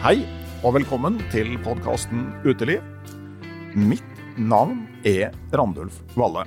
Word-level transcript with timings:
Hei, 0.00 0.22
og 0.64 0.78
velkommen 0.78 1.18
til 1.28 1.58
podkasten 1.60 2.22
Uteliv. 2.40 2.80
Mitt 3.76 4.22
navn 4.40 4.86
er 5.04 5.28
Randulf 5.52 5.98
Valle. 6.16 6.46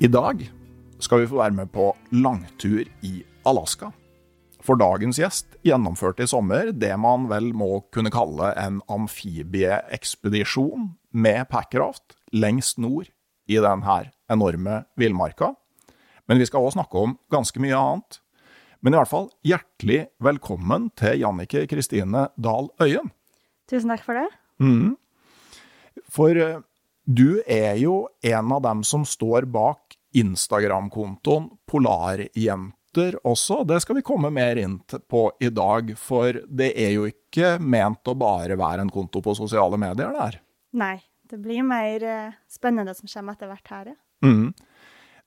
I 0.00 0.08
dag 0.08 0.40
skal 1.04 1.20
vi 1.20 1.26
få 1.28 1.36
være 1.42 1.52
med 1.58 1.68
på 1.74 1.90
langtur 2.16 2.88
i 3.04 3.10
Alaska. 3.44 3.90
For 4.64 4.80
dagens 4.80 5.20
gjest 5.20 5.52
gjennomførte 5.68 6.24
i 6.24 6.32
sommer 6.32 6.72
det 6.72 6.96
man 6.96 7.28
vel 7.28 7.52
må 7.52 7.84
kunne 7.92 8.14
kalle 8.14 8.54
en 8.56 8.80
amfibieekspedisjon 8.88 10.96
med 11.12 11.44
packraft 11.52 12.16
lengst 12.32 12.80
nord 12.80 13.12
i 13.52 13.60
denne 13.60 14.00
enorme 14.32 14.88
villmarka. 14.96 15.52
Men 16.24 16.40
vi 16.40 16.48
skal 16.48 16.64
òg 16.64 16.72
snakke 16.78 17.04
om 17.04 17.18
ganske 17.28 17.60
mye 17.60 17.76
annet. 17.76 18.22
Men 18.82 18.96
i 18.96 18.98
hvert 18.98 19.10
fall 19.12 19.28
hjertelig 19.46 20.00
velkommen 20.26 20.88
til 20.98 21.20
Jannike 21.22 21.68
Kristine 21.70 22.26
Dahl 22.34 22.66
Øyen. 22.82 23.12
Tusen 23.70 23.92
takk 23.92 24.02
for 24.02 24.18
det. 24.18 24.26
Mm. 24.58 24.96
For 26.10 26.34
eh, 26.34 26.58
du 27.06 27.42
er 27.46 27.78
jo 27.78 28.08
en 28.26 28.50
av 28.56 28.64
dem 28.66 28.82
som 28.86 29.04
står 29.06 29.46
bak 29.54 29.94
Instagram-kontoen 30.18 31.46
Polarjenter 31.70 33.20
også. 33.22 33.62
Det 33.70 33.78
skal 33.84 34.00
vi 34.00 34.04
komme 34.06 34.32
mer 34.34 34.58
inn 34.58 34.80
på 34.82 35.22
i 35.38 35.52
dag, 35.54 35.94
for 35.94 36.42
det 36.50 36.72
er 36.74 36.96
jo 36.96 37.06
ikke 37.06 37.54
ment 37.62 38.10
å 38.10 38.18
bare 38.18 38.58
være 38.58 38.82
en 38.82 38.92
konto 38.92 39.22
på 39.22 39.38
sosiale 39.38 39.78
medier 39.78 40.10
der. 40.18 40.42
Nei, 40.74 40.96
det 41.30 41.38
blir 41.38 41.62
mer 41.62 42.02
eh, 42.02 42.38
spennende 42.50 42.98
som 42.98 43.06
kommer 43.06 43.38
etter 43.38 43.54
hvert 43.54 43.76
her, 43.76 43.94
ja. 43.94 44.00
Mm. 44.26 44.50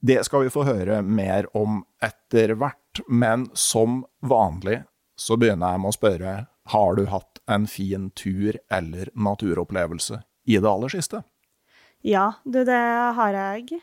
Det 0.05 0.21
skal 0.27 0.43
vi 0.45 0.51
få 0.53 0.63
høre 0.67 0.99
mer 1.01 1.47
om 1.57 1.79
etter 2.03 2.53
hvert, 2.59 2.79
men 3.07 3.49
som 3.53 4.03
vanlig 4.21 4.83
så 5.19 5.37
begynner 5.39 5.75
jeg 5.75 5.83
med 5.83 5.91
å 5.91 5.95
spørre 5.95 6.35
har 6.73 6.95
du 6.97 7.05
hatt 7.11 7.39
en 7.51 7.67
fin 7.69 8.09
tur 8.17 8.57
eller 8.73 9.11
naturopplevelse 9.13 10.21
i 10.49 10.57
det 10.57 10.69
aller 10.69 10.91
siste? 10.91 11.21
Ja, 12.05 12.31
du, 12.43 12.63
det 12.65 12.81
har 13.17 13.37
jeg. 13.37 13.79
Jeg 13.79 13.81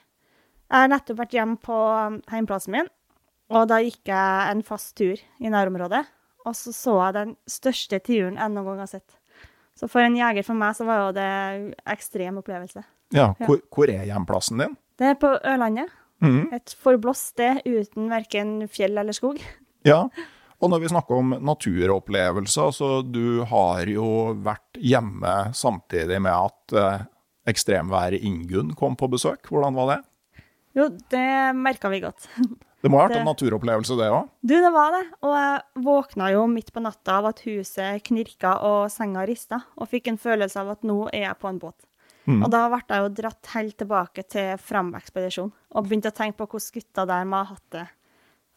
har 0.70 0.90
nettopp 0.90 1.22
vært 1.22 1.36
hjemme 1.36 1.58
på 1.62 1.78
heimplassen 2.32 2.74
min, 2.74 2.90
og 3.52 3.68
da 3.70 3.80
gikk 3.82 4.10
jeg 4.10 4.50
en 4.50 4.62
fast 4.66 4.94
tur 4.98 5.18
i 5.18 5.52
nærområdet. 5.52 6.04
Og 6.46 6.56
så 6.58 6.74
så 6.74 6.96
jeg 6.98 7.16
den 7.18 7.34
største 7.50 8.00
tiuren 8.02 8.38
jeg 8.40 8.50
noen 8.54 8.72
gang 8.72 8.82
har 8.82 8.90
sett. 8.90 9.18
Så 9.78 9.88
for 9.90 10.04
en 10.04 10.16
jeger 10.18 10.44
for 10.46 10.58
meg 10.58 10.74
så 10.76 10.86
var 10.86 11.06
jo 11.06 11.12
det 11.16 11.30
ekstrem 11.94 12.40
opplevelse. 12.42 12.82
Ja, 13.14 13.32
hvor, 13.44 13.60
hvor 13.72 13.90
er 13.92 14.06
hjemplassen 14.08 14.60
din? 14.62 14.74
Det 14.98 15.12
er 15.12 15.18
på 15.20 15.30
Ørlandet. 15.38 15.92
Mhm. 16.22 16.52
Et 16.54 16.76
forblåst 16.82 17.32
sted 17.34 17.62
uten 17.66 18.08
verken 18.12 18.68
fjell 18.70 18.96
eller 18.98 19.12
skog. 19.16 19.40
Ja, 19.84 20.04
og 20.62 20.70
når 20.70 20.80
vi 20.84 20.88
snakker 20.92 21.18
om 21.18 21.32
naturopplevelser, 21.42 22.70
så 22.72 22.90
du 23.02 23.42
har 23.50 23.84
jo 23.90 24.34
vært 24.44 24.78
hjemme 24.78 25.52
samtidig 25.58 26.20
med 26.22 26.32
at 26.32 26.76
eh, 26.78 27.04
ekstremværet 27.50 28.22
Ingunn 28.22 28.70
kom 28.78 28.94
på 28.96 29.08
besøk. 29.10 29.48
Hvordan 29.50 29.74
var 29.74 29.96
det? 29.96 30.00
Jo, 30.78 30.86
det 31.10 31.26
merka 31.58 31.90
vi 31.92 32.00
godt. 32.00 32.28
Det 32.82 32.90
må 32.90 32.98
ha 32.98 33.04
vært 33.06 33.12
Det- 33.14 33.20
en 33.20 33.28
naturopplevelse, 33.30 33.94
det 33.94 34.08
òg? 34.10 34.24
Du, 34.42 34.54
det 34.58 34.70
var 34.74 34.88
det. 34.90 35.02
Og 35.22 35.34
jeg 35.38 35.84
våkna 35.84 36.32
jo 36.32 36.40
midt 36.50 36.72
på 36.74 36.80
natta 36.82 37.20
av 37.20 37.28
at 37.28 37.38
huset 37.46 38.02
knirka 38.02 38.56
og 38.66 38.88
senga 38.90 39.22
rista, 39.24 39.60
og 39.78 39.86
fikk 39.86 40.08
en 40.10 40.18
følelse 40.18 40.58
av 40.58 40.72
at 40.74 40.82
nå 40.82 40.96
er 41.12 41.28
jeg 41.28 41.36
på 41.38 41.46
en 41.52 41.60
båt. 41.62 41.76
Mm. 42.28 42.44
Og 42.44 42.50
da 42.54 42.66
ble 42.70 42.80
jeg 42.86 43.02
jo 43.02 43.10
dratt 43.18 43.48
helt 43.56 43.76
tilbake 43.80 44.22
til 44.30 44.52
Fram-ekspedisjonen, 44.62 45.52
og 45.74 45.88
begynte 45.88 46.12
å 46.12 46.16
tenke 46.16 46.38
på 46.38 46.46
hvordan 46.52 46.76
gutta 46.76 47.04
der 47.10 47.26
må 47.28 47.40
ha 47.42 47.48
hatt 47.50 47.74
det 47.74 47.86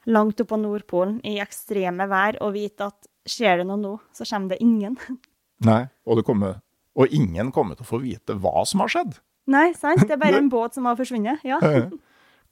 langt 0.06 0.42
oppå 0.44 0.60
Nordpolen 0.62 1.18
i 1.26 1.40
ekstreme 1.42 2.06
vær, 2.12 2.38
og 2.46 2.54
vite 2.54 2.92
at 2.92 3.08
skjer 3.26 3.64
det 3.64 3.68
noe 3.70 3.82
nå, 3.82 3.94
så 4.14 4.28
kommer 4.30 4.54
det 4.54 4.62
ingen. 4.62 4.98
Nei. 5.70 5.86
Og, 6.06 6.20
det 6.20 6.26
kommer, 6.28 6.60
og 6.94 7.16
ingen 7.16 7.50
kommer 7.56 7.78
til 7.78 7.88
å 7.88 7.90
få 7.90 8.02
vite 8.04 8.38
hva 8.38 8.62
som 8.70 8.84
har 8.86 8.94
skjedd. 8.94 9.18
Nei, 9.50 9.72
sant? 9.78 10.06
Det 10.06 10.14
er 10.14 10.22
bare 10.22 10.38
en 10.44 10.52
båt 10.52 10.78
som 10.78 10.86
har 10.90 11.00
forsvunnet. 11.00 11.42
Ja. 11.48 11.58
Eh, 11.66 11.90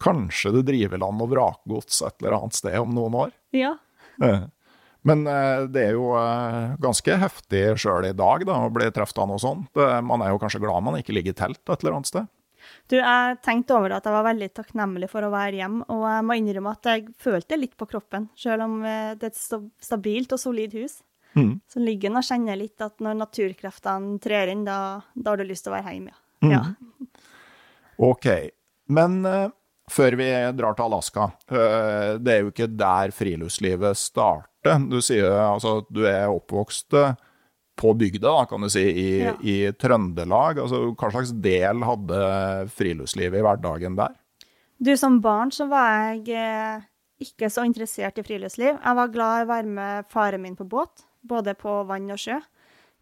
Kanskje 0.03 0.51
det 0.57 0.65
driver 0.67 0.99
land 0.99 1.21
og 1.21 1.29
vrakgods 1.31 2.01
et 2.03 2.17
eller 2.23 2.39
annet 2.39 2.57
sted 2.57 2.79
om 2.81 2.91
noen 2.97 3.21
år. 3.27 3.37
ja. 3.55 3.75
Men 5.07 5.25
eh, 5.27 5.65
det 5.71 5.87
er 5.89 5.97
jo 5.97 6.13
eh, 6.19 6.75
ganske 6.83 7.17
heftig 7.19 7.65
sjøl 7.83 8.07
i 8.07 8.15
dag 8.15 8.45
da, 8.47 8.61
å 8.63 8.71
bli 8.73 8.87
truffet 8.95 9.19
av 9.19 9.29
noe 9.31 9.41
sånt. 9.41 9.69
Man 9.75 10.23
er 10.23 10.31
jo 10.31 10.39
kanskje 10.41 10.63
glad 10.63 10.85
man 10.85 10.99
ikke 10.99 11.15
ligger 11.15 11.35
i 11.35 11.41
telt 11.43 11.61
et 11.63 11.83
eller 11.83 11.99
annet 11.99 12.11
sted. 12.11 12.31
Du, 12.87 12.97
jeg 12.97 13.37
tenkte 13.43 13.75
over 13.77 13.91
det 13.91 13.99
at 13.99 14.07
jeg 14.07 14.15
var 14.15 14.27
veldig 14.27 14.49
takknemlig 14.57 15.09
for 15.11 15.25
å 15.25 15.31
være 15.33 15.59
hjemme, 15.61 15.85
og 15.91 16.03
jeg 16.09 16.27
må 16.27 16.37
innrømme 16.39 16.75
at 16.75 16.89
jeg 16.91 17.07
følte 17.21 17.59
litt 17.59 17.75
på 17.79 17.87
kroppen, 17.89 18.29
selv 18.39 18.67
om 18.67 18.77
eh, 18.87 19.13
det 19.19 19.29
er 19.29 19.33
et 19.33 19.87
stabilt 19.87 20.35
og 20.35 20.41
solid 20.41 20.75
hus. 20.77 20.99
Mm. 21.33 21.55
Så 21.69 21.81
ligger 21.81 22.11
en 22.11 22.19
og 22.21 22.27
kjenner 22.27 22.59
litt 22.59 22.83
at 22.85 22.99
når 23.01 23.17
naturkreftene 23.23 24.19
trer 24.21 24.51
inn, 24.53 24.65
da, 24.67 25.01
da 25.15 25.33
har 25.33 25.41
du 25.41 25.47
lyst 25.49 25.65
til 25.65 25.73
å 25.73 25.77
være 25.79 25.95
hjemme, 25.95 26.13
ja. 26.13 26.21
Mm. 26.43 26.53
ja. 26.53 26.63
Ok, 28.03 28.27
men 28.93 29.19
uh, 29.25 29.47
før 29.89 30.17
vi 30.19 30.27
drar 30.57 30.75
til 30.77 30.85
Alaska, 30.85 31.27
uh, 31.53 32.19
det 32.19 32.33
er 32.33 32.43
jo 32.43 32.51
ikke 32.51 32.69
der 32.73 33.13
friluftslivet 33.15 34.01
starter. 34.01 34.49
Du 34.63 34.99
sier 35.03 35.29
altså 35.31 35.79
at 35.81 35.89
du 35.93 36.03
er 36.07 36.31
oppvokst 36.31 36.95
eh, 36.99 37.15
på 37.79 37.93
bygda, 37.97 38.29
da, 38.29 38.45
kan 38.47 38.61
du 38.61 38.69
si, 38.69 38.83
i, 38.85 39.07
Ja. 39.25 39.33
i 39.41 39.55
Trøndelag. 39.73 40.59
Altså, 40.61 40.93
hva 40.93 41.09
slags 41.11 41.33
del 41.43 41.83
hadde 41.83 42.19
friluftslivet 42.75 43.39
i 43.39 43.45
hverdagen 43.45 43.97
der? 43.97 44.13
Du, 44.83 44.91
som 44.99 45.19
barn 45.23 45.51
så 45.51 45.67
var 45.71 46.13
jeg 46.13 46.35
eh, 46.37 46.83
ikke 47.23 47.49
så 47.51 47.65
interessert 47.65 48.17
i 48.19 48.25
friluftsliv. 48.25 48.75
Jeg 48.77 48.97
var 48.99 49.11
glad 49.13 49.41
i 49.41 49.45
å 49.45 49.51
være 49.53 49.75
med 49.77 50.09
faren 50.11 50.43
min 50.43 50.57
på 50.59 50.67
båt, 50.69 51.05
både 51.23 51.55
på 51.59 51.81
vann 51.89 52.11
og 52.13 52.19
sjø. 52.21 52.39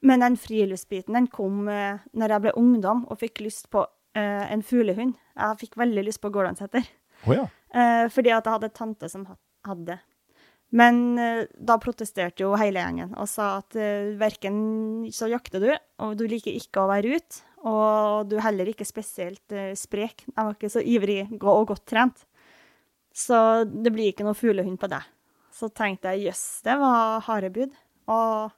Men 0.02 0.24
den 0.24 0.38
friluftsbiten 0.40 1.14
den 1.18 1.28
kom 1.30 1.68
eh, 1.70 2.00
når 2.18 2.36
jeg 2.36 2.46
ble 2.48 2.54
ungdom 2.58 3.04
og 3.10 3.20
fikk 3.22 3.44
lyst 3.46 3.70
på 3.74 3.84
eh, 4.18 4.46
en 4.54 4.64
fuglehund. 4.66 5.14
Jeg 5.38 5.60
fikk 5.62 5.78
veldig 5.82 6.06
lyst 6.08 6.22
på 6.24 6.32
gårdsetter. 6.34 6.88
Oh, 7.28 7.36
ja. 7.36 7.46
Eh, 7.74 8.08
fordi 8.14 8.32
at 8.34 8.46
jeg 8.48 8.56
hadde 8.56 8.72
tante 8.78 9.10
som 9.12 9.28
hadde. 9.68 10.00
Men 10.72 11.20
eh, 11.20 11.46
da 11.52 11.76
protesterte 11.84 12.46
jo 12.46 12.54
hele 12.60 12.80
gjengen 12.80 13.16
og 13.20 13.28
sa 13.28 13.58
at 13.60 13.76
eh, 13.76 14.14
verken 14.20 14.60
så 15.12 15.28
jakter 15.32 15.64
du, 15.64 15.72
og 16.04 16.14
du 16.20 16.24
liker 16.32 16.56
ikke 16.56 16.84
å 16.84 16.92
være 16.92 17.18
ute, 17.18 17.42
og 17.68 18.30
du 18.32 18.38
er 18.38 18.46
heller 18.48 18.72
ikke 18.72 18.88
spesielt 18.88 19.56
eh, 19.56 19.74
sprek. 19.78 20.24
Jeg 20.30 20.40
var 20.40 20.56
ikke 20.56 20.72
så 20.72 20.84
ivrig 20.84 21.26
og 21.42 21.74
godt 21.74 21.86
trent. 21.92 22.24
Så 23.12 23.66
det 23.68 23.92
blir 23.92 24.14
ikke 24.14 24.24
noe 24.24 24.38
fuglehund 24.38 24.80
på 24.80 24.88
deg. 24.92 25.04
Så 25.52 25.68
tenkte 25.76 26.14
jeg 26.16 26.30
jøss, 26.30 26.46
det 26.64 26.78
var 26.80 27.20
harde 27.28 27.52
bud. 27.54 27.76
Og 28.12 28.54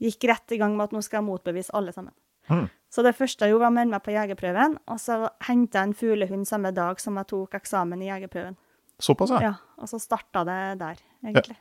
gikk 0.00 0.28
rett 0.28 0.54
i 0.54 0.60
gang 0.60 0.76
med 0.76 0.90
at 0.90 0.94
nå 0.96 1.00
skal 1.04 1.22
jeg 1.22 1.28
motbevise 1.30 1.72
alle 1.76 1.94
sammen. 1.96 2.12
Mm. 2.50 2.66
Så 2.90 3.04
det 3.06 3.14
første 3.16 3.46
jeg 3.46 3.54
gjorde, 3.54 3.64
var 3.64 3.72
å 3.72 3.76
melde 3.78 3.94
meg 3.94 4.04
på 4.04 4.14
jegerprøven, 4.14 4.76
og 4.90 4.98
så 5.00 5.20
henta 5.46 5.80
jeg 5.80 5.88
en 5.88 5.96
fuglehund 5.96 6.48
samme 6.48 6.72
dag 6.76 7.00
som 7.00 7.16
jeg 7.20 7.28
tok 7.30 7.56
eksamen 7.60 8.02
i 8.02 8.10
jegerprøven. 8.10 8.56
Såpass, 9.00 9.32
ja. 9.32 9.40
Ja, 9.46 9.52
og 9.80 9.88
så 9.88 10.00
starta 10.02 10.42
det 10.44 10.60
der, 10.82 10.98
egentlig. 11.24 11.56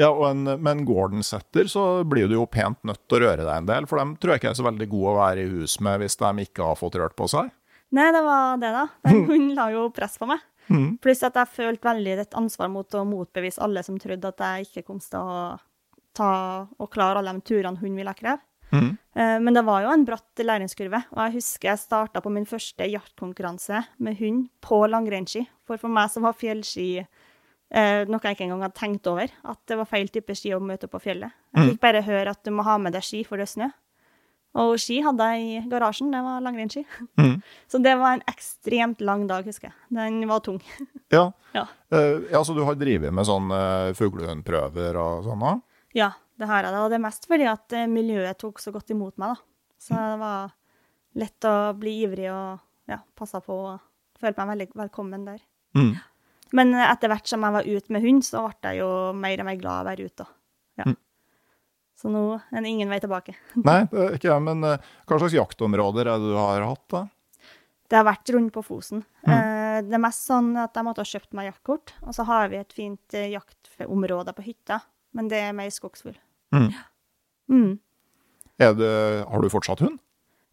ja 0.00 0.10
og 0.10 0.24
en, 0.30 0.42
med 0.44 0.70
en 0.72 0.84
Gordon-setter 0.88 1.68
så 1.72 1.84
blir 2.04 2.28
du 2.28 2.34
jo 2.36 2.46
pent 2.46 2.82
nødt 2.84 3.02
til 3.08 3.18
å 3.20 3.22
røre 3.26 3.44
deg 3.46 3.54
en 3.62 3.70
del, 3.70 3.86
for 3.86 4.00
dem 4.02 4.16
tror 4.16 4.34
jeg 4.34 4.42
ikke 4.42 4.50
er 4.54 4.58
så 4.58 4.66
veldig 4.66 4.88
gode 4.92 5.12
å 5.14 5.20
være 5.20 5.44
i 5.46 5.52
hus 5.54 5.78
med 5.80 6.02
hvis 6.02 6.18
de 6.20 6.32
ikke 6.46 6.66
har 6.66 6.76
fått 6.80 6.98
rørt 7.00 7.16
på 7.16 7.28
seg. 7.32 7.52
Nei, 7.96 8.08
det 8.12 8.22
var 8.26 8.58
det, 8.58 8.72
da. 8.74 8.84
Den 9.06 9.24
hunden 9.30 9.54
la 9.54 9.68
jo 9.70 9.86
press 9.94 10.18
på 10.18 10.26
meg. 10.26 10.42
Mm. 10.66 10.96
Pluss 10.98 11.22
at 11.22 11.36
jeg 11.38 11.52
følte 11.54 11.86
veldig 11.86 12.16
et 12.24 12.34
ansvar 12.34 12.68
mot 12.72 12.94
å 12.98 13.04
motbevise 13.06 13.62
alle 13.62 13.84
som 13.86 13.98
trodde 14.02 14.32
at 14.32 14.42
jeg 14.42 14.66
ikke 14.66 14.82
kom 14.88 14.98
til 14.98 15.22
å 15.22 15.54
ta 16.16 16.30
og 16.66 16.88
klare 16.90 17.20
alle 17.20 17.36
de 17.36 17.44
turene 17.46 17.78
hun 17.78 17.94
ville 17.94 18.14
kreve. 18.18 18.40
Mm. 18.74 18.96
Eh, 19.14 19.36
Men 19.38 19.54
det 19.54 19.62
var 19.62 19.84
jo 19.84 19.92
en 19.94 20.04
bratt 20.08 20.42
læringskurve, 20.42 21.04
og 21.14 21.20
jeg 21.22 21.36
husker 21.36 21.70
jeg 21.70 21.78
starta 21.84 22.20
på 22.24 22.32
min 22.34 22.48
første 22.50 22.88
jaktkonkurranse 22.90 23.84
med 24.02 24.18
hund 24.18 24.48
på 24.64 24.80
langrennsski. 24.90 25.44
For 25.68 25.78
for 25.78 25.92
meg 25.92 26.10
som 26.10 26.26
var 26.26 26.34
fjellski 26.34 27.06
eh, 27.70 28.04
noe 28.08 28.22
jeg 28.22 28.36
ikke 28.36 28.46
engang 28.46 28.66
hadde 28.66 28.78
tenkt 28.78 29.08
over, 29.10 29.32
at 29.44 29.60
det 29.66 29.78
var 29.80 29.90
feil 29.90 30.08
type 30.12 30.36
ski 30.36 30.54
å 30.56 30.60
møte 30.62 30.88
på 30.90 31.00
fjellet. 31.02 31.34
Jeg 31.56 31.72
fikk 31.72 31.82
bare 31.82 32.04
høre 32.06 32.36
at 32.36 32.42
du 32.44 32.52
må 32.54 32.66
ha 32.66 32.76
med 32.78 32.94
deg 32.96 33.04
ski 33.06 33.24
for 33.26 33.40
det 33.40 33.48
er 33.48 33.52
snø. 33.54 33.68
Og 34.56 34.78
ski 34.80 35.02
hadde 35.04 35.24
jeg 35.34 35.46
i 35.46 35.62
garasjen, 35.68 36.12
det 36.14 36.22
var 36.24 36.44
langrennsski. 36.44 36.86
Mm. 37.16 37.40
Så 37.68 37.78
det 37.80 37.94
var 37.96 38.16
en 38.16 38.22
ekstremt 38.28 39.00
lang 39.00 39.24
dag, 39.28 39.44
husker 39.48 39.70
jeg. 39.70 39.76
Den 39.96 40.20
var 40.28 40.40
tung. 40.44 40.60
Ja. 41.14 41.30
Ja. 41.54 41.66
Eh, 41.94 42.26
ja, 42.32 42.40
så 42.44 42.54
du 42.56 42.64
har 42.66 42.74
drevet 42.74 43.14
med 43.14 43.24
sånn 43.28 43.46
uh, 43.52 43.92
fuglehundprøver 43.94 44.96
og 44.98 45.22
sånn 45.24 45.44
da? 45.44 45.52
Ja, 45.96 46.08
det 46.36 46.48
har 46.50 46.66
jeg. 46.66 46.72
det, 46.74 46.80
Og 46.82 46.90
det 46.90 46.98
er 46.98 47.04
mest 47.04 47.28
fordi 47.30 47.46
at 47.48 47.76
eh, 47.76 47.86
miljøet 47.88 48.40
tok 48.42 48.58
så 48.60 48.72
godt 48.74 48.90
imot 48.92 49.14
meg, 49.22 49.36
da. 49.36 49.76
Så 49.80 49.94
det 49.94 50.18
var 50.20 50.50
lett 51.22 51.48
å 51.48 51.54
bli 51.78 51.94
ivrig 52.04 52.26
og 52.32 52.90
ja, 52.90 52.98
passe 53.16 53.40
på 53.44 53.56
og 53.70 54.20
følte 54.20 54.42
meg 54.42 54.52
veldig 54.54 54.68
velkommen 54.82 55.28
der. 55.28 55.40
Mm. 55.78 55.94
Men 56.52 56.74
eh, 56.74 56.90
etter 56.92 57.08
hvert 57.10 57.26
som 57.26 57.42
jeg 57.42 57.52
var 57.56 57.66
ute 57.66 57.92
med 57.92 58.02
hund, 58.04 58.22
så 58.24 58.44
ble 58.60 58.70
jeg 58.74 58.82
jo 58.84 58.90
mer 59.18 59.40
og 59.42 59.46
mer 59.48 59.56
glad 59.58 59.72
av 59.80 59.84
å 59.86 59.88
være 59.90 60.06
ute. 60.06 60.26
Ja. 60.78 60.84
Mm. 60.86 60.96
Så 61.96 62.10
nå 62.12 62.22
er 62.36 62.60
det 62.60 62.68
ingen 62.68 62.90
vei 62.92 62.98
tilbake. 63.00 63.34
Nei, 63.68 63.80
ikke 64.14 64.28
jeg, 64.30 64.42
men 64.44 64.64
eh, 64.68 64.78
hva 65.08 65.18
slags 65.22 65.34
jaktområder 65.36 66.06
er 66.12 66.18
det 66.20 66.30
du 66.32 66.36
har 66.38 66.66
hatt 66.68 66.84
da? 66.92 67.06
Det 67.86 67.96
har 68.00 68.06
vært 68.08 68.30
rundt 68.34 68.50
på 68.54 68.64
Fosen. 68.66 69.04
Mm. 69.22 69.86
det 69.86 69.94
er 69.94 70.00
mest 70.02 70.24
sånn 70.26 70.48
at 70.58 70.74
jeg 70.74 70.82
måtte 70.86 71.04
ha 71.04 71.06
kjøpt 71.06 71.34
meg 71.38 71.46
jaktkort, 71.52 71.92
og 72.02 72.14
så 72.16 72.24
har 72.26 72.48
vi 72.50 72.58
et 72.58 72.72
fint 72.74 73.14
eh, 73.14 73.28
jaktområde 73.30 74.32
på 74.34 74.42
hytta, 74.42 74.80
men 75.14 75.28
det 75.30 75.38
er 75.38 75.52
mer 75.54 75.70
skogsfugl. 75.70 76.16
Mm. 76.54 76.66
Mm. 77.52 77.70
Er 78.58 78.74
det, 78.74 78.90
har 79.28 79.42
du 79.44 79.48
fortsatt 79.52 79.84
hund? 79.86 80.00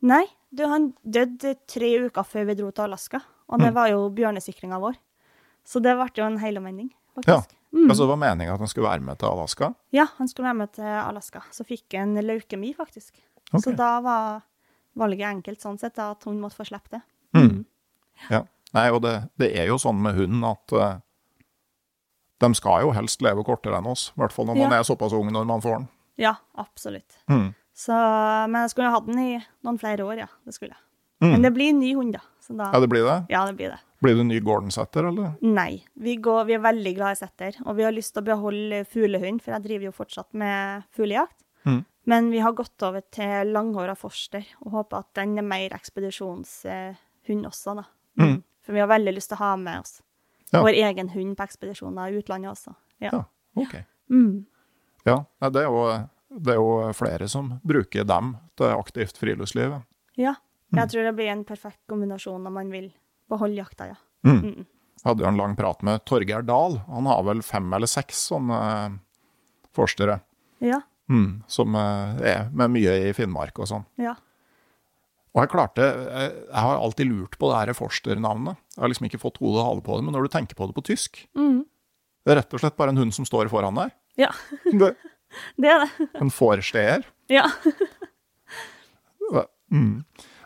Nei, 0.06 0.25
du, 0.54 0.66
han 0.69 0.92
døde 1.01 1.56
tre 1.72 1.90
uker 2.06 2.28
før 2.28 2.45
vi 2.51 2.57
dro 2.60 2.69
til 2.75 2.86
Alaska, 2.86 3.24
og 3.50 3.60
det 3.63 3.72
Mm. 3.72 3.78
var 3.80 3.90
jo 3.95 4.04
bjørnesikringa 4.13 4.78
vår. 4.84 5.00
Så 5.65 5.80
det 5.83 5.94
ble 5.95 6.07
jo 6.15 6.25
en 6.25 6.38
helomvending, 6.42 6.89
Ja. 7.15 7.21
faktisk. 7.42 7.56
Mm. 7.74 7.89
Altså, 7.89 8.04
det 8.04 8.10
var 8.10 8.18
meningen 8.21 8.54
at 8.54 8.60
han 8.60 8.68
skulle 8.69 8.89
være 8.89 9.01
med 9.01 9.18
til 9.18 9.27
Alaska? 9.27 9.74
Ja, 9.92 10.06
han 10.18 10.27
skulle 10.27 10.45
være 10.45 10.57
med 10.60 10.71
til 10.74 10.83
Alaska. 10.86 11.42
Så 11.51 11.63
fikk 11.65 11.94
han 11.98 12.13
leukemi, 12.21 12.74
faktisk. 12.77 13.13
Okay. 13.54 13.62
Så 13.63 13.75
da 13.77 14.00
var 14.01 14.42
valget 14.95 15.25
enkelt 15.27 15.60
sånn 15.62 15.80
sett, 15.80 15.95
da, 15.95 16.12
at 16.12 16.24
hun 16.27 16.39
måtte 16.42 16.56
få 16.60 16.65
slippe 16.68 16.89
det. 16.92 17.01
Mm. 17.33 17.65
Ja. 18.30 18.44
Nei, 18.74 18.89
og 18.92 19.01
det, 19.01 19.30
det 19.42 19.51
er 19.57 19.68
jo 19.71 19.77
sånn 19.81 20.00
med 20.01 20.13
hunden 20.15 20.44
at 20.45 20.71
uh, 20.74 21.00
de 22.44 22.50
skal 22.57 22.83
jo 22.86 22.92
helst 22.94 23.21
leve 23.25 23.44
kortere 23.48 23.77
enn 23.80 23.88
oss. 23.89 24.12
I 24.16 24.21
hvert 24.21 24.33
fall 24.36 24.45
når 24.50 24.57
man 24.59 24.71
Ja. 24.71 24.80
er 24.80 24.83
såpass 24.88 25.13
ung 25.13 25.31
når 25.33 25.45
man 25.50 25.62
får 25.62 25.77
den. 25.80 25.88
Ja, 26.18 26.36
absolutt. 26.57 27.18
Mm. 27.30 27.54
Så, 27.74 27.94
men 28.50 28.62
jeg 28.62 28.69
skulle 28.69 28.89
ha 28.89 29.00
hatt 29.00 29.07
den 29.07 29.19
i 29.19 29.45
noen 29.66 29.80
flere 29.81 30.06
år, 30.06 30.18
ja. 30.19 30.27
Det 30.45 30.54
skulle 30.54 30.75
jeg. 30.75 30.81
Mm. 31.24 31.31
Men 31.31 31.42
det 31.42 31.54
blir 31.56 31.69
en 31.74 31.80
ny 31.80 31.94
hund, 31.95 32.13
da. 32.13 32.21
Da 32.50 32.71
Ja, 32.74 32.80
det 32.83 32.89
blir 32.89 33.06
det? 33.07 33.25
ja, 33.30 33.45
det 33.48 33.56
blir 33.57 33.69
det. 33.74 33.80
Blir 34.04 34.18
det 34.20 34.24
ny 34.28 34.40
Gordon-setter, 34.44 35.06
eller? 35.10 35.34
Nei. 35.42 35.80
Vi, 35.96 36.18
går, 36.20 36.46
vi 36.50 36.58
er 36.58 36.64
veldig 36.66 36.92
glad 36.98 37.16
i 37.16 37.20
setter, 37.22 37.56
og 37.64 37.78
vi 37.78 37.86
har 37.88 37.94
lyst 37.96 38.14
til 38.16 38.24
å 38.24 38.28
beholde 38.34 38.82
fuglehund, 38.92 39.40
for 39.42 39.56
jeg 39.56 39.64
driver 39.64 39.86
jo 39.88 39.94
fortsatt 39.96 40.34
med 40.42 40.84
fuglejakt. 40.96 41.38
Mm. 41.64 41.82
Men 42.12 42.28
vi 42.34 42.42
har 42.44 42.52
gått 42.58 42.84
over 42.84 43.06
til 43.16 43.54
langhåra 43.56 43.96
forster, 43.96 44.44
og 44.66 44.74
håper 44.76 45.06
at 45.06 45.14
den 45.22 45.38
er 45.40 45.46
mer 45.48 45.76
ekspedisjonshund 45.78 47.48
også, 47.48 47.76
da. 47.80 47.86
Mm. 48.20 48.42
For 48.64 48.76
vi 48.76 48.80
har 48.84 48.90
veldig 48.92 49.14
lyst 49.16 49.32
til 49.32 49.40
å 49.40 49.44
ha 49.44 49.54
med 49.60 49.80
oss 49.84 50.02
Ja. 50.54 50.62
vår 50.62 50.76
egen 50.78 51.10
hund 51.10 51.38
på 51.38 51.44
ekspedisjoner 51.48 52.12
i 52.12 52.20
utlandet 52.20 52.52
også. 52.52 52.76
Ja. 53.02 53.10
Ja, 53.12 53.24
ok. 53.56 53.74
Mm. 54.10 54.46
Ja, 55.06 55.16
det 55.50 55.64
er, 55.64 55.66
jo, 55.72 55.88
det 56.30 56.54
er 56.54 56.60
jo 56.60 56.92
flere 56.96 57.28
som 57.28 57.60
bruker 57.66 58.04
dem 58.08 58.36
til 58.56 58.68
aktivt 58.76 59.18
friluftsliv. 59.18 59.80
ja. 60.18 60.36
Mm. 60.74 60.80
Jeg 60.80 60.90
tror 60.90 61.04
det 61.06 61.16
blir 61.16 61.28
en 61.30 61.44
perfekt 61.46 61.82
kombinasjon 61.88 62.42
når 62.42 62.50
man 62.52 62.70
vil 62.74 62.88
beholde 63.33 63.59
jakta, 63.62 63.89
ja. 63.91 63.97
Mm. 64.27 64.39
Mm. 64.39 64.65
Hadde 65.03 65.25
jo 65.25 65.27
en 65.33 65.39
lang 65.41 65.56
prat 65.59 65.81
med 65.83 66.06
Torgeir 66.07 66.45
Dahl. 66.47 66.77
Han 66.88 67.09
har 67.12 67.24
vel 67.27 67.41
fem 67.44 67.65
eller 67.75 67.89
seks 67.91 68.21
sånne 68.31 68.59
eh, 68.69 68.94
forstere. 69.75 70.21
Ja. 70.63 70.80
Mm, 71.12 71.41
som 71.51 71.75
eh, 71.75 72.21
er 72.33 72.45
med 72.56 72.71
mye 72.77 72.94
i 73.09 73.15
Finnmark 73.18 73.57
og 73.59 73.68
sånn. 73.68 73.83
Ja. 74.00 74.13
Og 75.33 75.41
jeg 75.41 75.50
klarte 75.50 75.81
Jeg, 75.83 76.30
jeg 76.45 76.62
har 76.62 76.77
alltid 76.77 77.09
lurt 77.09 77.35
på 77.41 77.50
det 77.50 77.57
her 77.59 77.74
Forster-navnet. 77.75 78.59
Jeg 78.77 78.83
har 78.85 78.91
liksom 78.94 79.07
ikke 79.09 79.19
fått 79.25 79.39
hodet 79.41 79.59
og 79.63 79.68
hale 79.68 79.83
på 79.83 79.97
det, 79.97 80.06
men 80.07 80.15
når 80.15 80.27
du 80.27 80.33
tenker 80.38 80.56
på 80.59 80.69
det 80.69 80.77
på 80.77 80.85
tysk 80.94 81.24
Mm. 81.35 81.63
Det 82.24 82.31
er 82.31 82.38
rett 82.39 82.53
og 82.56 82.62
slett 82.63 82.77
bare 82.80 82.94
en 82.94 83.01
hund 83.01 83.12
som 83.18 83.25
står 83.27 83.50
foran 83.51 83.75
deg. 83.75 83.91
Ja, 84.21 84.30
Det, 84.80 84.94
det 85.59 85.71
er 85.74 85.81
det. 85.83 86.07
en 86.21 86.30
forsteer. 86.31 87.03
Ja. 87.33 87.50
Mm. 89.74 90.03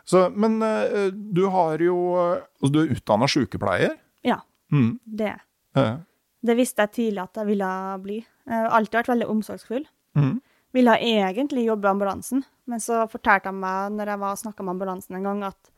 Så, 0.07 0.29
men 0.31 0.61
eh, 0.63 1.09
du 1.11 1.43
har 1.51 1.81
jo 1.83 1.95
altså, 2.15 2.69
Du 2.71 2.79
er 2.83 2.93
utdanna 2.95 3.27
sykepleier. 3.27 3.97
Ja, 4.23 4.41
Mm. 4.71 4.99
det. 5.05 5.33
Eh, 5.75 5.97
Det 6.43 6.55
visste 6.57 6.83
jeg 6.85 6.91
tidlig 6.91 7.21
at 7.23 7.35
jeg 7.39 7.47
ville 7.47 7.69
bli. 8.03 8.17
Jeg 8.47 8.55
har 8.63 8.69
alltid 8.77 8.99
vært 9.01 9.09
veldig 9.13 9.27
omsorgsfull. 9.31 9.85
mm. 10.15 10.41
Ville 10.75 10.93
egentlig 10.99 11.63
jobbe 11.65 11.87
i 11.87 11.91
ambulansen, 11.91 12.43
men 12.67 12.79
så 12.83 13.05
fortalte 13.09 13.47
de 13.49 13.53
meg 13.55 13.91
når 13.95 14.05
jeg 14.11 14.19
var 14.19 14.35
snakka 14.35 14.63
med 14.63 14.73
ambulansen 14.75 15.15
en 15.15 15.23
gang, 15.23 15.43
at 15.47 15.69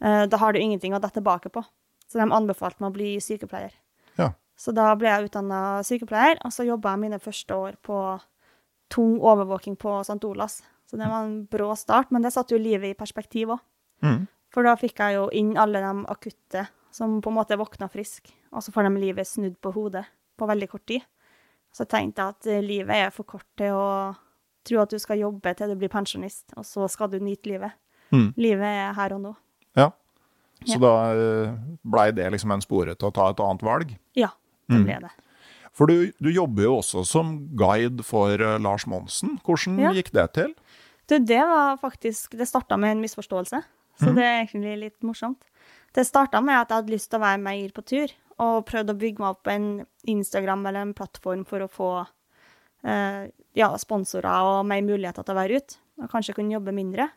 uh, 0.00 0.24
da 0.26 0.36
har 0.38 0.52
du 0.54 0.58
ingenting 0.60 0.94
å 0.94 1.00
dette 1.02 1.18
tilbake 1.18 1.50
på. 1.52 1.64
Så 2.08 2.18
de 2.22 2.30
anbefalte 2.32 2.80
meg 2.80 2.90
å 2.92 2.94
bli 2.94 3.16
sykepleier. 3.20 3.74
Ja. 4.16 4.30
Så 4.56 4.72
da 4.72 4.94
ble 4.94 5.08
jeg 5.10 5.28
utdanna 5.28 5.82
sykepleier, 5.84 6.38
og 6.46 6.52
så 6.54 6.64
jobba 6.64 6.94
jeg 6.94 7.02
mine 7.02 7.18
første 7.20 7.50
år 7.58 7.74
på 7.82 7.98
tung 8.88 9.18
overvåking 9.20 9.76
på 9.76 9.98
St. 10.06 10.22
Olavs. 10.24 10.62
Så 10.86 10.96
det 10.96 11.08
var 11.10 11.24
en 11.26 11.40
brå 11.50 11.74
start, 11.76 12.12
men 12.14 12.22
det 12.22 12.32
satte 12.32 12.54
jo 12.54 12.62
livet 12.62 12.94
i 12.94 12.98
perspektiv 12.98 13.48
òg. 13.56 13.60
Mm. 14.02 14.26
For 14.52 14.62
da 14.66 14.74
fikk 14.76 14.98
jeg 15.02 15.14
jo 15.18 15.28
inn 15.32 15.56
alle 15.60 15.80
de 15.80 16.04
akutte 16.12 16.66
som 16.96 17.18
på 17.20 17.28
en 17.32 17.36
måte 17.36 17.56
våkna 17.60 17.88
frisk, 17.92 18.30
og 18.52 18.62
så 18.64 18.72
får 18.72 18.88
de 18.88 19.00
livet 19.02 19.26
snudd 19.28 19.56
på 19.60 19.72
hodet 19.74 20.04
på 20.38 20.46
veldig 20.48 20.68
kort 20.70 20.86
tid. 20.88 21.02
Så 21.72 21.84
tenkte 21.84 22.22
jeg 22.22 22.28
at 22.36 22.46
eh, 22.46 22.62
livet 22.64 22.96
er 22.96 23.10
for 23.12 23.24
kort 23.28 23.44
til 23.56 23.72
å 23.76 24.14
tro 24.66 24.80
at 24.82 24.90
du 24.90 24.98
skal 24.98 25.18
jobbe 25.20 25.52
til 25.56 25.68
du 25.68 25.76
blir 25.76 25.92
pensjonist, 25.92 26.54
og 26.56 26.64
så 26.64 26.88
skal 26.88 27.10
du 27.12 27.18
nyte 27.20 27.48
livet. 27.52 27.72
Mm. 28.12 28.32
Livet 28.36 28.64
er 28.66 28.94
her 28.96 29.12
og 29.16 29.20
nå. 29.20 29.34
Ja. 29.76 29.90
Så 30.64 30.78
Ja. 30.78 30.80
da 30.80 30.94
uh, 31.12 31.54
blei 31.84 32.10
det 32.16 32.30
liksom 32.32 32.50
en 32.54 32.60
spore 32.64 32.94
til 32.96 33.10
å 33.10 33.12
ta 33.14 33.28
et 33.30 33.40
annet 33.44 33.62
valg. 33.62 33.96
Ja, 34.16 34.30
det 34.70 34.78
Mm. 34.80 34.84
ble 34.84 34.98
det. 35.04 35.10
For 35.76 35.86
du, 35.86 36.12
du 36.22 36.30
jobber 36.32 36.62
jo 36.62 36.78
også 36.80 37.04
som 37.04 37.48
guide 37.54 38.02
for 38.02 38.32
eh, 38.32 38.58
Lars 38.58 38.86
Monsen. 38.86 39.38
Hvordan 39.44 39.78
Ja. 39.78 39.92
gikk 39.92 40.10
det 40.16 40.32
til? 40.32 40.54
Du, 41.06 41.18
det 41.18 41.42
var 41.44 41.76
faktisk 41.76 42.30
Det 42.38 42.48
starta 42.48 42.78
med 42.78 42.96
en 42.96 43.02
misforståelse, 43.04 43.62
så 43.98 44.06
Mhm. 44.10 44.14
det 44.14 44.24
er 44.24 44.44
egentlig 44.46 44.78
litt 44.80 45.00
morsomt. 45.02 45.42
Det 45.94 46.04
starta 46.06 46.42
med 46.42 46.54
at 46.60 46.68
jeg 46.68 46.76
hadde 46.82 46.92
lyst 46.92 47.10
til 47.10 47.18
å 47.18 47.22
være 47.22 47.40
mer 47.40 47.68
på 47.70 47.84
tur, 47.84 48.08
og 48.38 48.66
prøvde 48.66 48.92
å 48.92 48.98
bygge 48.98 49.18
meg 49.18 49.28
opp 49.30 49.46
en 49.48 49.86
Instagram 50.06 50.66
eller 50.66 50.80
en 50.82 50.94
plattform 50.94 51.44
for 51.46 51.60
å 51.60 51.68
få 51.70 52.06
eh, 52.84 53.30
ja, 53.56 53.68
sponsorer 53.76 54.42
og 54.44 54.66
mer 54.66 54.82
muligheter 54.82 55.24
til 55.24 55.34
å 55.34 55.38
være 55.40 55.56
ute, 55.56 55.76
og 55.98 56.10
kanskje 56.10 56.34
kunne 56.34 56.52
jobbe 56.52 56.72
mindre. 56.74 57.08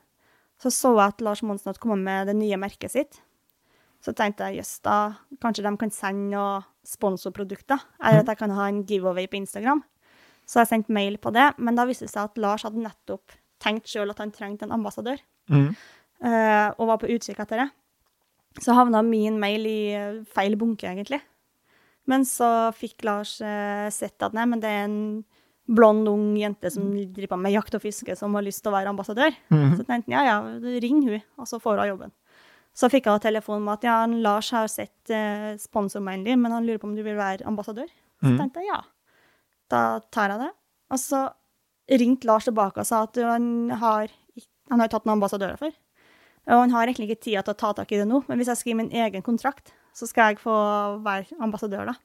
Så 0.59 0.71
så 0.71 0.95
jeg 0.97 1.07
at 1.07 1.21
Lars 1.21 1.41
Monsen 1.43 1.69
hadde 1.69 1.79
kommet 1.79 2.03
med 2.03 2.27
det 2.27 2.35
nye 2.35 2.57
merket 2.57 2.91
sitt. 2.91 3.19
Så 4.01 4.13
tenkte 4.15 4.47
jeg 4.47 4.59
jøss, 4.61 4.81
da 4.81 5.17
kanskje 5.43 5.63
de 5.63 5.77
kan 5.77 5.91
sende 5.91 6.31
noen 6.31 6.63
sponsorprodukter, 6.87 7.79
eller 8.01 8.19
at 8.23 8.25
jeg 8.31 8.37
kan 8.37 8.49
ha 8.55 8.67
en 8.67 8.83
giveaway 8.83 9.27
på 9.27 9.37
Instagram. 9.41 9.83
Så 10.47 10.61
jeg 10.63 10.67
sendte 10.71 10.89
mail 10.95 11.17
på 11.17 11.31
det, 11.35 11.53
men 11.59 11.75
da 11.75 11.85
viste 11.85 12.07
det 12.07 12.13
seg 12.13 12.23
at 12.31 12.37
Lars 12.41 12.63
hadde 12.63 12.81
nettopp 12.81 13.35
tenkt 13.59 13.85
sjøl 13.91 14.09
at 14.09 14.17
han 14.23 14.31
trengte 14.31 14.63
en 14.63 14.71
ambassadør, 14.79 15.19
Mm. 15.49 15.75
Eh, 16.23 16.69
og 16.77 16.89
var 16.91 17.01
på 17.01 17.09
utkikk 17.15 17.41
etter 17.43 17.63
det. 17.63 17.69
Så 18.59 18.75
havna 18.75 19.01
min 19.05 19.37
mail 19.41 19.67
i 19.69 19.81
eh, 19.95 20.21
feil 20.33 20.57
bunke, 20.59 20.89
egentlig. 20.89 21.21
Men 22.09 22.25
så 22.25 22.71
fikk 22.75 23.05
Lars 23.05 23.37
eh, 23.45 23.87
sett 23.93 24.21
at 24.25 24.33
nei, 24.35 24.47
men 24.49 24.63
det 24.63 24.71
er 24.71 24.87
en 24.87 25.01
blond, 25.69 26.07
ung 26.09 26.31
jente 26.39 26.71
som 26.73 26.87
driver 27.13 27.37
med 27.37 27.53
jakt 27.53 27.75
og 27.77 27.83
fiske, 27.83 28.15
som 28.17 28.33
har 28.33 28.45
lyst 28.45 28.63
til 28.63 28.71
å 28.71 28.77
være 28.77 28.89
ambassadør. 28.89 29.35
Mhm. 29.53 29.75
Så 29.77 29.85
tenkte 29.85 30.15
han 30.15 30.15
ja, 30.17 30.23
ja, 30.25 30.79
ring 30.81 31.03
hun, 31.05 31.19
og 31.37 31.49
så 31.49 31.61
får 31.61 31.83
hun 31.83 31.91
jobben. 31.91 32.15
Så 32.79 32.87
fikk 32.91 33.09
jeg 33.09 33.21
telefon 33.25 33.65
med 33.65 33.79
at 33.79 33.85
ja, 33.87 33.97
Lars 34.07 34.51
har 34.55 34.69
sett 34.71 35.11
eh, 35.13 35.51
sponsormailen 35.59 36.25
din, 36.25 36.41
men 36.41 36.53
han 36.55 36.65
lurer 36.65 36.79
på 36.81 36.89
om 36.89 36.95
du 36.95 37.03
vil 37.05 37.17
være 37.19 37.45
ambassadør. 37.49 37.89
Så 38.21 38.31
mm. 38.31 38.39
tenkte 38.39 38.63
jeg 38.63 38.71
ja, 38.71 38.79
da 39.71 39.83
tar 40.13 40.33
jeg 40.33 40.43
det. 40.45 40.51
Og 40.89 41.01
så 41.01 41.21
ringte 41.99 42.29
Lars 42.29 42.47
tilbake 42.47 42.81
og 42.81 42.87
sa 42.87 43.03
at 43.05 43.17
han 43.21 43.69
har, 43.81 44.13
han 44.71 44.83
har 44.83 44.91
tatt 44.91 45.05
noen 45.05 45.17
ambassadører 45.17 45.59
før. 45.59 45.73
Og 46.49 46.63
han 46.63 46.73
har 46.73 46.89
egentlig 46.89 47.11
ikke 47.11 47.23
tida 47.27 47.43
til 47.45 47.53
å 47.53 47.59
ta 47.59 47.73
tak 47.77 47.91
i 47.93 47.99
det 48.01 48.07
nå, 48.09 48.23
men 48.27 48.39
hvis 48.39 48.49
jeg 48.49 48.61
skriver 48.61 48.79
min 48.81 48.93
egen 49.05 49.25
kontrakt, 49.25 49.73
så 49.93 50.07
skal 50.09 50.31
jeg 50.31 50.41
få 50.41 50.53
være 51.05 51.37
ambassadør, 51.43 51.91
da. 51.91 51.97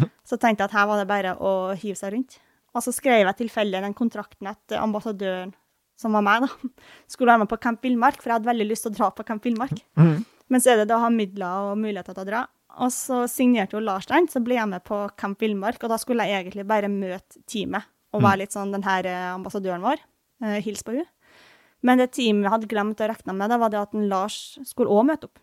Så 0.28 0.38
tenkte 0.40 0.62
jeg 0.64 0.70
at 0.70 0.76
her 0.78 0.86
var 0.88 1.00
det 1.00 1.08
bare 1.10 1.32
å 1.36 1.50
hive 1.76 1.98
seg 1.98 2.14
rundt. 2.14 2.38
Og 2.72 2.84
så 2.86 2.92
skrev 2.94 3.26
jeg 3.26 3.36
tilfeldig 3.40 3.82
den 3.82 3.96
kontrakten 3.98 4.48
at 4.48 4.76
ambassadøren, 4.78 5.50
som 6.00 6.14
var 6.16 6.24
meg, 6.24 6.46
da, 6.46 6.70
skulle 7.10 7.34
være 7.34 7.42
med 7.42 7.50
på 7.50 7.58
Camp 7.60 7.84
Villmark, 7.84 8.20
for 8.22 8.30
jeg 8.30 8.38
hadde 8.38 8.48
veldig 8.48 8.68
lyst 8.70 8.86
til 8.86 8.94
å 8.94 8.96
dra 8.96 9.10
på 9.12 9.26
Camp 9.28 9.44
Villmark. 9.44 9.82
Men 10.50 10.62
så 10.62 10.72
er 10.72 10.80
det 10.80 10.88
da 10.90 10.96
å 10.96 11.04
ha 11.04 11.10
midler 11.12 11.68
og 11.72 11.78
muligheter 11.82 12.16
til 12.16 12.24
å 12.24 12.30
dra. 12.30 12.44
Og 12.80 12.92
så 12.94 13.24
signerte 13.28 13.76
jo 13.76 13.82
Lars 13.84 14.06
den, 14.08 14.30
så 14.30 14.40
ble 14.42 14.56
jeg 14.56 14.70
med 14.70 14.84
på 14.86 15.02
Camp 15.20 15.42
Villmark, 15.42 15.82
og 15.82 15.92
da 15.92 15.98
skulle 16.00 16.24
jeg 16.30 16.44
egentlig 16.46 16.64
bare 16.70 16.88
møte 16.90 17.42
teamet 17.50 17.90
og 18.14 18.24
være 18.24 18.44
litt 18.44 18.54
sånn 18.54 18.72
den 18.74 18.86
her 18.86 19.06
eh, 19.06 19.26
ambassadøren 19.34 19.84
vår. 19.84 20.00
Eh, 20.46 20.58
Hils 20.64 20.82
på 20.86 20.94
hun. 20.96 21.06
Men 21.86 22.00
det 22.00 22.10
teamet 22.16 22.50
hadde 22.52 22.68
glemt 22.70 23.00
å 23.00 23.08
regne 23.08 23.36
med, 23.36 23.50
det 23.52 23.60
var 23.60 23.72
det 23.72 23.80
at 23.80 23.94
en 23.96 24.08
Lars 24.10 24.58
skulle 24.68 24.92
òg 24.92 25.06
møte 25.08 25.30
opp. 25.30 25.40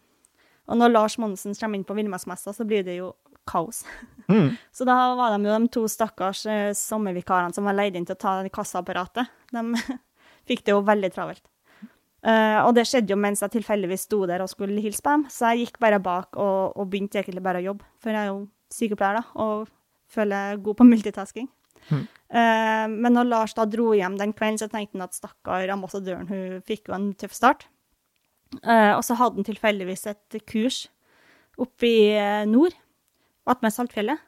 Og 0.67 0.77
når 0.77 0.91
Lars 0.91 1.15
Monsen 1.21 1.55
kommer 1.55 1.79
inn 1.79 1.87
på 1.87 1.95
Villmarksmessa, 1.97 2.53
så 2.53 2.65
blir 2.67 2.83
det 2.85 2.99
jo 2.99 3.13
kaos. 3.47 3.85
Så 4.75 4.83
da 4.83 4.95
var 5.15 5.31
de 5.33 5.47
jo 5.47 5.53
de 5.55 5.69
to 5.71 5.85
stakkars 5.87 6.41
eh, 6.51 6.73
sommervikarene 6.75 7.55
som 7.55 7.67
var 7.67 7.77
leid 7.77 7.95
inn 7.95 8.05
til 8.05 8.17
å 8.17 8.19
ta 8.19 8.33
kassaapparatet. 8.51 9.31
De 9.55 9.95
fikk 10.49 10.65
det 10.67 10.75
jo 10.75 10.83
veldig 10.87 11.11
travelt. 11.15 11.45
Uh, 12.27 12.65
og 12.65 12.73
det 12.75 12.83
skjedde 12.89 13.13
jo 13.13 13.19
mens 13.21 13.43
jeg 13.43 13.53
tilfeldigvis 13.53 14.07
sto 14.07 14.23
der 14.27 14.41
og 14.43 14.49
skulle 14.51 14.81
hilse 14.83 15.03
på 15.05 15.13
dem, 15.13 15.27
så 15.31 15.53
jeg 15.53 15.67
gikk 15.67 15.77
bare 15.79 15.99
bak 16.03 16.35
og, 16.35 16.73
og 16.75 16.89
begynte 16.91 17.21
egentlig 17.21 17.43
bare 17.45 17.61
å 17.61 17.67
jobbe. 17.69 17.87
For 18.03 18.11
jeg 18.11 18.19
er 18.19 18.31
jo 18.33 18.39
sykepleier, 18.73 19.21
da, 19.21 19.43
og 19.45 19.69
føler 20.11 20.49
jeg 20.49 20.63
god 20.65 20.79
på 20.79 20.87
multitasking. 20.89 21.47
Eh, 22.27 22.85
men 22.91 23.15
når 23.15 23.29
Lars 23.29 23.55
da 23.55 23.65
dro 23.69 23.93
hjem 23.95 24.17
den 24.19 24.33
kvelden, 24.35 24.59
så 24.59 24.67
tenkte 24.71 24.97
han 24.97 25.07
at 25.07 25.15
stakkar 25.15 25.71
ambassadøren, 25.73 26.27
hun 26.27 26.61
fikk 26.67 26.89
jo 26.89 26.97
en 26.97 27.11
tøff 27.19 27.35
start. 27.35 27.67
Uh, 28.63 28.95
og 28.95 29.03
så 29.03 29.17
hadde 29.19 29.41
han 29.41 29.47
tilfeldigvis 29.47 30.05
et 30.07 30.37
kurs 30.47 30.85
oppe 31.59 31.87
i 31.89 32.13
eh, 32.15 32.45
nord, 32.47 32.75
attmed 33.49 33.73
Saltfjellet. 33.75 34.21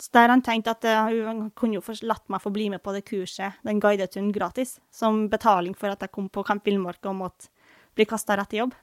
Så 0.00 0.12
der 0.14 0.30
han 0.30 0.42
tenkte 0.44 0.74
at 0.76 0.86
uh, 0.86 1.08
hun 1.10 1.48
kunne 1.58 1.80
jo 1.80 1.96
latt 2.06 2.28
meg 2.30 2.44
få 2.44 2.52
bli 2.54 2.68
med 2.70 2.82
på 2.84 2.94
det 2.94 3.02
kurset, 3.08 3.58
den 3.66 3.80
guideturen 3.82 4.30
gratis, 4.32 4.76
som 4.94 5.24
betaling 5.32 5.74
for 5.74 5.90
at 5.90 6.04
jeg 6.04 6.14
kom 6.14 6.28
på 6.30 6.44
Camp 6.46 6.68
Villmark 6.68 7.02
og 7.10 7.18
måtte 7.24 7.50
bli 7.98 8.06
kasta 8.06 8.38
rett 8.38 8.54
i 8.54 8.62
jobb. 8.62 8.76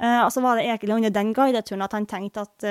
Og 0.00 0.30
så 0.32 0.40
var 0.40 0.56
det 0.56 0.64
egentlig 0.64 0.94
under 0.96 1.12
den 1.12 1.30
guideturen 1.36 1.84
at 1.84 1.92
han 1.92 2.06
tenkte 2.08 2.42
at 2.46 2.64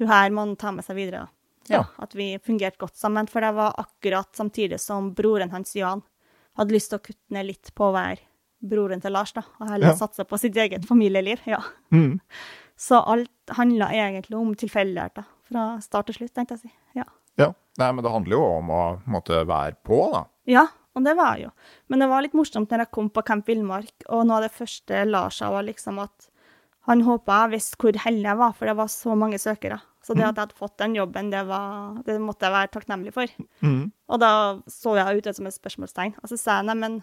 hun 0.00 0.08
her 0.08 0.32
må 0.32 0.46
han 0.46 0.54
ta 0.58 0.72
med 0.72 0.86
seg 0.86 0.96
videre. 0.96 1.26
da. 1.26 1.37
Ja, 1.74 1.84
At 1.98 2.14
vi 2.14 2.38
fungerte 2.44 2.78
godt 2.78 2.96
sammen. 2.96 3.28
For 3.28 3.40
det 3.44 3.52
var 3.54 3.74
akkurat 3.78 4.30
samtidig 4.36 4.80
som 4.80 5.12
broren 5.14 5.50
hans, 5.50 5.74
Jan, 5.76 6.02
hadde 6.58 6.72
lyst 6.74 6.90
til 6.90 6.98
å 6.98 7.02
kutte 7.04 7.34
ned 7.34 7.46
litt 7.46 7.70
på 7.74 7.88
å 7.90 7.94
være 7.94 8.18
broren 8.60 9.00
til 9.00 9.12
Lars, 9.14 9.32
da, 9.32 9.42
og 9.60 9.68
heller 9.70 9.92
Ja. 9.92 9.94
satse 9.94 10.24
på 10.26 10.38
sitt 10.38 10.56
eget 10.56 10.84
familieliv. 10.88 11.38
ja. 11.46 11.60
Mm. 11.92 12.18
Så 12.78 12.94
alt 13.02 13.30
handla 13.56 13.88
egentlig 13.90 14.36
om 14.38 14.54
tilfeldigheter 14.54 15.24
fra 15.48 15.80
start 15.82 16.06
til 16.06 16.14
slutt, 16.14 16.32
tenkte 16.34 16.54
jeg 16.54 16.58
å 16.58 16.62
si. 16.62 16.72
Ja. 16.94 17.04
Ja. 17.38 17.52
Nei, 17.78 17.92
men 17.92 18.04
det 18.04 18.10
handler 18.12 18.36
jo 18.36 18.42
om 18.58 18.70
å 18.70 18.82
måtte 19.06 19.44
være 19.46 19.76
på, 19.86 19.98
da. 20.12 20.24
ja, 20.46 20.66
og 20.94 21.04
det 21.04 21.14
var 21.16 21.38
jo. 21.38 21.50
Men 21.88 22.00
det 22.02 22.08
var 22.10 22.22
litt 22.22 22.34
morsomt 22.34 22.70
når 22.70 22.78
jeg 22.84 22.90
kom 22.94 23.10
på 23.10 23.22
Camp 23.26 23.46
Villmark, 23.46 23.92
og 24.08 24.26
noe 24.26 24.36
av 24.40 24.42
det 24.48 24.52
første 24.54 25.04
Lars 25.06 25.38
sa, 25.38 25.50
var 25.50 25.62
liksom 25.66 25.98
at 26.02 26.28
han 26.88 27.02
håpa 27.06 27.42
jeg 27.44 27.52
visste 27.58 27.76
hvor 27.78 27.98
heldig 28.02 28.24
jeg 28.30 28.38
var, 28.40 28.52
for 28.58 28.66
det 28.66 28.76
var 28.78 28.86
så 28.90 29.14
mange 29.18 29.38
søkere. 29.38 29.78
Så 30.08 30.14
det 30.16 30.24
at 30.24 30.38
jeg 30.38 30.46
hadde 30.46 30.56
fått 30.56 30.78
den 30.80 30.94
jobben, 30.96 31.28
det, 31.28 31.42
var, 31.44 31.98
det 32.06 32.14
måtte 32.24 32.48
jeg 32.48 32.54
være 32.54 32.70
takknemlig 32.72 33.12
for. 33.12 33.32
Mm. 33.60 33.90
Og 34.08 34.20
da 34.22 34.30
så 34.72 34.94
jeg 34.96 35.20
ut 35.20 35.28
som 35.36 35.48
et 35.50 35.56
spørsmålstegn. 35.56 36.14
Og 36.22 36.30
så 36.32 36.38
sa 36.40 36.60
jeg 36.62 36.70
nei, 36.70 36.76
men 36.80 37.00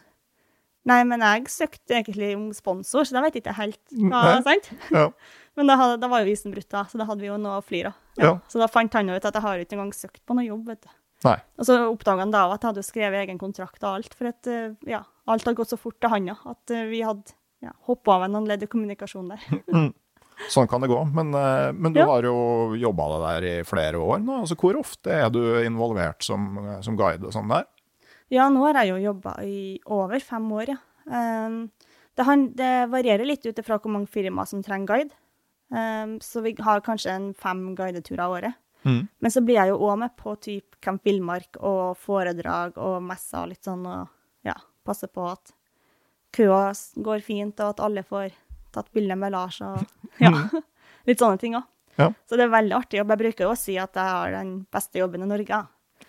Nei, 0.85 0.99
men 1.09 1.23
jeg 1.25 1.47
søkte 1.49 1.95
egentlig 1.97 2.35
om 2.37 2.49
sponsor, 2.53 3.07
så 3.07 3.15
da 3.15 3.23
vet 3.25 3.39
jeg 3.39 3.41
ikke 3.41 3.55
helt 3.57 3.79
hva 3.95 4.19
Nei. 4.21 4.41
sant? 4.45 4.67
Ja. 4.93 5.07
Men 5.55 5.69
da, 5.71 5.77
hadde, 5.79 5.95
da 6.03 6.09
var 6.11 6.21
jo 6.21 6.33
isen 6.35 6.51
brutt, 6.51 6.67
da, 6.67 6.81
så 6.91 6.99
da 6.99 7.05
hadde 7.07 7.23
vi 7.23 7.29
jo 7.29 7.37
noe 7.39 7.61
å 7.61 7.63
flire 7.63 7.93
av. 7.93 7.99
Ja. 8.19 8.31
Så 8.51 8.59
da 8.59 8.67
fant 8.67 8.93
han 8.93 9.07
ut 9.07 9.23
at 9.23 9.33
jeg 9.33 9.41
har 9.41 9.61
ikke 9.63 9.77
engang 9.77 9.93
søkt 9.95 10.19
på 10.27 10.35
noe 10.35 10.43
jobb, 10.43 10.65
vet 10.67 10.81
du. 10.83 10.89
Nei. 11.25 11.37
Og 11.57 11.69
så 11.69 11.77
oppdaga 11.87 12.25
han 12.25 12.33
da 12.33 12.43
at 12.51 12.59
jeg 12.59 12.69
hadde 12.69 12.83
jo 12.83 12.87
skrevet 12.89 13.23
egen 13.23 13.39
kontrakt 13.41 13.79
og 13.79 14.01
alt, 14.01 14.17
for 14.19 14.29
at 14.29 14.51
eh, 14.51 14.75
ja, 14.91 14.99
alt 15.31 15.47
hadde 15.47 15.57
gått 15.57 15.71
så 15.71 15.79
fort 15.79 15.95
til 16.03 16.11
handa 16.11 16.35
at 16.51 16.75
eh, 16.75 16.85
vi 16.91 16.99
hadde 17.07 17.33
ja, 17.65 17.71
hoppa 17.87 18.19
av 18.19 18.27
noen 18.29 18.49
ledd 18.51 18.67
i 18.67 18.69
kommunikasjonen 18.69 19.33
der. 19.33 19.63
Sånn 20.51 20.67
kan 20.67 20.81
det 20.83 20.89
gå. 20.91 20.99
Men, 21.13 21.33
eh, 21.33 21.71
men 21.71 21.93
du 21.93 21.99
Ja. 21.99 22.05
har 22.05 22.23
jo 22.23 22.75
jobba 22.75 23.07
deg 23.13 23.21
der 23.43 23.47
i 23.49 23.63
flere 23.63 23.95
år 24.01 24.19
nå. 24.23 24.41
Altså, 24.41 24.55
hvor 24.59 24.75
ofte 24.79 25.11
er 25.11 25.29
du 25.29 25.39
involvert 25.63 26.23
som, 26.23 26.57
som 26.81 26.97
guide 26.97 27.23
og 27.23 27.31
sånn 27.33 27.49
der? 27.49 27.65
Ja, 28.33 28.49
nå 28.49 28.65
har 28.65 28.83
jeg 28.83 28.89
jo 28.93 29.13
jobba 29.13 29.35
i 29.45 29.79
over 29.85 30.19
fem 30.19 30.47
år, 30.51 30.67
ja. 30.73 30.77
Um, 31.05 31.69
det, 32.17 32.25
han, 32.25 32.47
det 32.57 32.89
varierer 32.89 33.25
litt 33.27 33.45
ut 33.45 33.59
ifra 33.61 33.77
hvor 33.79 33.91
mange 33.93 34.07
firmaer 34.09 34.47
som 34.49 34.63
trenger 34.63 34.87
guide. 34.87 35.11
Um, 35.69 36.19
så 36.19 36.41
vi 36.41 36.55
har 36.59 36.81
kanskje 36.81 37.11
en 37.13 37.33
fem 37.33 37.75
guideturer 37.75 38.23
av 38.25 38.31
året. 38.37 38.55
Mm. 38.85 39.07
Men 39.19 39.31
så 39.31 39.41
blir 39.45 39.55
jeg 39.57 39.69
jo 39.69 39.77
òg 39.81 39.97
med 39.99 40.15
på 40.17 40.35
typ 40.41 40.75
Camp 40.81 41.03
Villmark 41.05 41.57
og 41.61 41.97
foredrag 41.97 42.77
og 42.77 43.01
messer 43.03 43.43
og 43.43 43.49
litt 43.49 43.63
sånn, 43.65 43.85
og 43.85 44.07
ja, 44.45 44.53
passer 44.85 45.07
på 45.09 45.25
at 45.31 45.53
køa 46.35 46.73
går 47.01 47.21
fint, 47.25 47.59
og 47.63 47.69
at 47.75 47.79
alle 47.85 48.03
får 48.05 48.31
tatt 48.75 48.91
bilde 48.95 49.17
med 49.19 49.33
Lars 49.35 49.61
og 49.65 49.81
ja, 50.23 50.33
litt 51.09 51.21
sånne 51.21 51.41
ting 51.41 51.57
òg. 51.59 51.67
Ja. 51.95 52.09
Så 52.27 52.35
det 52.35 52.47
er 52.47 52.51
veldig 52.51 52.75
artig 52.75 52.99
jobb. 52.99 53.13
Jeg 53.13 53.23
bruker 53.23 53.47
jo 53.47 53.51
å 53.53 53.59
si 53.59 53.77
at 53.79 53.95
jeg 53.95 54.15
har 54.17 54.33
den 54.35 54.57
beste 54.73 54.99
jobben 54.99 55.23
i 55.23 55.29
Norge. 55.29 55.61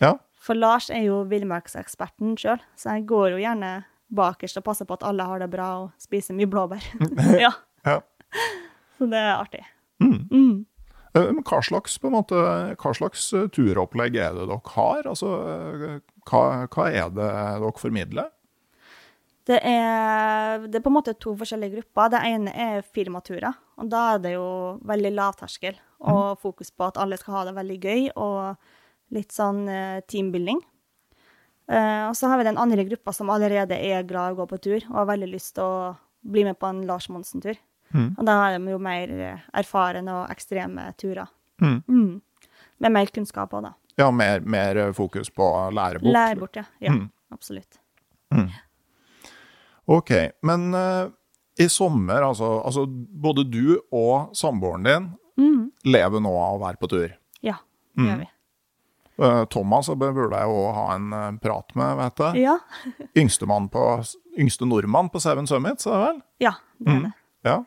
Ja. 0.03 0.17
For 0.43 0.59
Lars 0.59 0.91
er 0.91 1.07
jo 1.07 1.21
villmarkseksperten 1.31 2.35
sjøl, 2.39 2.59
så 2.79 2.97
jeg 2.97 3.07
går 3.11 3.37
jo 3.37 3.43
gjerne 3.43 3.71
bakerst 4.15 4.61
og 4.61 4.67
passer 4.67 4.87
på 4.87 4.95
at 4.99 5.07
alle 5.07 5.27
har 5.27 5.43
det 5.43 5.51
bra 5.51 5.69
og 5.83 6.03
spiser 6.03 6.37
mye 6.39 6.51
blåbær. 6.51 6.85
ja, 7.45 7.53
ja. 7.87 8.01
så 8.99 9.09
det 9.11 9.23
er 9.23 9.35
artig. 9.35 9.63
Mm. 10.03 10.19
Mm. 10.31 10.57
Eh, 11.17 11.33
hva 11.49 11.61
slags, 11.65 11.97
måte, 12.05 12.43
hva 12.77 12.95
slags 12.95 13.31
eh, 13.35 13.49
turopplegg 13.53 14.19
er 14.21 14.37
det 14.37 14.47
dere 14.51 14.61
har? 14.75 15.09
Altså, 15.09 15.33
eh, 15.51 15.99
hva, 16.29 16.43
hva 16.71 16.89
er 16.91 17.11
det 17.15 17.27
dere 17.27 17.73
formidler? 17.81 18.31
Det 19.47 19.61
er, 19.63 20.65
det 20.67 20.81
er 20.81 20.83
på 20.83 20.91
en 20.91 20.97
måte 20.97 21.15
to 21.23 21.37
forskjellige 21.39 21.77
grupper. 21.77 22.09
Det 22.17 22.23
ene 22.27 22.51
er 22.51 22.81
firmaturer, 22.83 23.55
og 23.79 23.91
da 23.93 24.01
er 24.15 24.23
det 24.25 24.33
jo 24.35 24.47
veldig 24.83 25.13
lavterskel 25.15 25.77
og 26.01 26.41
fokus 26.43 26.73
på 26.75 26.89
at 26.89 26.99
alle 27.01 27.17
skal 27.21 27.39
ha 27.39 27.45
det 27.49 27.55
veldig 27.57 27.77
gøy, 27.81 28.09
og 28.21 29.15
litt 29.15 29.31
sånn 29.33 29.63
eh, 29.71 30.01
teambuilding. 30.11 30.59
Uh, 31.67 32.07
og 32.11 32.15
så 32.15 32.29
har 32.31 32.39
vi 32.39 32.45
den 32.47 32.59
andre 32.63 32.85
gruppa 32.87 33.11
som 33.15 33.31
allerede 33.35 33.75
er 33.75 34.05
glad 34.07 34.31
i 34.31 34.35
å 34.37 34.39
gå 34.39 34.45
på 34.53 34.59
tur, 34.63 34.85
og 34.91 35.01
har 35.01 35.09
veldig 35.09 35.31
lyst 35.33 35.55
til 35.57 35.65
å 35.67 35.95
bli 36.27 36.45
med 36.47 36.59
på 36.59 36.69
en 36.71 36.85
Lars 36.87 37.09
Monsen-tur. 37.11 37.57
Mm. 37.95 38.13
Og 38.19 38.23
da 38.27 38.37
er 38.49 38.59
de 38.59 38.71
jo 38.75 38.79
mer 38.83 39.11
eh, 39.31 39.49
erfarne 39.63 40.15
og 40.15 40.31
ekstreme 40.35 40.89
turer. 40.99 41.27
Mm. 41.63 41.81
Mm. 41.87 42.53
Med 42.83 42.95
mer 42.99 43.11
kunnskap 43.15 43.55
òg, 43.57 43.67
da. 43.67 43.73
Ja, 43.99 44.11
mer, 44.15 44.43
mer 44.45 44.83
fokus 44.95 45.31
på 45.33 45.47
lærebok? 45.75 46.11
Lære 46.13 46.39
bort, 46.43 46.59
ja. 46.61 46.67
Ja, 46.83 46.93
Mm. 46.93 47.09
absolutt. 47.33 47.79
Ok, 49.87 50.11
men 50.43 50.75
uh, 50.75 51.09
i 51.59 51.69
sommer, 51.71 52.23
altså, 52.27 52.63
altså 52.67 52.87
både 52.89 53.45
du 53.51 53.79
og 53.95 54.33
samboeren 54.37 54.85
din 54.85 55.13
Mm. 55.37 55.67
lever 55.85 56.21
nå 56.25 56.31
av 56.33 56.55
å 56.57 56.63
være 56.65 56.79
på 56.81 56.89
tur. 56.89 57.11
Ja, 57.45 57.59
det 57.95 58.01
Mm. 58.03 58.07
gjør 58.09 58.19
vi. 58.23 58.29
Eh, 59.19 59.45
Thomas 59.53 59.89
burde 59.89 60.31
jeg 60.37 60.49
jo 60.49 60.73
ha 60.73 60.95
en 60.95 61.13
eh, 61.13 61.33
prat 61.43 61.75
med, 61.77 61.97
vet 61.99 62.17
jeg. 62.17 62.43
Ja. 62.43 62.55
yngste, 63.21 63.47
på, 63.47 63.83
yngste 64.39 64.65
nordmann 64.69 65.11
på 65.13 65.21
Seven 65.21 65.47
Summits, 65.47 65.87
er 65.87 65.93
det 65.93 66.07
vel? 66.07 66.23
ja, 66.41 66.53
det 66.81 66.89
er 66.89 66.97
Mm. 66.97 67.03
det. 67.03 67.13
Ja. 67.45 67.59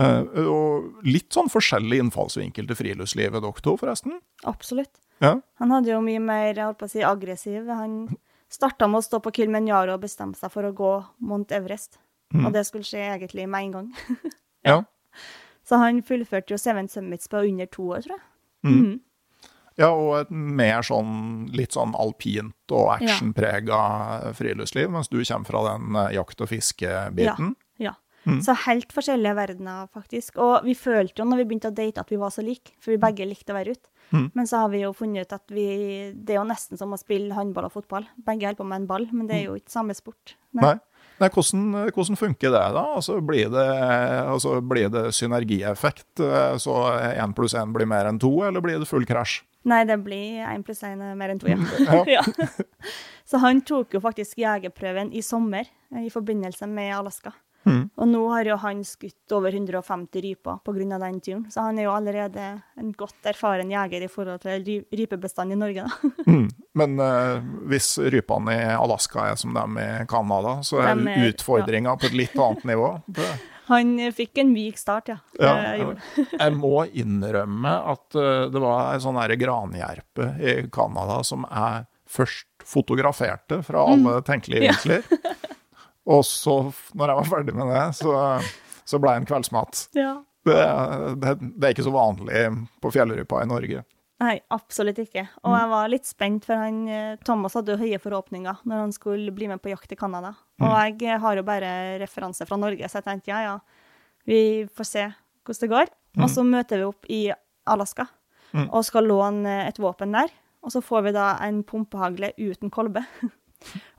Uh, 0.00 0.48
og 0.48 1.04
litt 1.04 1.30
sånn 1.32 1.48
forskjellig 1.52 1.98
innfallsvinkel 2.00 2.66
til 2.66 2.76
friluftslivet, 2.76 3.40
dere 3.42 3.62
to, 3.62 3.76
forresten. 3.76 4.20
Absolutt. 4.44 4.90
Ja. 5.20 5.36
Han 5.60 5.70
hadde 5.70 5.92
jo 5.92 6.00
mye 6.00 6.20
mer 6.20 6.54
jeg 6.54 6.64
holdt 6.64 6.78
på 6.78 6.88
å 6.88 6.90
si, 6.90 7.00
aggressiv. 7.00 7.66
Han 7.68 8.16
starta 8.52 8.88
med 8.90 9.00
å 9.00 9.06
stå 9.06 9.20
på 9.24 9.32
Kilimanjaro 9.38 9.96
og 9.96 10.04
bestemme 10.04 10.38
seg 10.38 10.52
for 10.52 10.68
å 10.68 10.74
gå 10.76 10.92
Mount 11.24 11.54
Everest. 11.56 11.98
Mm. 12.32 12.46
Og 12.46 12.54
det 12.54 12.64
skulle 12.68 12.86
skje 12.86 13.02
egentlig 13.14 13.48
med 13.48 13.68
en 13.68 13.76
gang. 13.78 13.92
Ja. 14.62 14.76
Så 15.66 15.74
han 15.82 15.96
fullførte 16.06 16.54
jo 16.54 16.58
Seven 16.60 16.86
Summits 16.86 17.26
på 17.26 17.40
under 17.48 17.66
to 17.66 17.88
år, 17.96 18.04
tror 18.04 18.12
jeg. 18.14 18.26
Mm. 18.62 18.76
Mm. 18.76 19.48
ja, 19.80 19.88
og 19.90 20.12
et 20.20 20.30
mer 20.30 20.84
sånn 20.86 21.16
litt 21.50 21.74
sånn 21.74 21.96
alpint 21.98 22.74
og 22.76 22.92
actionprega 22.92 23.80
friluftsliv, 24.38 24.86
mens 24.94 25.10
du 25.10 25.18
kommer 25.18 25.50
fra 25.50 25.64
den 25.66 25.98
eh, 25.98 26.12
jakt- 26.14 26.44
og 26.46 26.52
fiskebiten. 26.52 27.56
Ja. 27.82 27.96
Mm. 28.22 28.38
Så 28.46 28.54
helt 28.68 28.94
forskjellige 28.94 29.34
verdener, 29.34 29.90
faktisk. 29.90 30.38
Og 30.38 30.68
vi 30.68 30.76
følte 30.78 31.24
jo 31.24 31.26
når 31.26 31.42
vi 31.42 31.48
begynte 31.50 31.72
å 31.72 31.74
date 31.74 32.04
at 32.04 32.14
vi 32.14 32.20
var 32.22 32.30
så 32.30 32.46
like, 32.46 32.76
for 32.78 32.94
vi 32.94 33.02
begge 33.02 33.26
likte 33.26 33.50
å 33.50 33.58
være 33.58 33.74
ute. 33.74 33.90
Mm. 34.12 34.28
Men 34.36 34.48
så 34.48 34.62
har 34.62 34.72
vi 34.72 34.82
jo 34.84 34.92
funnet 34.96 35.26
ut 35.26 35.34
at 35.34 35.52
vi, 35.52 35.66
det 36.12 36.34
er 36.34 36.40
jo 36.40 36.48
nesten 36.48 36.80
som 36.80 36.92
å 36.92 37.00
spille 37.00 37.34
håndball 37.36 37.68
og 37.68 37.76
fotball. 37.76 38.06
Begge 38.26 38.48
holder 38.48 38.60
på 38.60 38.68
med 38.68 38.82
en 38.82 38.88
ball, 38.90 39.06
men 39.12 39.28
det 39.28 39.38
er 39.38 39.46
jo 39.48 39.58
ikke 39.60 39.72
samme 39.72 39.96
sport. 39.96 40.36
Nei. 40.58 40.76
Nei, 41.22 41.28
hvordan, 41.30 41.90
hvordan 41.94 42.18
funker 42.18 42.50
det 42.50 42.60
da? 42.74 42.82
Altså, 42.96 43.20
blir, 43.22 43.46
det, 43.52 43.66
altså, 44.26 44.56
blir 44.64 44.88
det 44.90 45.04
synergieffekt, 45.14 46.22
eh, 46.24 46.56
så 46.58 46.76
én 47.12 47.34
pluss 47.36 47.54
én 47.58 47.74
blir 47.74 47.86
mer 47.86 48.08
enn 48.10 48.18
to, 48.22 48.32
eller 48.46 48.64
blir 48.64 48.80
det 48.82 48.88
full 48.90 49.06
krasj? 49.06 49.42
Nei, 49.70 49.84
det 49.86 50.00
blir 50.02 50.42
én 50.48 50.64
pluss 50.66 50.82
én 50.88 51.02
mer 51.18 51.30
enn 51.30 51.42
to, 51.42 51.50
ja. 51.52 51.60
Ja. 51.86 52.02
ja. 52.16 52.24
Så 53.28 53.38
han 53.44 53.62
tok 53.66 53.94
jo 53.94 54.02
faktisk 54.02 54.40
jegerprøven 54.42 55.12
i 55.14 55.22
sommer, 55.22 55.68
eh, 55.94 56.08
i 56.08 56.12
forbindelse 56.12 56.66
med 56.70 56.90
Alaska. 56.96 57.34
Mm. 57.64 57.82
Og 57.96 58.08
nå 58.10 58.22
har 58.32 58.48
jo 58.50 58.56
han 58.62 58.80
skutt 58.86 59.32
over 59.36 59.54
150 59.54 60.22
ryper 60.24 60.58
pga. 60.66 60.98
den 60.98 61.20
turen, 61.20 61.44
så 61.52 61.66
han 61.68 61.78
er 61.78 61.84
jo 61.86 61.92
allerede 61.94 62.46
en 62.80 62.92
godt 62.92 63.28
erfaren 63.30 63.70
jeger 63.70 64.02
i 64.02 64.08
forhold 64.10 64.40
til 64.42 64.64
ry- 64.66 64.98
rypebestanden 64.98 65.56
i 65.56 65.60
Norge, 65.60 65.86
da. 65.86 66.10
Mm. 66.32 66.48
Men 66.74 66.94
uh, 67.00 67.40
hvis 67.68 67.98
rypene 67.98 68.54
i 68.56 68.74
Alaska 68.74 69.26
er 69.32 69.36
som 69.36 69.52
dem 69.54 69.76
i 69.78 69.88
Canada, 70.08 70.58
så 70.64 70.80
er 70.82 70.94
Dem 70.94 71.08
er- 71.08 71.26
utfordringa 71.32 71.96
på 72.00 72.08
et 72.08 72.16
litt 72.16 72.36
annet 72.38 72.64
nivå. 72.64 72.92
Han 73.72 73.94
fikk 74.12 74.38
en 74.42 74.50
myk 74.52 74.78
start, 74.80 75.12
ja. 75.12 75.18
Ja, 75.38 75.84
jeg 76.42 76.56
må 76.58 76.82
innrømme 76.90 77.72
at 77.92 78.16
eh, 78.18 78.48
det 78.52 78.60
var 78.62 78.90
ei 78.94 79.00
sånn 79.04 79.20
granjerpe 79.38 80.32
i 80.42 80.56
Canada 80.74 81.20
som 81.24 81.46
jeg 81.46 81.84
først 82.12 82.48
fotograferte 82.68 83.62
fra 83.64 83.84
alle 83.88 84.18
tenkelige 84.26 84.66
vinkler. 84.66 85.06
Ja. 85.08 85.30
Og 86.06 86.24
så, 86.26 86.56
når 86.98 87.12
jeg 87.12 87.16
var 87.20 87.28
ferdig 87.30 87.54
med 87.54 87.68
det, 87.70 87.82
så, 87.94 88.12
så 88.84 88.98
ble 88.98 89.12
jeg 89.14 89.22
en 89.22 89.28
kveldsmat. 89.32 89.86
ja. 89.98 90.12
Det, 90.42 90.54
det, 91.22 91.32
det 91.38 91.68
er 91.68 91.70
ikke 91.76 91.84
så 91.86 91.92
vanlig 91.94 92.40
på 92.82 92.90
fjellrypa 92.90 93.44
i 93.44 93.46
Norge. 93.46 93.84
Nei, 94.22 94.32
absolutt 94.50 94.98
ikke. 94.98 95.22
Og 95.46 95.54
jeg 95.54 95.68
var 95.70 95.90
litt 95.92 96.08
spent, 96.10 96.44
for 96.48 96.58
han, 96.58 96.80
eh, 96.90 97.12
Thomas 97.22 97.54
hadde 97.54 97.76
jo 97.76 97.78
høye 97.78 98.00
forhåpninger 98.02 98.64
når 98.66 98.80
han 98.80 98.94
skulle 98.94 99.30
bli 99.34 99.46
med 99.50 99.62
på 99.62 99.70
jakt 99.70 99.94
i 99.94 99.98
Canada. 100.00 100.32
Og 100.58 100.74
jeg 100.98 101.20
har 101.22 101.38
jo 101.38 101.44
bare 101.46 101.70
referanse 102.02 102.42
fra 102.46 102.58
Norge, 102.58 102.90
så 102.90 102.98
jeg 102.98 103.06
tenkte 103.06 103.30
ja, 103.30 103.38
ja, 103.46 103.54
vi 104.26 104.40
får 104.74 104.88
se 104.90 105.04
hvordan 105.46 105.62
det 105.62 105.70
går. 105.76 105.94
Og 106.22 106.28
så 106.34 106.42
møter 106.46 106.82
vi 106.82 106.90
opp 106.90 107.06
i 107.10 107.22
Alaska 107.70 108.08
Mm. 108.52 108.66
og 108.68 108.82
skal 108.84 109.06
låne 109.08 109.52
et 109.64 109.78
våpen 109.80 110.10
der. 110.12 110.28
Og 110.60 110.74
så 110.74 110.82
får 110.84 111.06
vi 111.06 111.12
da 111.16 111.38
en 111.40 111.62
pumpehagle 111.64 112.34
uten 112.36 112.68
kolbe. 112.68 113.00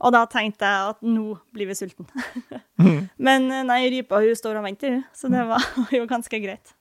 og 0.00 0.14
da 0.14 0.24
tenkte 0.30 0.68
jeg 0.68 0.94
at 0.94 1.04
nå 1.06 1.36
blir 1.54 1.70
vi 1.70 1.76
sulten. 1.78 2.08
Men 3.26 3.50
eh, 3.50 3.66
nei, 3.66 3.82
rypa 3.92 4.22
hun 4.24 4.38
står 4.38 4.60
og 4.60 4.66
venter, 4.66 5.02
så 5.16 5.30
det 5.32 5.44
var 5.48 5.64
jo 5.98 6.06
ganske 6.10 6.40
greit. 6.42 6.74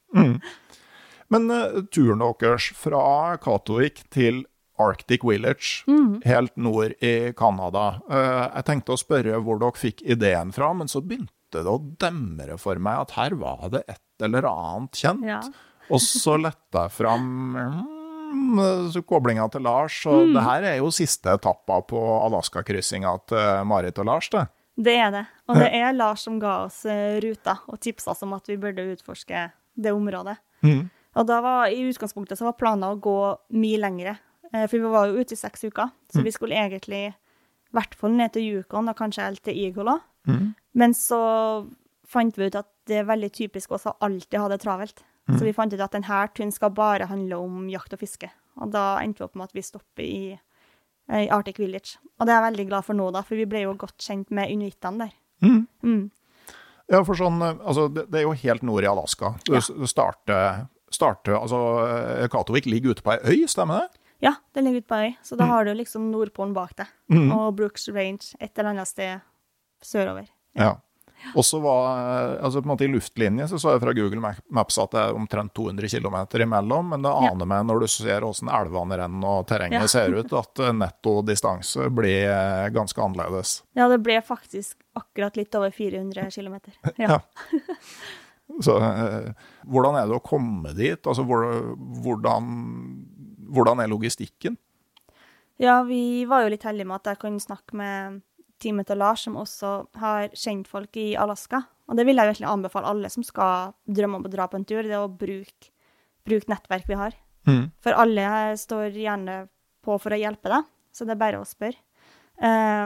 Men 1.34 1.50
uh, 1.50 1.84
turen 1.94 2.22
deres 2.22 2.70
fra 2.78 3.38
Katovik 3.42 4.04
til 4.14 4.44
Arctic 4.82 5.24
Village, 5.26 5.86
helt 6.26 6.56
nord 6.58 6.96
i 7.06 7.32
Canada 7.38 8.00
uh, 8.10 8.50
Jeg 8.50 8.66
tenkte 8.68 8.96
å 8.96 9.00
spørre 9.00 9.40
hvor 9.46 9.62
dere 9.62 9.78
fikk 9.78 10.02
ideen 10.06 10.54
fra, 10.54 10.72
men 10.78 10.90
så 10.92 11.02
begynte 11.02 11.62
det 11.62 11.70
å 11.70 11.82
demre 12.02 12.58
for 12.62 12.82
meg 12.82 13.06
at 13.06 13.14
her 13.18 13.38
var 13.38 13.68
det 13.74 13.84
et 13.86 14.26
eller 14.26 14.48
annet 14.50 14.98
kjent. 14.98 15.26
Ja. 15.28 15.42
Og 15.92 16.02
så 16.02 16.38
lette 16.40 16.86
jeg 16.86 16.94
fram 16.96 17.28
mm, 17.54 17.93
så 18.94 19.02
koblinga 19.06 19.46
til 19.54 19.64
Lars, 19.66 20.00
og 20.10 20.34
det 20.34 20.44
her 20.44 20.66
er 20.72 20.76
jo 20.80 20.92
siste 20.94 21.34
etappa 21.38 21.80
på 21.88 22.02
Alaska-kryssinga 22.24 23.14
til 23.30 23.70
Marit 23.70 24.00
og 24.02 24.10
Lars, 24.10 24.30
det. 24.34 24.48
Det 24.76 24.96
er 24.98 25.12
det. 25.14 25.24
Og 25.50 25.60
det 25.60 25.70
er 25.78 25.94
Lars 25.94 26.24
som 26.26 26.40
ga 26.42 26.64
oss 26.66 26.80
eh, 26.90 27.20
ruta 27.22 27.60
og 27.70 27.78
tipsa 27.84 28.14
oss 28.14 28.24
om 28.26 28.34
at 28.34 28.48
vi 28.50 28.58
burde 28.58 28.86
utforske 28.96 29.46
det 29.78 29.94
området. 29.94 30.38
Mm. 30.66 30.88
Og 31.14 31.28
da 31.30 31.40
var 31.46 31.70
i 31.70 31.84
utgangspunktet 31.86 32.40
så 32.40 32.48
var 32.48 32.58
planen 32.58 32.88
å 32.88 32.98
gå 33.02 33.18
mye 33.54 33.82
lengre, 33.82 34.16
eh, 34.50 34.66
for 34.66 34.80
vi 34.80 34.94
var 34.96 35.12
jo 35.12 35.22
ute 35.22 35.38
i 35.38 35.40
seks 35.40 35.68
uker. 35.68 35.94
Så 36.10 36.26
vi 36.26 36.34
skulle 36.34 36.58
egentlig 36.58 37.04
i 37.12 37.78
hvert 37.78 37.94
fall 37.98 38.18
ned 38.18 38.34
til 38.34 38.50
Yukon 38.50 38.90
og 38.90 38.98
kanskje 38.98 39.28
helt 39.28 39.44
til 39.46 39.58
Eagle 39.68 39.98
òg. 39.98 40.10
Mhm. 40.30 40.54
Men 40.74 40.94
så 40.98 41.22
fant 42.10 42.38
vi 42.38 42.48
ut 42.50 42.56
at 42.58 42.70
det 42.90 43.02
er 43.02 43.10
veldig 43.10 43.30
typisk 43.34 43.72
oss 43.72 43.86
å 43.86 43.98
alltid 44.02 44.40
ha 44.40 44.48
det 44.50 44.62
travelt. 44.64 45.04
Så 45.30 45.46
vi 45.46 45.54
fant 45.56 45.72
ut 45.74 45.80
at 45.80 45.92
denne 45.96 46.28
turen 46.36 46.52
skal 46.52 46.70
bare 46.76 47.06
handle 47.08 47.38
om 47.40 47.70
jakt 47.72 47.94
og 47.96 48.00
fiske. 48.00 48.28
Og 48.60 48.72
da 48.74 49.00
endte 49.00 49.20
vi 49.22 49.24
opp 49.24 49.36
med 49.40 49.46
at 49.50 49.54
vi 49.56 49.62
stopper 49.64 50.04
i, 50.04 50.40
eh, 51.10 51.22
i 51.26 51.30
Arctic 51.32 51.58
Village. 51.60 51.98
Og 52.20 52.28
det 52.28 52.34
er 52.34 52.42
jeg 52.42 52.52
veldig 52.52 52.66
glad 52.68 52.84
for 52.84 52.94
nå, 52.94 53.12
da, 53.16 53.22
for 53.24 53.36
vi 53.40 53.46
ble 53.46 53.62
jo 53.64 53.74
godt 53.80 53.98
kjent 54.04 54.30
med 54.32 54.52
inuittene 54.52 55.06
der. 55.08 55.14
Mm. 55.42 55.68
Mm. 55.84 56.12
Ja, 56.92 57.04
for 57.08 57.16
sånn, 57.16 57.40
eh, 57.42 57.56
altså, 57.66 57.88
det, 57.94 58.10
det 58.12 58.20
er 58.20 58.28
jo 58.28 58.36
helt 58.44 58.64
nord 58.68 58.84
i 58.84 58.92
Alaska. 58.92 59.34
Du 59.48 59.54
Ja. 59.56 59.62
starter, 59.88 60.68
starter 60.92 61.40
altså, 61.40 61.62
eh, 62.20 62.28
Katovik 62.28 62.66
ligger 62.66 62.92
ute 62.92 63.02
på 63.02 63.14
ei 63.16 63.20
øy, 63.24 63.48
stemmer 63.48 63.80
det? 63.88 64.00
Ja, 64.22 64.36
det 64.54 64.64
ligger 64.64 64.84
ute 64.84 64.88
på 64.92 65.02
øy, 65.08 65.16
så 65.24 65.38
da 65.40 65.46
har 65.46 65.64
du 65.66 65.74
liksom 65.74 66.12
Nordpolen 66.12 66.54
bak 66.54 66.76
deg. 66.76 66.88
Mhm. 67.10 67.32
Og 67.32 67.56
Brooks 67.56 67.88
Range 67.90 68.36
et 68.42 68.52
eller 68.60 68.70
annet 68.76 68.88
sted 68.88 69.22
sørover. 69.82 70.28
Ja. 70.56 70.70
Og 70.72 70.83
så 71.46 71.60
var, 71.64 72.38
altså 72.44 72.60
på 72.62 72.68
en 72.68 72.72
måte 72.74 72.86
I 72.86 72.92
luftlinje 72.92 73.48
så 73.48 73.58
så 73.62 73.72
jeg 73.74 73.82
fra 73.84 73.94
Google 73.96 74.34
Maps 74.52 74.78
at 74.82 74.92
det 74.92 75.00
er 75.06 75.16
omtrent 75.16 75.54
200 75.56 75.88
km 75.90 76.18
imellom, 76.44 76.90
men 76.94 77.02
det 77.06 77.10
Ja. 77.14 77.30
aner 77.32 77.46
meg 77.48 77.66
når 77.66 77.80
du 77.80 77.88
ser 77.88 78.22
åssen 78.28 78.50
elvene 78.52 78.98
renner 79.00 79.28
og 79.40 79.48
terrenget 79.48 79.82
Ja. 79.82 79.88
ser 79.88 80.14
ut, 80.18 80.34
at 80.34 80.60
eh, 80.60 80.74
netto 80.74 81.22
distanse 81.24 81.90
blir 81.90 82.28
eh, 82.30 82.70
ganske 82.76 83.00
annerledes. 83.02 83.64
Ja, 83.76 83.88
det 83.88 84.02
ble 84.04 84.20
faktisk 84.22 84.78
akkurat 84.96 85.38
litt 85.38 85.56
over 85.56 85.72
400 85.72 86.30
km. 86.32 86.60
Ja. 86.98 87.08
Ja. 87.16 87.20
Så 88.62 88.76
eh, 88.78 89.32
hvordan 89.66 89.96
er 89.98 90.08
det 90.12 90.18
å 90.20 90.22
komme 90.22 90.74
dit? 90.76 91.00
Altså 91.08 91.24
hvor, 91.26 91.46
hvordan, 92.04 92.52
hvordan 93.54 93.80
er 93.82 93.88
logistikken? 93.88 94.58
ja, 95.62 95.84
vi 95.86 96.26
var 96.26 96.42
jo 96.44 96.50
litt 96.52 96.64
heldige 96.66 96.88
med 96.90 96.96
at 96.98 97.06
jeg 97.14 97.20
kunne 97.22 97.40
snakke 97.40 97.78
med 97.78 98.22
teamet 98.64 98.88
til 98.90 99.00
Lars, 99.02 99.26
som 99.26 99.38
også 99.40 99.74
har 100.02 100.34
kjent 100.38 100.70
folk 100.70 100.98
i 101.00 101.14
Alaska. 101.20 101.64
Og 101.90 102.00
det 102.00 102.06
vil 102.08 102.20
jeg 102.20 102.32
virkelig 102.32 102.50
anbefale 102.50 102.90
alle 102.90 103.12
som 103.12 103.26
skal 103.28 103.74
drømme 103.86 104.22
om 104.22 104.28
å 104.28 104.32
dra 104.32 104.48
på 104.50 104.60
en 104.60 104.66
tur, 104.68 104.84
det 104.88 104.98
å 104.98 105.12
bruke, 105.12 105.72
bruke 106.28 106.52
nettverk 106.52 106.88
vi 106.90 107.00
har. 107.00 107.16
Mm. 107.50 107.66
For 107.84 108.00
alle 108.00 108.28
står 108.60 108.96
gjerne 108.96 109.44
på 109.84 109.98
for 110.00 110.16
å 110.16 110.20
hjelpe 110.20 110.52
deg, 110.52 110.68
så 110.96 111.08
det 111.08 111.16
er 111.16 111.24
bare 111.24 111.42
å 111.42 111.48
spørre. 111.48 111.80
Eh, 112.40 112.86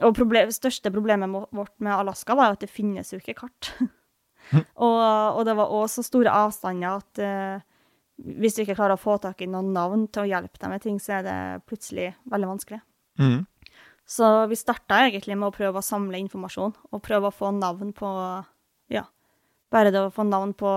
og 0.00 0.14
problem, 0.16 0.52
største 0.54 0.92
problemet 0.94 1.50
vårt 1.52 1.74
med 1.84 1.92
Alaska 1.92 2.34
var 2.38 2.50
jo 2.50 2.56
at 2.56 2.64
det 2.64 2.72
finnes 2.72 3.12
jo 3.12 3.20
ikke 3.20 3.36
kart. 3.42 3.72
og, 4.86 5.02
og 5.36 5.42
det 5.46 5.56
var 5.58 5.74
også 5.76 6.00
så 6.00 6.08
store 6.08 6.36
avstander 6.46 6.96
at 6.96 7.20
eh, 7.20 7.66
hvis 8.40 8.56
du 8.56 8.62
ikke 8.64 8.78
klarer 8.78 8.96
å 8.96 9.00
få 9.00 9.16
tak 9.20 9.40
i 9.44 9.48
noen 9.50 9.72
navn 9.76 10.06
til 10.12 10.24
å 10.24 10.30
hjelpe 10.30 10.60
deg 10.60 10.72
med 10.72 10.84
ting, 10.84 10.98
så 11.00 11.18
er 11.18 11.26
det 11.26 11.38
plutselig 11.68 12.12
veldig 12.30 12.54
vanskelig. 12.54 12.82
Mhm. 13.20 13.40
Så 14.10 14.26
vi 14.50 14.58
starta 14.58 15.04
egentlig 15.06 15.36
med 15.38 15.52
å 15.52 15.54
prøve 15.54 15.78
å 15.78 15.86
samle 15.86 16.18
informasjon, 16.18 16.74
og 16.90 17.02
prøve 17.04 17.30
å 17.30 17.34
få 17.34 17.52
navn 17.54 17.92
på 17.96 18.08
Ja, 18.90 19.04
bare 19.70 19.92
det 19.94 20.02
å 20.02 20.10
få 20.10 20.24
navn 20.26 20.54
på 20.58 20.70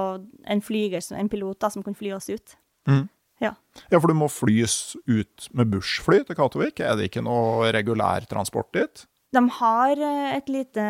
en 0.46 0.62
flyger, 0.62 1.02
en 1.18 1.32
pilot 1.32 1.58
da, 1.64 1.72
som 1.74 1.86
kan 1.86 1.98
fly 1.98 2.14
oss 2.14 2.30
ut. 2.30 2.54
Mm. 2.90 3.08
Ja. 3.42 3.56
Ja, 3.90 3.98
for 3.98 4.12
du 4.12 4.16
må 4.16 4.30
flys 4.30 4.94
ut 5.10 5.50
med 5.58 5.72
bussfly 5.74 6.22
til 6.28 6.38
Katowic? 6.38 6.80
Er 6.80 6.96
det 7.00 7.10
ikke 7.10 7.26
noe 7.26 7.72
regulær 7.74 8.28
transport 8.30 8.70
dit? 8.78 9.06
De 9.34 9.42
har 9.58 9.98
eh, 9.98 10.36
et 10.38 10.52
lite 10.54 10.84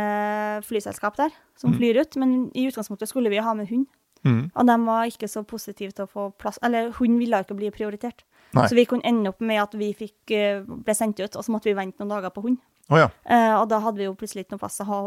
flyselskap 0.68 1.16
der 1.22 1.32
som 1.60 1.74
flyr 1.78 2.02
ut, 2.02 2.18
men 2.20 2.50
i 2.52 2.68
utgangspunktet 2.68 3.10
skulle 3.10 3.32
vi 3.32 3.40
ha 3.40 3.56
med 3.56 3.72
hund. 3.72 3.88
Mm. 4.28 4.52
Og 4.52 4.68
de 4.68 4.76
var 4.84 5.08
ikke 5.08 5.32
så 5.32 5.44
positive 5.48 5.92
til 5.96 6.06
å 6.06 6.08
få 6.08 6.30
plass 6.40 6.56
Eller 6.64 6.94
hund 6.96 7.18
ville 7.20 7.42
ikke 7.44 7.58
bli 7.60 7.72
prioritert. 7.76 8.24
Nei. 8.54 8.68
Så 8.70 8.78
vi 8.78 8.86
kunne 8.90 9.06
ende 9.10 9.32
opp 9.34 9.42
med 9.42 9.62
at 9.62 9.74
vi 9.78 9.90
fikk, 9.98 10.20
eh, 10.36 10.62
ble 10.62 10.94
sendt 10.98 11.22
ut, 11.22 11.36
og 11.36 11.46
så 11.46 11.54
måtte 11.54 11.72
vi 11.72 11.78
vente 11.78 12.02
noen 12.02 12.14
dager 12.16 12.34
på 12.34 12.44
hund. 12.46 12.60
Oh, 12.92 13.00
ja. 13.00 13.08
Eh, 13.26 13.54
og 13.58 13.68
da 13.72 13.80
hadde 13.82 14.02
vi 14.02 14.06
jo 14.06 14.18
plutselig 14.20 14.46
ikke 14.46 14.58
noe 14.58 14.64
plass 14.66 14.82
å 14.84 14.88
ha, 14.90 15.00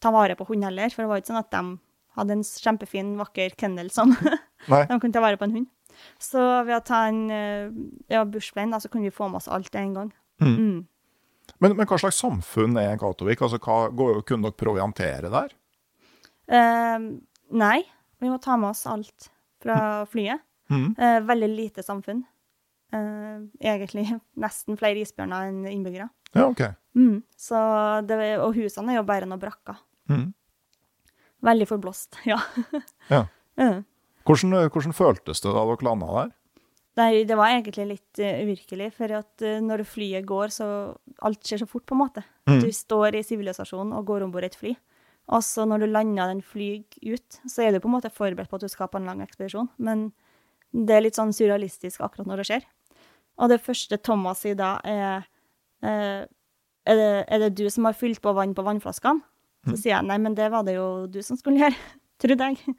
ta 0.00 0.12
vare 0.14 0.38
på 0.38 0.46
hund 0.48 0.64
heller, 0.64 0.92
for 0.94 1.04
det 1.04 1.10
var 1.10 1.18
jo 1.18 1.24
ikke 1.24 1.32
sånn 1.32 1.42
at 1.42 1.50
de 1.52 1.62
hadde 2.18 2.36
en 2.38 2.44
kjempefin, 2.46 3.10
vakker 3.18 3.56
kennel 3.60 3.90
som 3.94 4.14
de 4.68 4.98
kunne 4.98 5.14
ta 5.14 5.22
vare 5.24 5.40
på 5.40 5.48
en 5.48 5.58
hund. 5.58 5.68
Så 6.22 6.40
ved 6.66 6.76
å 6.76 6.84
ta 6.86 7.04
en 7.10 7.24
eh, 7.34 7.74
ja, 8.12 8.22
bushplane, 8.28 8.80
så 8.80 8.90
kunne 8.90 9.08
vi 9.10 9.14
få 9.14 9.28
med 9.28 9.42
oss 9.42 9.50
alt 9.52 9.74
en 9.78 9.94
gang. 9.96 10.12
Mm. 10.40 10.86
Men, 11.58 11.74
men 11.74 11.88
hva 11.88 11.98
slags 12.00 12.20
samfunn 12.22 12.76
er 12.80 12.98
Katovik? 13.00 13.42
Altså, 13.42 13.58
hva, 13.62 13.88
kunne 14.26 14.48
dere 14.48 14.58
proviantere 14.58 15.32
der? 15.32 15.54
Eh, 16.48 17.08
nei, 17.64 17.78
vi 18.22 18.30
må 18.30 18.38
ta 18.42 18.56
med 18.60 18.72
oss 18.72 18.86
alt 18.88 19.30
fra 19.62 20.06
flyet. 20.10 20.44
Mm. 20.70 20.90
Eh, 20.94 21.20
veldig 21.26 21.48
lite 21.50 21.82
samfunn. 21.84 22.22
Eh, 22.94 23.40
egentlig 23.60 24.06
nesten 24.44 24.78
flere 24.80 25.02
isbjørner 25.02 25.50
enn 25.50 25.66
innbyggere. 25.68 26.08
Ja, 26.34 26.48
ok. 26.48 26.64
Mm. 26.98 27.20
Så 27.38 27.58
det, 28.08 28.18
og 28.42 28.56
husene 28.56 28.94
er 28.94 29.00
jo 29.00 29.06
bare 29.08 29.28
noen 29.28 29.42
brakker. 29.42 29.78
Mm. 30.08 30.30
Veldig 31.44 31.68
forblåst, 31.70 32.18
ja. 32.30 32.40
Ja. 33.12 33.26
Mm. 33.60 33.84
Hvordan, 34.28 34.68
hvordan 34.72 34.96
føltes 34.96 35.40
det 35.44 35.54
da 35.54 35.64
dere 35.64 35.86
landa 35.86 36.08
der? 36.12 36.34
Nei, 36.98 37.22
det 37.28 37.36
var 37.38 37.52
egentlig 37.52 37.84
litt 37.92 38.20
uh, 38.20 38.40
uvirkelig, 38.42 38.88
for 38.96 39.12
at 39.20 39.44
uh, 39.46 39.60
når 39.62 39.84
flyet 39.86 40.26
går, 40.26 40.50
så 40.50 40.66
alt 41.24 41.46
skjer 41.46 41.62
så 41.62 41.68
fort, 41.70 41.84
på 41.86 41.94
en 41.94 42.00
måte. 42.00 42.24
Mm. 42.50 42.58
Du 42.64 42.72
står 42.74 43.14
i 43.14 43.22
sivilisasjonen 43.22 43.94
og 43.94 44.08
går 44.08 44.24
om 44.26 44.32
bord 44.34 44.48
et 44.48 44.56
fly. 44.58 44.72
Og 45.28 45.44
så 45.46 45.66
når 45.68 45.84
du 45.84 45.90
lander 45.92 46.32
den 46.32 46.42
flyg 46.42 46.96
ut, 47.04 47.38
så 47.46 47.62
er 47.62 47.74
du 47.74 47.82
på 47.84 47.90
en 47.90 47.94
måte 47.94 48.10
forberedt 48.10 48.50
på 48.50 48.58
at 48.58 48.64
du 48.64 48.72
skal 48.72 48.90
på 48.90 48.98
en 48.98 49.06
lang 49.06 49.22
ekspedisjon. 49.22 49.68
Men 49.78 50.08
det 50.72 50.96
er 50.96 51.04
litt 51.04 51.18
sånn 51.20 51.34
surrealistisk 51.36 52.02
akkurat 52.02 52.28
når 52.28 52.42
det 52.42 52.48
skjer. 52.48 52.66
Og 53.38 53.52
det 53.52 53.60
første 53.62 53.98
Thomas 54.02 54.42
sier 54.44 54.58
da, 54.58 54.76
er 54.86 55.22
eh, 55.86 56.26
er, 56.88 56.98
det, 56.98 57.08
er 57.28 57.42
det 57.44 57.52
du 57.58 57.66
som 57.70 57.86
har 57.88 57.96
fylt 57.96 58.22
på 58.24 58.32
vann 58.36 58.56
på 58.56 58.64
vannflaskene? 58.66 59.22
Så 59.68 59.76
sier 59.76 59.96
jeg 59.96 60.06
nei, 60.08 60.16
men 60.22 60.36
det 60.38 60.46
var 60.52 60.64
det 60.64 60.78
jo 60.78 61.06
du 61.10 61.18
som 61.26 61.36
skulle 61.36 61.60
gjøre, 61.60 61.76
trodde 62.22 62.48
jeg. 62.48 62.74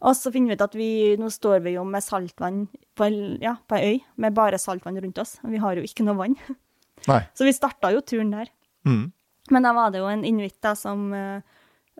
Og 0.00 0.14
så 0.16 0.32
finner 0.32 0.52
vi 0.52 0.56
ut 0.58 0.64
at 0.64 0.76
vi, 0.78 0.90
nå 1.20 1.28
står 1.30 1.60
vi 1.66 1.74
jo 1.76 1.84
med 1.86 2.04
saltvann 2.06 2.64
på, 2.96 3.10
ja, 3.42 3.58
på 3.68 3.76
ei 3.76 3.90
øy, 3.92 4.02
med 4.24 4.36
bare 4.38 4.58
saltvann 4.58 4.98
rundt 5.02 5.20
oss. 5.20 5.36
Vi 5.44 5.60
har 5.60 5.76
jo 5.76 5.84
ikke 5.86 6.06
noe 6.06 6.18
vann. 6.18 6.38
Nei. 7.10 7.22
Så 7.36 7.46
vi 7.46 7.56
starta 7.56 7.92
jo 7.92 8.00
turen 8.04 8.32
der. 8.32 8.48
Mm. 8.88 9.10
Men 9.50 9.66
da 9.66 9.74
var 9.76 9.92
det 9.92 10.00
jo 10.00 10.08
en 10.08 10.24
inuitt 10.24 10.66
som 10.78 11.10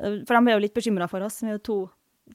Eh, 0.01 0.21
For 0.27 0.37
de 0.37 0.43
ble 0.45 0.57
jo 0.57 0.63
litt 0.65 0.77
bekymra 0.77 1.09
for 1.11 1.25
oss. 1.27 1.41
Vi 1.43 1.51
er 1.51 1.59
jo 1.59 1.65
to, 1.71 1.79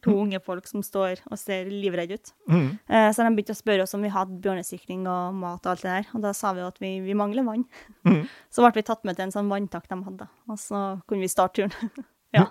to 0.04 0.16
unge 0.22 0.40
folk 0.44 0.68
som 0.68 0.84
står 0.84 1.22
og 1.30 1.38
ser 1.40 1.70
livredde 1.72 2.18
ut. 2.18 2.32
Mm. 2.52 2.68
Eh, 2.88 3.08
Så 3.14 3.24
de 3.24 3.32
begynte 3.36 3.56
å 3.56 3.60
spørre 3.60 3.86
oss 3.86 3.96
om 3.98 4.04
vi 4.04 4.12
hadde 4.14 4.40
bjørnesikring 4.44 5.06
og 5.08 5.38
mat 5.40 5.66
og 5.66 5.72
alt 5.74 5.86
det 5.86 5.94
der. 5.94 6.10
Og 6.18 6.26
da 6.26 6.34
sa 6.34 6.54
vi 6.54 6.64
jo 6.64 6.68
at 6.72 6.82
vi, 6.84 6.92
vi 7.06 7.18
mangler 7.18 7.48
vann. 7.48 7.66
Mm. 8.08 8.24
Så 8.54 8.66
ble 8.66 8.74
vi 8.76 8.86
tatt 8.88 9.04
med 9.08 9.18
til 9.18 9.28
en 9.28 9.36
sånn 9.36 9.52
vanntak 9.52 9.88
de 9.92 10.00
hadde, 10.04 10.28
og 10.50 10.60
så 10.60 10.84
kunne 11.08 11.26
vi 11.26 11.32
starte 11.32 11.66
turen. 11.66 12.06
ja. 12.38 12.48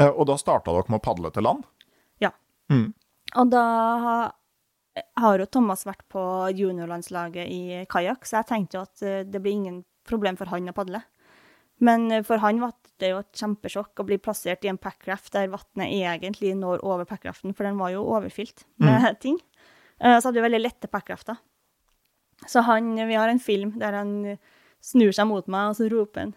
Mm. 0.00 0.12
Og 0.12 0.24
da 0.28 0.36
starta 0.40 0.72
dere 0.72 0.92
med 0.92 1.00
å 1.00 1.06
padle 1.06 1.30
til 1.32 1.46
land? 1.46 1.64
Ja. 2.20 2.30
Mm. 2.72 2.90
Og 3.36 3.50
da 3.52 3.64
har 5.20 5.40
jo 5.40 5.46
Thomas 5.50 5.84
vært 5.86 6.04
på 6.12 6.22
juniorlandslaget 6.56 7.50
i 7.52 7.84
kajakk, 7.90 8.24
så 8.24 8.40
jeg 8.40 8.48
tenkte 8.50 8.78
jo 8.78 8.84
at 8.86 9.04
eh, 9.04 9.22
det 9.28 9.42
blir 9.44 9.56
ingen 9.58 9.82
problem 10.08 10.38
for 10.38 10.48
han 10.52 10.70
å 10.70 10.76
padle. 10.76 11.02
Men 11.84 12.10
eh, 12.12 12.24
for 12.26 12.40
han 12.44 12.62
var 12.62 12.76
det 13.02 13.10
jo 13.12 13.18
et 13.22 13.32
kjempesjokk 13.40 14.00
å 14.02 14.06
bli 14.08 14.18
plassert 14.22 14.64
i 14.64 14.70
en 14.72 14.78
packraft 14.80 15.32
der 15.34 15.48
vannet 15.52 15.90
egentlig 15.92 16.54
når 16.56 16.82
over 16.86 17.04
packraften, 17.08 17.54
for 17.56 17.64
den 17.68 17.78
var 17.80 17.90
jo 17.94 18.04
overfylt 18.16 18.64
med 18.82 19.18
ting. 19.20 19.38
Eh, 20.00 20.18
Så 20.20 20.28
hadde 20.28 20.40
vi 20.40 20.46
veldig 20.48 20.62
lette 20.62 20.88
packrafter. 20.92 21.36
Så 22.46 22.60
han, 22.66 22.94
vi 23.08 23.14
har 23.16 23.28
en 23.32 23.40
film 23.40 23.74
der 23.80 23.92
han 23.96 24.38
snur 24.84 25.12
seg 25.16 25.26
mot 25.28 25.46
meg, 25.48 25.70
og 25.72 25.76
så 25.78 25.88
roper 25.90 26.20
han 26.26 26.34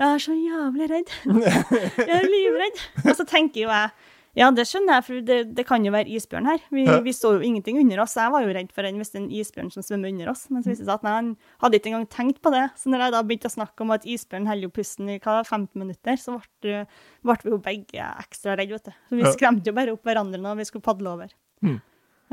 Jeg 0.00 0.08
er 0.14 0.22
så 0.24 0.34
jævlig 0.34 0.90
redd. 0.90 1.10
Jeg 2.08 2.16
er 2.16 2.24
livredd. 2.26 2.80
Og 3.04 3.12
så 3.16 3.26
tenker 3.28 3.60
jo 3.62 3.68
jeg 3.70 3.90
ja, 4.34 4.48
det 4.50 4.64
skjønner 4.66 4.96
jeg, 4.96 5.04
for 5.06 5.26
det, 5.28 5.36
det 5.54 5.64
kan 5.68 5.84
jo 5.86 5.92
være 5.94 6.10
isbjørn 6.16 6.48
her. 6.48 6.62
Vi, 6.74 6.84
vi 7.06 7.12
så 7.14 7.34
jo 7.36 7.44
ingenting 7.46 7.78
under 7.78 8.02
oss. 8.02 8.16
Jeg 8.18 8.32
var 8.34 8.42
jo 8.42 8.54
redd 8.56 8.72
for 8.74 8.88
en 8.88 8.98
hvis 8.98 9.12
det 9.12 9.20
er 9.20 9.22
en 9.22 9.36
isbjørn 9.38 9.70
som 9.70 9.86
svømmer 9.86 10.10
under 10.10 10.32
oss. 10.32 10.42
Men 10.50 10.64
så 10.64 10.72
viste 10.72 10.82
det 10.82 10.90
seg 10.90 10.98
at 10.98 11.06
nei, 11.06 11.14
han 11.14 11.30
hadde 11.62 11.78
ikke 11.78 11.92
engang 11.92 12.08
tenkt 12.10 12.40
på 12.42 12.50
det. 12.54 12.64
Så 12.80 12.90
når 12.90 13.06
jeg 13.06 13.14
da 13.14 13.22
begynte 13.28 13.50
å 13.52 13.54
snakke 13.54 13.86
om 13.86 13.94
at 13.94 14.06
isbjørn 14.10 14.50
holder 14.50 14.66
jo 14.66 14.74
pusten 14.74 15.12
i 15.14 15.20
hva, 15.20 15.36
15 15.44 15.70
minutter, 15.78 16.18
så 16.20 16.36
ble, 16.64 16.82
ble 17.22 17.38
vi 17.44 17.54
jo 17.54 17.60
begge 17.68 18.10
ekstra 18.24 18.58
redde, 18.58 18.80
vet 18.80 18.90
du. 18.90 19.00
Så 19.10 19.20
vi 19.20 19.34
skremte 19.36 19.70
jo 19.70 19.76
bare 19.78 19.94
opp 19.94 20.10
hverandre 20.10 20.42
når 20.42 20.58
vi 20.62 20.68
skulle 20.70 20.86
padle 20.86 21.14
over. 21.14 21.34
Mm. 21.62 21.78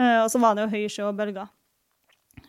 Og 0.02 0.30
så 0.34 0.42
var 0.42 0.58
det 0.58 0.66
jo 0.66 0.74
høy 0.74 0.90
sjø 0.90 1.10
og 1.12 1.18
bølger. 1.22 1.54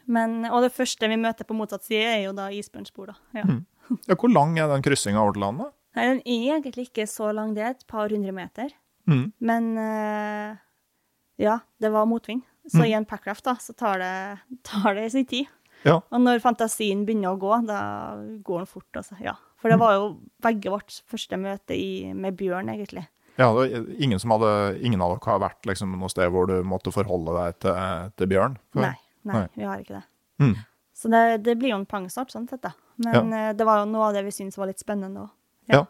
Men, 0.09 0.43
og 0.49 0.65
det 0.65 0.73
første 0.75 1.09
vi 1.11 1.21
møter 1.21 1.47
på 1.47 1.57
motsatt 1.57 1.85
side, 1.85 2.09
er 2.09 2.25
jo 2.25 2.33
da 2.37 2.49
isbjørnspor, 2.55 3.13
da. 3.13 3.21
Ja. 3.37 3.45
Mm. 3.45 3.63
Ja, 4.09 4.17
hvor 4.17 4.31
lang 4.33 4.57
er 4.57 4.71
den 4.71 4.85
kryssinga 4.85 5.21
over 5.21 5.37
til 5.37 5.45
landet? 5.45 5.75
Nei, 5.93 6.07
den 6.09 6.21
er 6.25 6.55
egentlig 6.57 6.87
ikke 6.89 7.05
så 7.11 7.29
lang, 7.37 7.53
det 7.57 7.65
er 7.67 7.75
et 7.75 7.85
par 7.91 8.09
hundre 8.09 8.33
meter. 8.33 8.73
Mm. 9.11 9.25
Men 9.43 9.65
uh, 9.79 10.57
ja, 11.43 11.59
det 11.83 11.91
var 11.95 12.07
motvind. 12.07 12.43
Så 12.71 12.79
Mm. 12.79 12.87
i 12.87 12.93
en 12.95 13.05
packraft 13.05 13.45
da, 13.45 13.57
så 13.59 13.73
tar 13.75 13.99
det, 13.99 14.13
tar 14.63 14.95
det 14.95 15.09
sin 15.11 15.27
tid. 15.27 15.47
Ja. 15.83 15.97
Og 16.15 16.21
når 16.23 16.39
fantasien 16.45 17.01
begynner 17.05 17.33
å 17.35 17.39
gå, 17.43 17.57
da 17.67 17.81
går 18.47 18.61
den 18.63 18.69
fort, 18.71 18.87
altså. 18.95 19.17
Ja. 19.21 19.35
For 19.59 19.71
det 19.73 19.81
var 19.81 19.97
jo 19.97 20.05
begge 20.43 20.71
vårt 20.71 21.01
første 21.11 21.35
møte 21.43 21.75
i, 21.75 22.13
med 22.15 22.37
bjørn, 22.39 22.71
egentlig. 22.71 23.03
Ja, 23.41 23.49
det 23.57 23.81
ingen, 23.99 24.21
som 24.23 24.31
hadde, 24.31 24.79
ingen 24.85 25.03
av 25.03 25.17
dere 25.17 25.33
har 25.33 25.41
vært 25.43 25.67
liksom, 25.67 25.97
noe 25.99 26.11
sted 26.13 26.31
hvor 26.31 26.47
du 26.47 26.61
måtte 26.63 26.93
forholde 26.95 27.35
deg 27.35 27.59
til, 27.65 28.13
til 28.21 28.31
bjørn? 28.31 28.55
Nei, 28.79 28.93
nei, 29.27 29.35
Nei. 29.41 29.47
vi 29.57 29.67
har 29.67 29.83
ikke 29.83 29.97
det. 29.99 30.05
Mm. 30.45 30.55
Så 31.03 31.11
det, 31.11 31.23
det 31.49 31.57
blir 31.59 31.73
jo 31.73 31.81
en 31.81 31.87
pangstart, 31.89 32.31
sånn 32.31 32.47
sett, 32.51 32.63
da. 32.63 32.75
Men 33.03 33.33
ja. 33.35 33.51
det 33.57 33.67
var 33.67 33.83
jo 33.83 33.91
noe 33.91 34.11
av 34.11 34.15
det 34.15 34.23
vi 34.29 34.35
syntes 34.37 34.61
var 34.61 34.71
litt 34.71 34.79
spennende 34.83 35.25
òg. 35.25 35.33
Ja. 35.73 35.83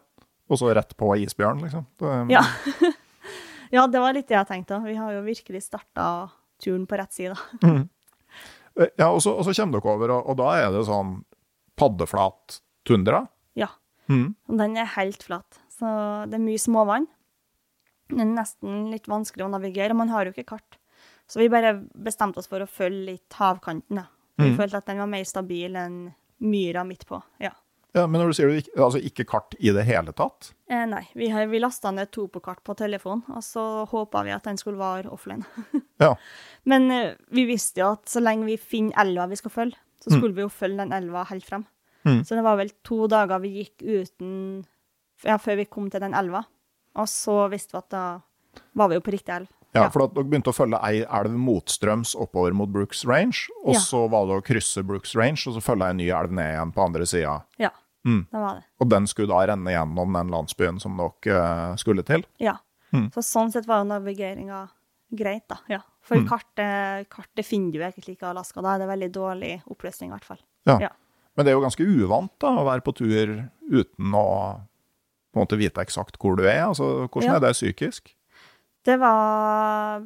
Og 0.49 0.61
så 0.61 0.73
rett 0.73 0.97
på 0.97 1.13
isbjørn, 1.21 1.61
liksom? 1.67 1.85
Det, 2.01 2.17
Ja. 2.33 2.47
ja, 3.73 3.87
det 3.89 4.01
var 4.03 4.13
litt 4.15 4.29
det 4.29 4.37
jeg 4.37 4.49
tenkte. 4.49 4.79
Vi 4.85 4.95
har 4.99 5.13
jo 5.17 5.23
virkelig 5.27 5.63
starta 5.65 6.07
turen 6.63 6.87
på 6.87 6.99
rett 7.01 7.13
side. 7.17 7.37
Mm. 7.63 7.89
Ja, 8.97 9.11
og 9.13 9.19
så, 9.21 9.35
og 9.37 9.45
så 9.45 9.53
kommer 9.53 9.83
dere 9.83 9.93
over, 9.93 10.11
og, 10.15 10.29
og 10.33 10.37
da 10.41 10.47
er 10.57 10.71
det 10.73 10.87
sånn 10.89 11.19
paddeflat 11.77 12.61
tundra? 12.89 13.19
Ja. 13.59 13.69
Mm. 14.09 14.31
Den 14.49 14.79
er 14.81 14.89
helt 14.95 15.21
flat. 15.27 15.59
Så 15.69 15.85
det 16.31 16.39
er 16.39 16.45
mye 16.47 16.61
småvann. 16.63 17.05
Det 18.09 18.21
er 18.25 18.31
nesten 18.31 18.87
litt 18.93 19.11
vanskelig 19.13 19.45
å 19.45 19.51
navigere, 19.53 19.93
og 19.93 20.01
man 20.01 20.13
har 20.15 20.25
jo 20.25 20.33
ikke 20.33 20.47
kart. 20.55 20.79
Så 21.29 21.43
vi 21.43 21.51
bare 21.53 21.75
bestemte 21.93 22.41
oss 22.41 22.49
for 22.49 22.65
å 22.65 22.69
følge 22.69 23.11
litt 23.13 23.37
havkanten, 23.37 24.01
da. 24.01 24.07
Vi 24.41 24.49
Mm. 24.51 24.57
følte 24.57 24.81
at 24.81 24.87
den 24.89 24.99
var 25.05 25.07
mer 25.13 25.25
stabil 25.29 25.77
enn 25.77 25.99
myra 26.41 26.83
midt 26.89 27.05
på. 27.07 27.21
Ja. 27.45 27.53
Ja, 27.95 28.07
men 28.09 28.21
når 28.23 28.31
du 28.31 28.37
sier 28.39 28.49
du 28.49 28.57
ikke, 28.57 28.73
altså 28.81 29.01
ikke 29.05 29.25
kart 29.29 29.55
i 29.61 29.69
det 29.77 29.83
hele 29.85 30.15
tatt? 30.17 30.53
Eh, 30.73 30.85
nei, 30.89 31.03
vi, 31.15 31.27
har- 31.29 31.47
vi 31.51 31.59
lasta 31.61 31.91
ned 31.93 32.09
to 32.15 32.25
på 32.33 32.75
telefon, 32.79 33.21
og 33.29 33.43
så 33.45 33.85
håpa 33.91 34.23
vi 34.25 34.33
at 34.33 34.45
den 34.49 34.57
skulle 34.57 34.79
være 34.81 35.11
offline. 35.13 35.45
Ja. 36.03 36.15
Men 36.65 36.91
eh, 36.91 37.13
vi 37.31 37.45
visste 37.47 37.79
jo 37.85 37.93
at 37.93 38.09
så 38.11 38.19
lenge 38.25 38.49
vi 38.49 38.57
finner 38.59 38.97
elva 39.05 39.29
vi 39.31 39.37
skal 39.39 39.53
følge, 39.55 39.77
så 40.03 40.11
skulle 40.11 40.35
vi 40.35 40.43
jo 40.43 40.49
følge 40.51 40.81
den 40.81 40.93
elva 40.97 41.23
helt 41.29 41.45
frem. 41.47 41.67
Mm. 42.09 42.25
Så 42.27 42.35
det 42.35 42.43
var 42.43 42.57
vel 42.59 42.73
to 42.83 43.05
dager 43.07 43.39
vi 43.45 43.53
gikk 43.61 43.85
uten 43.85 44.33
Ja, 45.23 45.37
før 45.39 45.61
vi 45.61 45.69
kom 45.71 45.87
til 45.93 46.01
den 46.03 46.17
elva. 46.19 46.41
Og 46.99 47.07
så 47.07 47.45
visste 47.53 47.77
vi 47.77 47.79
at 47.79 47.91
da 47.95 48.05
var 48.75 48.89
vi 48.91 48.97
jo 48.99 49.05
på 49.07 49.13
riktig 49.15 49.31
elv. 49.37 49.47
Ja, 49.75 49.89
for 49.89 50.03
at 50.05 50.13
dere 50.15 50.25
begynte 50.29 50.53
å 50.53 50.57
følge 50.57 50.79
ei 50.85 50.99
elv 51.03 51.33
motstrøms 51.33 52.15
oppover 52.21 52.53
mot 52.53 52.69
Brooks 52.69 53.05
Range, 53.09 53.49
og 53.65 53.75
Ja. 53.75 53.81
så 53.81 54.09
var 54.11 54.27
det 54.27 54.35
å 54.37 54.45
krysse 54.45 54.83
Brooks 54.85 55.15
Range, 55.17 55.41
og 55.47 55.55
så 55.57 55.63
følge 55.63 55.87
ei 55.89 55.93
ny 55.95 56.09
elv 56.11 56.31
ned 56.31 56.55
igjen 56.55 56.73
på 56.75 56.85
andre 56.85 57.07
sida. 57.07 57.43
Ja, 57.59 57.71
Mm. 58.05 58.27
det 58.31 58.39
var 58.41 58.55
det. 58.57 58.65
Og 58.81 58.89
den 58.91 59.07
skulle 59.07 59.29
da 59.29 59.47
renne 59.47 59.71
gjennom 59.71 60.13
den 60.13 60.29
landsbyen 60.29 60.81
som 60.81 60.97
dere 60.97 61.73
eh, 61.73 61.77
skulle 61.77 62.05
til? 62.05 62.25
Ja. 62.39 62.59
Mm. 62.93 63.11
Så 63.13 63.23
sånn 63.25 63.51
sett 63.51 63.65
var 63.67 63.83
jo 63.85 63.89
navigeringa 63.89 64.69
greit, 65.15 65.49
da. 65.49 65.57
Ja. 65.69 65.79
For 66.03 66.17
Mm. 66.17 66.29
kartet, 66.29 67.09
kartet 67.09 67.45
finner 67.47 67.73
du 67.73 67.79
egentlig 67.79 68.19
ikke 68.19 68.27
i 68.27 68.31
Alaska. 68.35 68.61
Da 68.61 68.75
er 68.75 68.79
det 68.81 68.89
veldig 68.89 69.13
dårlig 69.13 69.63
oppløsning, 69.71 70.09
i 70.11 70.13
hvert 70.19 70.25
fall. 70.25 70.39
Ja. 70.67 70.79
Ja. 70.81 70.89
Men 71.37 71.47
det 71.47 71.53
er 71.53 71.59
jo 71.61 71.65
ganske 71.67 71.87
uvant 71.87 72.31
da, 72.41 72.49
å 72.49 72.65
være 72.67 72.83
på 72.83 72.95
tur 72.95 73.51
uten 73.71 74.13
å 74.13 74.61
på 75.33 75.41
en 75.41 75.47
måte 75.47 75.57
vite 75.57 75.81
eksakt 75.81 76.19
hvor 76.21 76.37
du 76.37 76.43
er. 76.45 76.67
Altså, 76.67 77.09
hvordan 77.09 77.23
Ja. 77.25 77.37
er 77.37 77.41
det 77.41 77.55
psykisk? 77.55 78.13
Det 78.85 78.99
var 79.01 80.03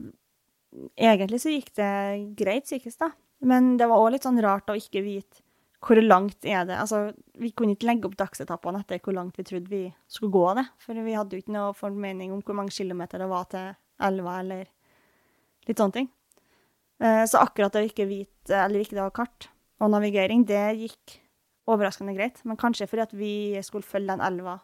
Egentlig 0.96 1.38
så 1.40 1.52
gikk 1.54 1.70
det 1.78 2.34
greit 2.36 2.66
psykisk, 2.66 2.98
da. 3.00 3.10
Men 3.48 3.76
det 3.80 3.86
var 3.88 4.02
òg 4.02 4.10
litt 4.12 4.26
sånn 4.26 4.40
rart 4.44 4.68
å 4.68 4.76
ikke 4.76 5.00
vite 5.04 5.40
hvor 5.86 6.00
langt 6.02 6.44
er 6.48 6.64
det 6.66 6.76
Altså, 6.80 7.12
vi 7.38 7.52
kunne 7.54 7.76
ikke 7.76 7.86
legge 7.88 8.08
opp 8.08 8.16
dagsetappene 8.18 8.80
etter 8.82 9.00
hvor 9.04 9.14
langt 9.16 9.36
vi 9.38 9.44
trodde 9.46 9.70
vi 9.70 9.82
skulle 10.10 10.32
gå 10.34 10.44
det. 10.58 10.64
For 10.82 10.98
vi 10.98 11.14
hadde 11.14 11.36
jo 11.36 11.42
ikke 11.44 11.54
noe 11.54 11.74
formening 11.76 12.32
om 12.34 12.40
hvor 12.42 12.56
mange 12.58 12.74
kilometer 12.74 13.22
det 13.22 13.28
var 13.30 13.44
til 13.52 13.74
elva, 14.08 14.38
eller 14.40 14.64
litt 15.68 15.80
sånne 15.80 15.96
ting. 15.98 16.08
Eh, 17.00 17.24
Så 17.28 17.38
akkurat 17.40 17.72
det 17.72 17.84
å 17.84 17.90
ikke 17.90 18.08
vite, 18.08 18.56
eller 18.56 18.82
ikke 18.82 18.96
det 18.96 19.04
ha 19.04 19.12
kart 19.14 19.48
og 19.80 19.92
navigering, 19.92 20.46
det 20.48 20.64
gikk 20.80 21.18
overraskende 21.68 22.16
greit. 22.16 22.40
Men 22.44 22.56
kanskje 22.56 22.88
fordi 22.88 23.04
at 23.04 23.14
vi 23.14 23.34
skulle 23.62 23.86
følge 23.86 24.16
den 24.16 24.24
elva 24.24 24.60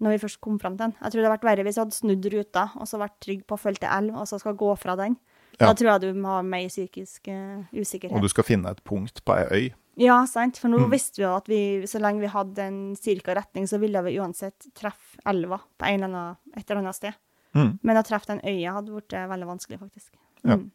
når 0.00 0.14
vi 0.14 0.20
først 0.22 0.40
kom 0.44 0.58
fram 0.62 0.76
til 0.78 0.86
den. 0.86 0.94
Jeg 1.00 1.10
tror 1.10 1.18
det 1.20 1.26
hadde 1.26 1.36
vært 1.38 1.48
verre 1.50 1.64
hvis 1.66 1.76
jeg 1.78 1.84
hadde 1.84 1.96
snudd 1.98 2.28
ruta 2.34 2.64
og 2.78 2.86
så 2.86 3.00
vært 3.02 3.16
trygg 3.24 3.42
på 3.48 3.56
å 3.56 3.60
følge 3.60 3.82
til 3.82 3.90
elv, 3.90 4.14
og 4.20 4.28
så 4.30 4.38
skal 4.38 4.54
gå 4.58 4.70
fra 4.78 4.94
den. 5.00 5.16
Ja. 5.58 5.66
Da 5.66 5.74
tror 5.74 5.90
jeg 5.90 6.00
du 6.14 6.20
må 6.22 6.36
ha 6.36 6.42
mer 6.46 6.68
psykisk 6.70 7.28
uh, 7.32 7.64
usikkerhet. 7.74 8.14
Og 8.14 8.22
du 8.22 8.28
skal 8.30 8.46
finne 8.46 8.70
et 8.70 8.82
punkt 8.86 9.24
på 9.26 9.34
ei 9.34 9.46
øy. 9.50 9.68
Ja, 9.98 10.20
sant. 10.30 10.60
For 10.62 10.70
nå 10.70 10.78
Mm. 10.84 10.90
visste 10.92 11.18
vi 11.18 11.24
jo 11.24 11.32
at 11.34 11.48
vi, 11.50 11.60
så 11.90 11.98
lenge 11.98 12.20
vi 12.22 12.28
hadde 12.30 12.58
en 12.62 12.94
cirka 12.94 13.34
retning, 13.34 13.66
så 13.66 13.80
ville 13.82 13.98
vi 14.06 14.12
uansett 14.20 14.68
treffe 14.78 15.18
elva 15.26 15.58
på 15.76 15.88
eller 15.88 16.06
annen, 16.06 16.36
et 16.54 16.62
eller 16.70 16.84
annet 16.84 16.94
sted. 16.94 17.14
Mm. 17.58 17.78
Men 17.82 17.96
å 17.98 18.04
treffe 18.06 18.26
den 18.30 18.40
øya 18.46 18.76
hadde 18.76 18.92
blitt 18.94 19.12
eh, 19.18 19.26
veldig 19.26 19.48
vanskelig, 19.48 19.80
faktisk. 19.80 20.12
Ja. 20.44 20.54
Mm. 20.60 20.70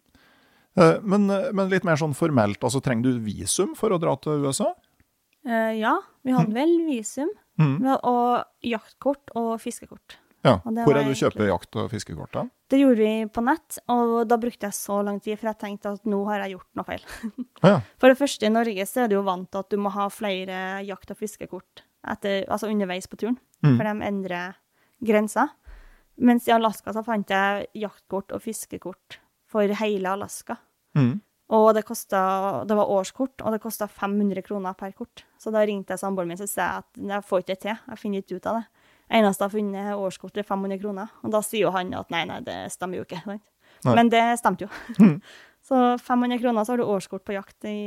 Eh, 0.76 1.00
Men, 1.06 1.28
men 1.56 1.70
litt 1.70 1.86
mer 1.88 1.96
sånn 1.96 2.14
formelt, 2.18 2.60
altså 2.60 2.82
trenger 2.84 3.04
du 3.14 3.20
visum 3.24 3.76
for 3.80 3.96
å 3.96 4.00
dra 4.02 4.18
til 4.20 4.44
USA? 4.44 4.74
Uh, 5.48 5.72
ja, 5.80 5.96
vi 6.26 6.32
hadde 6.36 6.52
vel 6.56 6.76
visum 6.90 7.30
Mm. 7.60 7.86
og 8.04 8.46
jaktkort 8.66 9.30
og 9.36 9.60
fiskekort. 9.62 10.18
Ja. 10.44 10.58
Det 10.66 10.84
Hvor 10.84 10.96
er 10.98 11.04
er 11.04 11.08
du 11.08 11.14
kjøper 11.16 11.46
jakt- 11.48 11.76
og 11.80 11.90
fiskekort? 11.92 12.32
da? 12.34 12.42
Det 12.70 12.80
gjorde 12.82 12.98
vi 12.98 13.26
på 13.32 13.44
nett, 13.46 13.78
og 13.88 14.28
da 14.28 14.36
brukte 14.38 14.66
jeg 14.68 14.74
så 14.74 14.98
lang 15.06 15.22
tid, 15.22 15.38
for 15.40 15.48
jeg 15.52 15.60
tenkte 15.60 15.94
at 15.94 16.04
nå 16.06 16.26
har 16.28 16.42
jeg 16.44 16.58
gjort 16.58 16.68
noe 16.76 16.84
feil. 16.86 17.06
Ja. 17.64 17.80
For 17.98 18.10
det 18.10 18.18
første, 18.18 18.44
i 18.46 18.50
Norge 18.50 18.86
så 18.90 19.04
er 19.04 19.08
du 19.08 19.16
jo 19.16 19.24
vant 19.24 19.50
til 19.52 19.60
at 19.60 19.70
du 19.70 19.78
må 19.78 19.90
ha 19.92 20.10
flere 20.10 20.84
jakt- 20.84 21.12
og 21.12 21.18
fiskekort 21.18 21.84
etter, 22.06 22.44
altså 22.50 22.68
underveis 22.68 23.08
på 23.08 23.16
turen, 23.18 23.38
Mm. 23.64 23.78
for 23.78 23.84
de 23.84 24.06
endrer 24.10 24.56
grenser. 25.06 25.48
Mens 26.20 26.48
i 26.48 26.52
Alaska 26.52 26.92
så 26.92 27.04
fant 27.06 27.30
jeg 27.30 27.68
jaktkort 27.76 28.34
og 28.36 28.42
fiskekort 28.42 29.20
for 29.48 29.62
hele 29.80 30.06
Alaska. 30.12 30.58
Mm. 30.96 31.22
Og 31.54 31.68
det, 31.78 31.84
kostet, 31.86 32.68
det 32.68 32.76
var 32.78 32.90
årskort, 32.90 33.42
og 33.46 33.54
det 33.54 33.60
kosta 33.62 33.86
500 33.92 34.42
kroner 34.46 34.74
per 34.78 34.94
kort. 34.98 35.24
Så 35.38 35.52
da 35.54 35.62
ringte 35.68 35.94
jeg 35.94 36.02
samboeren 36.02 36.32
min 36.32 36.42
og 36.42 36.50
sa 36.50 36.70
at 36.82 36.98
jeg 36.98 37.26
får 37.28 37.44
ikke 37.44 37.52
det 37.52 37.60
til, 37.66 37.82
jeg 37.92 38.00
finner 38.02 38.24
ikke 38.24 38.40
ut 38.40 38.48
av 38.50 38.62
det. 38.62 38.64
Eneste 39.14 39.44
jeg 39.44 39.50
har 39.52 39.54
funnet, 39.54 39.90
er 39.92 40.00
årskort 40.02 40.34
til 40.34 40.46
500 40.48 40.80
kroner. 40.82 41.12
Og 41.22 41.34
da 41.36 41.42
sier 41.46 41.68
jo 41.68 41.74
han 41.76 41.92
at 41.94 42.10
nei, 42.14 42.24
nei, 42.26 42.40
det 42.46 42.56
stemmer 42.74 42.98
jo 43.02 43.06
ikke. 43.06 43.20
Sant? 43.84 43.94
Men 44.00 44.10
det 44.10 44.24
stemte 44.40 44.66
jo. 44.66 44.72
Mm. 44.98 45.18
så 45.68 45.82
500 46.02 46.40
kroner, 46.42 46.64
så 46.66 46.74
har 46.74 46.82
du 46.82 46.88
årskort 46.90 47.26
på 47.28 47.36
jakt 47.36 47.68
i, 47.70 47.78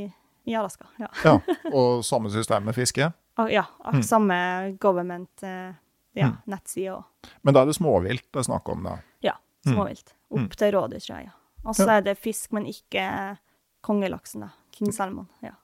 i 0.47 0.55
Alaska. 0.55 0.87
Ja. 1.03 1.09
ja. 1.25 1.35
Og 1.77 2.05
samme 2.07 2.31
system 2.31 2.69
med 2.69 2.77
fiske? 2.77 3.11
Ja 3.51 3.65
Mm. 3.93 4.03
samme 4.03 4.37
government 4.81 5.43
eh, 5.43 5.75
ja, 6.17 6.27
Mm. 6.31 6.37
nettside 6.47 7.03
Men 7.43 7.55
da 7.55 7.61
er 7.63 7.67
det 7.67 7.75
småvilt 7.77 8.25
det 8.33 8.41
er 8.41 8.47
snakk 8.47 8.69
om, 8.73 8.83
da? 8.87 8.95
ja, 9.21 9.35
småvilt. 9.67 10.15
Opp 10.31 10.57
til 10.57 10.73
rådyr, 10.73 11.03
tror 11.05 11.19
jeg. 11.19 11.27
Ja. 11.27 11.35
Og 11.67 11.75
så 11.77 11.89
er 11.99 12.01
det 12.01 12.17
fisk, 12.19 12.53
men 12.53 12.65
ikke 12.67 13.37
kongelaksen, 13.87 14.45
da. 14.49 14.51
King 14.77 14.93
salmon. 14.93 15.31
Ja. 15.45 15.55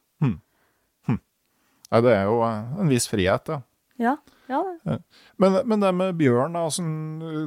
Nei, 1.92 2.00
det 2.00 2.12
er 2.16 2.28
jo 2.30 2.40
eh, 2.46 2.76
en 2.80 2.90
viss 2.90 3.08
frihet, 3.10 3.48
da. 3.50 3.60
Ja, 4.00 4.16
ja 4.48 4.60
det. 4.64 4.98
Men, 5.36 5.58
men 5.68 5.82
det 5.82 5.90
med 5.94 6.14
bjørn, 6.18 6.56
da, 6.56 6.66
sånn, 6.72 6.94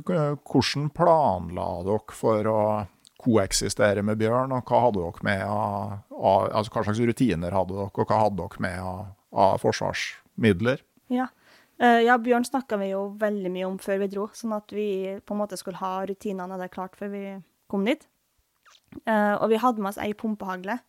hvordan 0.05 0.91
planla 0.95 1.69
dere 1.87 2.15
for 2.15 2.51
å 2.51 2.59
koeksistere 3.25 4.03
med 4.05 4.19
bjørn? 4.21 4.53
Og 4.53 4.69
hva 4.69 4.83
hadde 4.85 5.01
dere 5.01 5.25
med 5.25 5.41
av, 5.49 5.95
av 6.13 6.51
altså 6.51 6.75
Hva 6.75 6.85
slags 6.85 7.01
rutiner 7.09 7.57
hadde 7.57 7.73
dere, 7.73 7.89
og 7.89 8.05
hva 8.05 8.21
hadde 8.21 8.37
dere 8.43 8.67
med 8.67 8.83
av, 8.85 9.01
av 9.33 9.57
forsvarsmidler? 9.65 10.85
Ja. 11.13 11.31
Eh, 11.81 12.05
ja, 12.05 12.19
Bjørn 12.21 12.45
snakka 12.45 12.77
vi 12.79 12.93
jo 12.93 13.07
veldig 13.19 13.51
mye 13.51 13.67
om 13.67 13.79
før 13.81 14.03
vi 14.05 14.11
dro, 14.13 14.29
sånn 14.37 14.53
at 14.55 14.69
vi 14.77 14.87
på 15.25 15.33
en 15.33 15.41
måte 15.41 15.57
skulle 15.59 15.81
ha 15.81 15.97
rutinene 16.05 16.61
der 16.61 16.71
klart 16.71 16.93
før 16.99 17.09
vi 17.17 17.25
kom 17.71 17.89
dit. 17.89 18.05
Eh, 19.03 19.35
og 19.35 19.49
vi 19.51 19.59
hadde 19.61 19.83
med 19.83 19.91
oss 19.93 20.01
ei 20.01 20.13
pumpehagle 20.17 20.79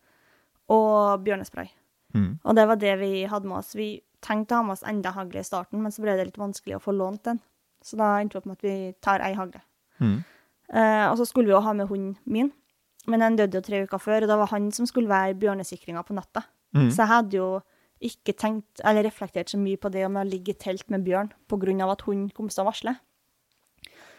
og 0.73 1.23
bjørnespray. 1.25 1.69
Mm. 2.15 2.31
Og 2.43 2.57
det 2.57 2.67
var 2.69 2.79
det 2.81 2.95
vi 3.01 3.11
hadde 3.29 3.49
med 3.49 3.59
oss. 3.59 3.75
Vi 3.77 3.97
tenkte 4.23 4.55
å 4.55 4.61
ha 4.61 4.67
med 4.67 4.77
oss 4.77 4.85
enda 4.87 5.13
hagle 5.15 5.43
i 5.43 5.47
starten, 5.47 5.81
men 5.83 5.93
så 5.93 6.03
ble 6.03 6.17
det 6.17 6.29
litt 6.29 6.41
vanskelig 6.41 6.77
å 6.77 6.83
få 6.83 6.95
lånt 6.95 7.23
den. 7.27 7.41
Så 7.83 7.99
da 7.99 8.17
endte 8.19 8.37
vi 8.37 8.41
opp 8.41 8.49
med 8.49 8.59
at 8.59 8.65
vi 8.65 8.75
tar 9.03 9.23
ei 9.23 9.33
hagle. 9.37 9.61
Mm. 10.01 10.17
Uh, 10.67 11.05
og 11.07 11.17
så 11.19 11.27
skulle 11.29 11.47
vi 11.47 11.55
jo 11.55 11.63
ha 11.63 11.73
med 11.77 11.87
hunden 11.87 12.17
min, 12.27 12.49
men 13.07 13.23
den 13.23 13.37
døde 13.39 13.61
jo 13.61 13.63
tre 13.63 13.83
uker 13.87 14.01
før, 14.03 14.25
og 14.25 14.31
det 14.31 14.37
var 14.41 14.51
han 14.51 14.67
som 14.75 14.89
skulle 14.89 15.11
være 15.11 15.37
bjørnesikringa 15.39 16.03
på 16.03 16.17
natta. 16.17 16.43
Mm. 16.75 16.89
Så 16.91 17.03
jeg 17.03 17.11
hadde 17.13 17.37
jo 17.37 17.47
ikke 18.03 18.35
tenkt, 18.37 18.81
eller 18.85 19.07
reflektert 19.07 19.53
så 19.53 19.59
mye 19.61 19.79
på 19.79 19.89
det 19.93 20.03
om 20.05 20.19
å 20.19 20.25
ligge 20.27 20.53
i 20.53 20.59
telt 20.59 20.89
med 20.93 21.05
bjørn 21.07 21.31
av 21.81 21.93
at 21.93 22.03
hunden 22.05 22.29
kom 22.35 22.49
til 22.51 22.65
å 22.65 22.67
varsle. 22.67 22.97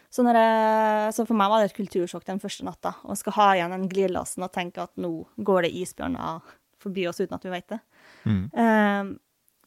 Så, 0.09 0.23
jeg, 0.25 1.13
så 1.13 1.23
for 1.27 1.37
meg 1.37 1.51
var 1.51 1.61
det 1.61 1.69
et 1.69 1.77
kultursjokk 1.77 2.25
den 2.25 2.41
første 2.41 2.65
natta, 2.65 2.95
Og 3.05 3.17
skal 3.19 3.35
ha 3.35 3.49
igjen 3.55 3.75
den 3.75 3.89
glidelåsen 3.91 4.45
og 4.45 4.53
tenke 4.55 4.81
at 4.81 4.93
nå 4.97 5.11
går 5.45 5.67
det 5.67 5.75
isbjørner 5.83 6.55
forbi 6.81 7.05
oss 7.09 7.19
uten 7.21 7.35
at 7.37 7.45
vi 7.45 7.53
vet 7.53 7.67
det. 7.69 7.79
Mm. 8.25 8.43
Eh, 8.63 9.11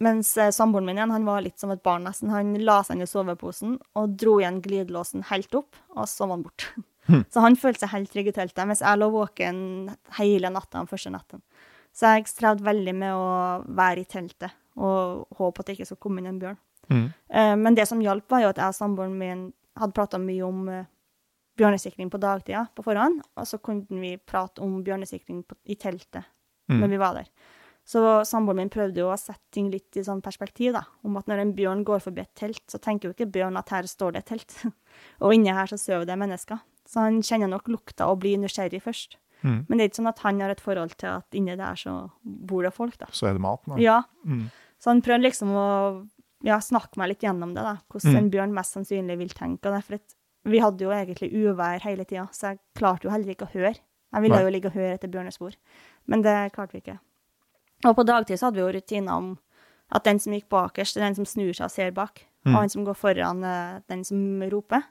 mens 0.03 0.33
eh, 0.41 0.51
samboeren 0.55 0.89
min 0.89 0.99
igjen, 0.99 1.15
han 1.15 1.29
var 1.29 1.45
litt 1.45 1.63
som 1.63 1.71
et 1.71 1.83
barn 1.85 2.09
nesten. 2.09 2.33
Han 2.35 2.57
la 2.65 2.81
seg 2.83 2.99
inn 2.99 3.07
i 3.07 3.11
soveposen 3.11 3.77
og 3.99 4.17
dro 4.19 4.39
igjen 4.41 4.59
glidelåsen 4.65 5.29
helt 5.31 5.55
opp, 5.59 5.79
og 5.95 6.11
så 6.11 6.27
var 6.27 6.39
han 6.39 6.47
borte. 6.49 6.87
Så 7.35 7.43
han 7.43 7.59
følte 7.59 7.83
seg 7.83 7.95
helt 7.97 8.13
trygg 8.15 8.29
i 8.31 8.35
teltet, 8.35 8.67
mens 8.67 8.83
jeg 8.83 8.99
lå 8.99 9.09
våken 9.11 9.57
hele 10.19 10.53
natta 10.55 10.79
den 10.79 10.91
første 10.91 11.11
natten. 11.11 11.43
Så 11.93 12.13
jeg 12.15 12.29
strevde 12.31 12.65
veldig 12.67 12.95
med 12.95 13.15
å 13.15 13.25
være 13.67 14.05
i 14.05 14.07
teltet 14.09 14.55
og 14.79 15.27
håpe 15.37 15.61
at 15.61 15.67
det 15.69 15.75
ikke 15.77 15.89
skulle 15.91 16.05
komme 16.07 16.23
inn 16.23 16.31
en 16.31 16.39
bjørn. 16.41 16.61
Mm. 16.89 17.09
Men 17.59 17.75
det 17.77 17.89
som 17.91 18.01
hjalp, 18.01 18.25
var 18.31 18.45
jo 18.45 18.53
at 18.53 18.61
jeg 18.63 18.73
og 18.73 18.79
samboeren 18.79 19.19
min 19.19 19.43
hadde 19.79 19.97
prata 19.97 20.19
mye 20.21 20.43
om 20.47 20.69
eh, 20.69 20.85
bjørnesikring 21.61 22.11
på 22.13 22.21
dagtida 22.21 22.67
på 22.75 22.85
forhånd, 22.85 23.21
og 23.37 23.47
så 23.49 23.59
kunne 23.63 24.01
vi 24.01 24.17
prate 24.17 24.63
om 24.65 24.81
bjørnesikring 24.85 25.43
på, 25.49 25.59
i 25.67 25.77
teltet 25.77 26.25
Mm. 26.71 26.79
når 26.81 26.89
vi 26.89 26.99
var 27.01 27.15
der. 27.15 27.27
Så 27.85 28.01
samboeren 28.25 28.57
min 28.63 28.71
prøvde 28.71 29.01
jo 29.03 29.09
å 29.11 29.19
sette 29.19 29.43
ting 29.51 29.67
litt 29.73 29.97
i 29.99 30.05
sånn 30.07 30.23
perspektiv, 30.23 30.73
da. 30.73 30.85
Om 31.03 31.17
at 31.19 31.27
når 31.27 31.41
en 31.43 31.53
bjørn 31.57 31.83
går 31.85 31.99
forbi 32.05 32.23
et 32.23 32.35
telt, 32.39 32.63
så 32.71 32.79
tenker 32.79 33.09
jo 33.09 33.15
ikke 33.17 33.33
bjørn 33.35 33.59
at 33.59 33.69
her 33.75 33.83
står 33.91 34.13
det 34.15 34.23
et 34.23 34.29
telt. 34.31 34.55
og 35.23 35.35
inni 35.35 35.51
her 35.51 35.67
så 35.67 35.77
sover 35.77 36.07
det 36.07 36.17
mennesker. 36.17 36.63
Så 36.87 37.03
han 37.03 37.19
kjenner 37.21 37.51
nok 37.51 37.67
lukta 37.69 38.07
og 38.07 38.21
blir 38.23 38.39
nysgjerrig 38.39 38.81
først. 38.85 39.19
Mm. 39.43 39.67
Men 39.67 39.75
det 39.77 39.83
er 39.83 39.91
ikke 39.91 39.99
sånn 39.99 40.13
at 40.13 40.23
han 40.23 40.41
har 40.41 40.55
et 40.55 40.63
forhold 40.63 40.95
til 41.03 41.11
at 41.11 41.35
inni 41.35 41.57
der 41.59 41.75
så 41.83 41.97
bor 42.23 42.63
det 42.63 42.73
folk, 42.73 42.95
da. 43.03 43.11
Så 43.11 43.27
er 43.27 43.35
det 43.35 43.43
mat 43.43 43.67
nå? 43.67 43.81
Ja. 43.83 44.05
Mm. 44.25 44.47
Så 44.79 44.91
han 44.95 45.03
prøvde 45.03 45.27
liksom 45.27 45.51
å 45.51 45.67
ja, 46.45 46.59
snakke 46.59 46.97
meg 46.99 47.09
litt 47.09 47.21
gjennom 47.23 47.55
det, 47.55 47.63
da. 47.63 47.77
Hvordan 47.91 48.13
Mm. 48.13 48.17
en 48.19 48.31
bjørn 48.31 48.53
mest 48.55 48.75
sannsynlig 48.75 49.19
vil 49.19 49.29
tenke. 49.29 49.67
Og 49.67 49.75
det 49.77 49.85
for 49.85 49.95
at 49.95 50.15
vi 50.45 50.59
hadde 50.59 50.81
jo 50.81 50.91
egentlig 50.91 51.33
uvær 51.33 51.81
hele 51.83 52.05
tida, 52.05 52.29
så 52.33 52.51
jeg 52.53 52.59
klarte 52.75 53.05
jo 53.05 53.11
heller 53.11 53.31
ikke 53.35 53.47
å 53.47 53.53
høre. 53.53 53.77
Jeg 54.13 54.23
ville 54.23 54.35
Nei. 54.37 54.43
jo 54.43 54.51
ligge 54.51 54.67
og 54.67 54.75
høre 54.75 54.95
etter 54.99 55.09
bjørnespor, 55.09 55.55
men 56.07 56.23
det 56.23 56.53
klarte 56.53 56.73
vi 56.73 56.81
ikke. 56.83 56.99
Og 57.85 57.97
på 57.97 58.05
dagtid 58.05 58.39
så 58.39 58.47
hadde 58.51 58.57
vi 58.57 58.61
jo 58.73 58.73
rutiner 58.81 59.13
om 59.17 59.39
at 59.91 60.05
den 60.05 60.19
som 60.19 60.33
gikk 60.33 60.49
bakerst, 60.49 60.97
er 60.97 61.01
den 61.07 61.15
som 61.15 61.25
snur 61.25 61.53
seg 61.55 61.65
og 61.65 61.71
ser 61.71 61.91
bak, 61.93 62.25
Mm. 62.45 62.55
og 62.55 62.61
han 62.61 62.69
som 62.69 62.85
går 62.85 62.95
foran, 62.97 63.83
den 63.89 64.03
som 64.05 64.43
roper. 64.51 64.83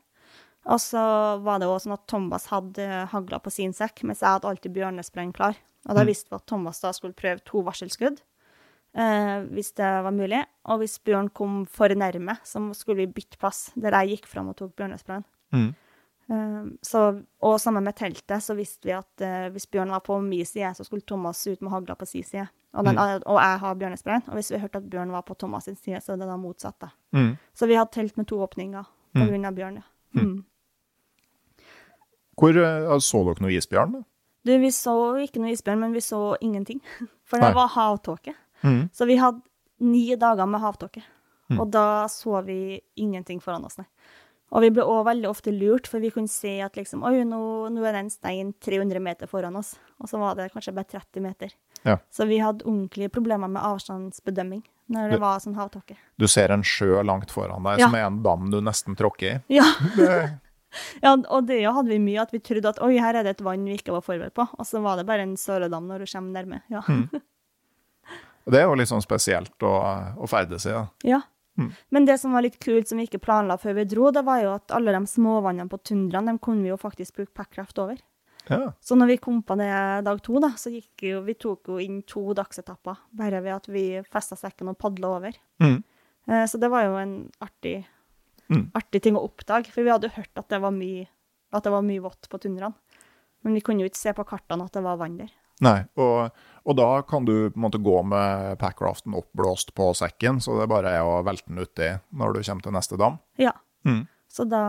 Og 0.66 0.78
så 0.80 1.42
var 1.44 1.60
det 1.60 1.68
også 1.68 1.88
sånn 1.90 1.94
at 1.94 2.08
Thomas 2.08 2.46
hadde 2.48 3.08
hagla 3.10 3.40
på 3.42 3.52
sin 3.52 3.74
sekk, 3.74 4.04
mens 4.04 4.20
jeg 4.22 4.30
hadde 4.30 4.46
alltid 4.48 4.74
bjørnespreng 4.74 5.34
klar. 5.34 5.56
Og 5.90 5.96
da 5.96 6.02
Mm. 6.04 6.08
visste 6.08 6.30
vi 6.30 6.36
at 6.36 6.46
Thomas 6.46 6.80
da 6.80 6.92
skulle 6.92 7.14
prøve 7.16 7.44
to 7.44 7.62
varselskudd, 7.64 8.22
hvis 8.94 9.72
det 9.78 9.92
var 10.04 10.12
mulig. 10.12 10.42
Og 10.68 10.82
hvis 10.82 10.98
bjørn 11.00 11.30
kom 11.34 11.66
for 11.66 11.88
nærme, 11.96 12.36
så 12.44 12.60
skulle 12.76 13.06
vi 13.06 13.14
bytte 13.14 13.38
plass, 13.40 13.72
der 13.76 13.96
jeg 14.02 14.18
gikk 14.18 14.28
fram 14.28 14.50
og 14.52 14.58
tok 14.60 14.74
bjørnesprayen. 14.76 15.24
Mm. 15.56 15.70
Eh, 16.32 16.66
så, 16.84 17.02
og 17.44 17.56
sammen 17.60 17.84
med 17.84 17.96
teltet, 17.96 18.44
så 18.44 18.56
visste 18.56 18.88
vi 18.88 18.94
at 18.96 19.24
uh, 19.26 19.50
hvis 19.52 19.66
bjørn 19.68 19.90
var 19.92 20.00
på 20.06 20.20
min 20.24 20.46
side, 20.46 20.74
så 20.78 20.84
skulle 20.88 21.02
Thomas 21.08 21.42
ut 21.48 21.62
med 21.62 21.72
hagla 21.72 21.96
på 21.96 22.06
sin 22.08 22.24
side. 22.24 22.48
Og, 22.74 22.86
den, 22.88 22.98
og 22.98 23.36
jeg 23.42 23.60
har 23.60 23.74
bjørnesprayen. 23.76 24.24
Og 24.30 24.38
hvis 24.40 24.52
vi 24.54 24.60
hørte 24.62 24.80
at 24.80 24.90
bjørn 24.90 25.12
var 25.12 25.26
på 25.28 25.36
Thomas 25.36 25.66
sin 25.68 25.76
side, 25.76 26.00
så 26.02 26.14
er 26.14 26.22
det 26.22 26.28
da 26.30 26.38
motsatt. 26.40 26.78
da. 26.80 26.88
Mm. 27.12 27.34
Så 27.54 27.68
vi 27.68 27.76
hadde 27.76 27.92
telt 27.92 28.16
med 28.18 28.28
to 28.32 28.40
åpninger 28.44 28.84
på 29.12 29.20
Mm. 29.20 29.28
grunn 29.28 29.46
av 29.46 29.56
bjørn, 29.58 29.76
ja. 29.82 30.22
Mm. 30.22 30.38
Hvor 32.40 32.56
uh, 32.58 32.98
Så 33.04 33.20
dere 33.28 33.44
noe 33.44 33.52
isbjørn? 33.58 33.92
da? 33.98 34.02
Du, 34.48 34.54
vi 34.58 34.72
så 34.74 34.94
ikke 35.22 35.42
noe 35.44 35.52
isbjørn, 35.54 35.80
men 35.84 35.92
vi 35.94 36.00
så 36.02 36.22
ingenting. 36.42 36.80
For 37.28 37.38
det 37.38 37.50
Nei. 37.52 37.58
var 37.58 37.68
havtåke. 37.76 38.34
Mm. 38.64 38.90
Så 38.94 39.08
vi 39.10 39.18
hadde 39.22 39.42
ni 39.82 40.16
dager 40.16 40.46
med 40.50 40.62
havtåke. 40.62 41.04
Mm. 41.52 41.60
Og 41.60 41.72
da 41.74 42.08
så 42.08 42.42
vi 42.46 42.80
ingenting 42.96 43.42
foran 43.44 43.66
oss, 43.68 43.78
nei. 43.82 43.88
Og 44.52 44.66
vi 44.66 44.70
ble 44.76 44.84
òg 44.84 45.06
veldig 45.08 45.30
ofte 45.30 45.52
lurt, 45.56 45.88
for 45.88 46.04
vi 46.04 46.10
kunne 46.12 46.28
se 46.28 46.58
at 46.60 46.76
liksom 46.76 47.06
Oi, 47.08 47.22
nå, 47.24 47.40
nå 47.72 47.86
er 47.88 47.96
det 47.96 48.02
en 48.04 48.12
stein 48.12 48.50
300 48.60 49.00
meter 49.00 49.30
foran 49.32 49.56
oss. 49.56 49.78
Og 50.04 50.12
så 50.12 50.20
var 50.20 50.36
det 50.36 50.50
kanskje 50.52 50.74
bare 50.76 50.90
30 50.92 51.24
meter. 51.24 51.54
Ja. 51.88 51.98
Så 52.12 52.28
vi 52.28 52.42
hadde 52.44 52.66
ordentlige 52.68 53.10
problemer 53.16 53.48
med 53.48 53.64
avstandsbedømming 53.64 54.66
når 54.92 55.08
det 55.14 55.20
du, 55.22 55.24
var 55.24 55.40
sånn 55.40 55.56
havtåke. 55.56 55.96
Du 56.20 56.28
ser 56.28 56.52
en 56.52 56.66
sjø 56.68 57.00
langt 57.08 57.32
foran 57.32 57.64
deg, 57.64 57.80
Ja. 57.80 57.88
som 57.88 57.96
er 57.96 58.10
en 58.10 58.22
dam 58.26 58.50
du 58.52 58.60
nesten 58.62 58.98
tråkker 59.00 59.40
i. 59.40 59.60
Ja. 59.60 59.68
Ja, 61.04 61.18
og 61.18 61.50
det 61.50 61.58
hadde 61.66 61.92
vi 61.92 61.98
mye, 62.00 62.22
at 62.24 62.32
vi 62.32 62.40
trodde 62.40 62.70
at 62.72 62.78
oi, 62.80 62.94
her 63.04 63.18
er 63.20 63.26
det 63.28 63.34
et 63.36 63.42
vann 63.44 63.66
vi 63.68 63.74
ikke 63.76 63.92
var 63.92 64.06
forberedt 64.06 64.38
på. 64.38 64.46
Og 64.56 64.64
så 64.64 64.80
var 64.80 64.96
det 64.96 65.04
bare 65.10 65.26
en 65.28 65.34
søledam 65.36 65.84
når 65.90 66.06
du 66.06 66.12
kommer 66.14 66.32
nærme. 66.38 66.62
Ja. 66.72 66.80
Mm. 66.88 67.10
det 68.50 68.62
er 68.62 68.66
jo 68.70 68.76
litt 68.80 68.90
sånn 68.90 69.04
spesielt 69.04 69.64
å, 69.64 69.74
å 70.18 70.28
ferdes 70.30 70.66
i. 70.66 70.72
da. 70.74 70.88
Ja. 71.04 71.22
Mm. 71.60 71.72
Men 71.92 72.06
det 72.08 72.16
som 72.22 72.32
var 72.34 72.42
litt 72.46 72.58
kult, 72.64 72.88
som 72.88 72.98
vi 72.98 73.06
ikke 73.10 73.20
planla 73.22 73.58
før 73.60 73.76
vi 73.76 73.84
dro, 73.86 74.10
det 74.16 74.24
var 74.26 74.40
jo 74.42 74.54
at 74.56 74.72
alle 74.72 74.94
de 74.96 75.02
småvannene 75.06 75.70
på 75.70 75.78
tundraen, 75.84 76.26
dem 76.32 76.40
kunne 76.40 76.64
vi 76.64 76.72
jo 76.72 76.78
faktisk 76.80 77.16
bruke 77.20 77.34
packraft 77.36 77.78
over. 77.84 78.00
Ja. 78.50 78.72
Så 78.82 78.96
når 78.98 79.08
vi 79.12 79.18
kom 79.22 79.44
på 79.46 79.56
det 79.60 79.70
dag 80.08 80.22
to, 80.26 80.40
da, 80.42 80.50
så 80.58 80.72
gikk 80.74 81.04
jo, 81.06 81.20
vi 81.28 81.36
tok 81.38 81.68
jo 81.70 81.78
inn 81.84 82.00
to 82.10 82.24
dagsetapper, 82.34 82.98
bare 83.14 83.42
ved 83.44 83.54
at 83.60 83.68
vi 83.70 83.84
festa 84.10 84.36
sekken 84.40 84.72
og 84.72 84.80
padla 84.82 85.12
over. 85.20 85.38
Mm. 85.62 85.84
Eh, 86.32 86.46
Så 86.50 86.58
det 86.58 86.72
var 86.74 86.88
jo 86.88 86.96
en 86.98 87.18
artig, 87.42 87.84
Mm. 88.52 88.72
artig 88.76 89.02
ting 89.04 89.16
å 89.16 89.22
oppdage, 89.24 89.70
for 89.72 89.84
vi 89.84 89.92
hadde 89.94 90.10
jo 90.10 90.16
hørt 90.18 90.36
at 90.36 90.50
det 90.50 90.60
var 90.60 90.72
mye, 90.76 91.06
at 91.54 91.64
det 91.64 91.72
var 91.72 91.82
mye 91.88 92.02
vått 92.02 92.28
på 92.28 92.40
tundraen. 92.42 92.74
Men 93.44 93.54
vi 93.54 93.62
kunne 93.62 93.80
jo 93.82 93.88
ikke 93.88 93.96
se 94.02 94.12
på 94.14 94.26
kartene 94.28 94.66
at 94.66 94.74
det 94.74 94.84
var 94.84 94.98
vann 94.98 95.16
der. 95.18 95.30
Nei, 95.62 95.86
og, 95.96 96.32
og 96.62 96.78
da 96.78 96.88
kan 97.08 97.26
du 97.26 97.50
på 97.50 97.58
en 97.58 97.64
måte 97.66 97.82
gå 97.82 97.96
med 98.06 98.58
packraften 98.62 99.16
oppblåst 99.18 99.74
på 99.78 99.92
sekken, 99.98 100.40
så 100.44 100.60
det 100.60 100.70
bare 100.70 100.92
er 101.00 101.08
å 101.08 101.22
velte 101.26 101.50
den 101.50 101.62
uti 101.64 101.90
når 102.14 102.38
du 102.38 102.42
kommer 102.46 102.68
til 102.68 102.76
neste 102.76 103.00
dam. 103.02 103.18
Ja. 103.42 103.54
Mm. 103.88 104.04
Så 104.32 104.46
da, 104.48 104.64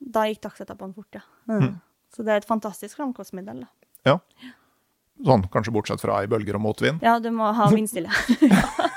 da 0.00 0.24
gikk 0.26 0.40
dagsetappene 0.46 0.96
fort, 0.96 1.20
ja. 1.20 1.24
Mm. 1.50 1.74
Så 2.14 2.24
det 2.24 2.32
er 2.32 2.42
et 2.42 2.48
fantastisk 2.48 2.96
framkomstmiddel. 2.98 3.64
Ja. 4.08 4.18
Sånn, 5.24 5.44
kanskje 5.52 5.74
bortsett 5.74 6.02
fra 6.02 6.22
i 6.24 6.30
bølger 6.30 6.56
og 6.58 6.64
motvind. 6.64 7.04
Ja, 7.04 7.18
du 7.22 7.28
må 7.34 7.52
ha 7.54 7.68
vindstille. 7.70 8.10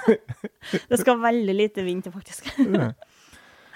det 0.89 0.97
skal 1.01 1.19
veldig 1.21 1.53
lite 1.55 1.85
vind 1.85 2.07
til, 2.07 2.15
faktisk. 2.15 2.49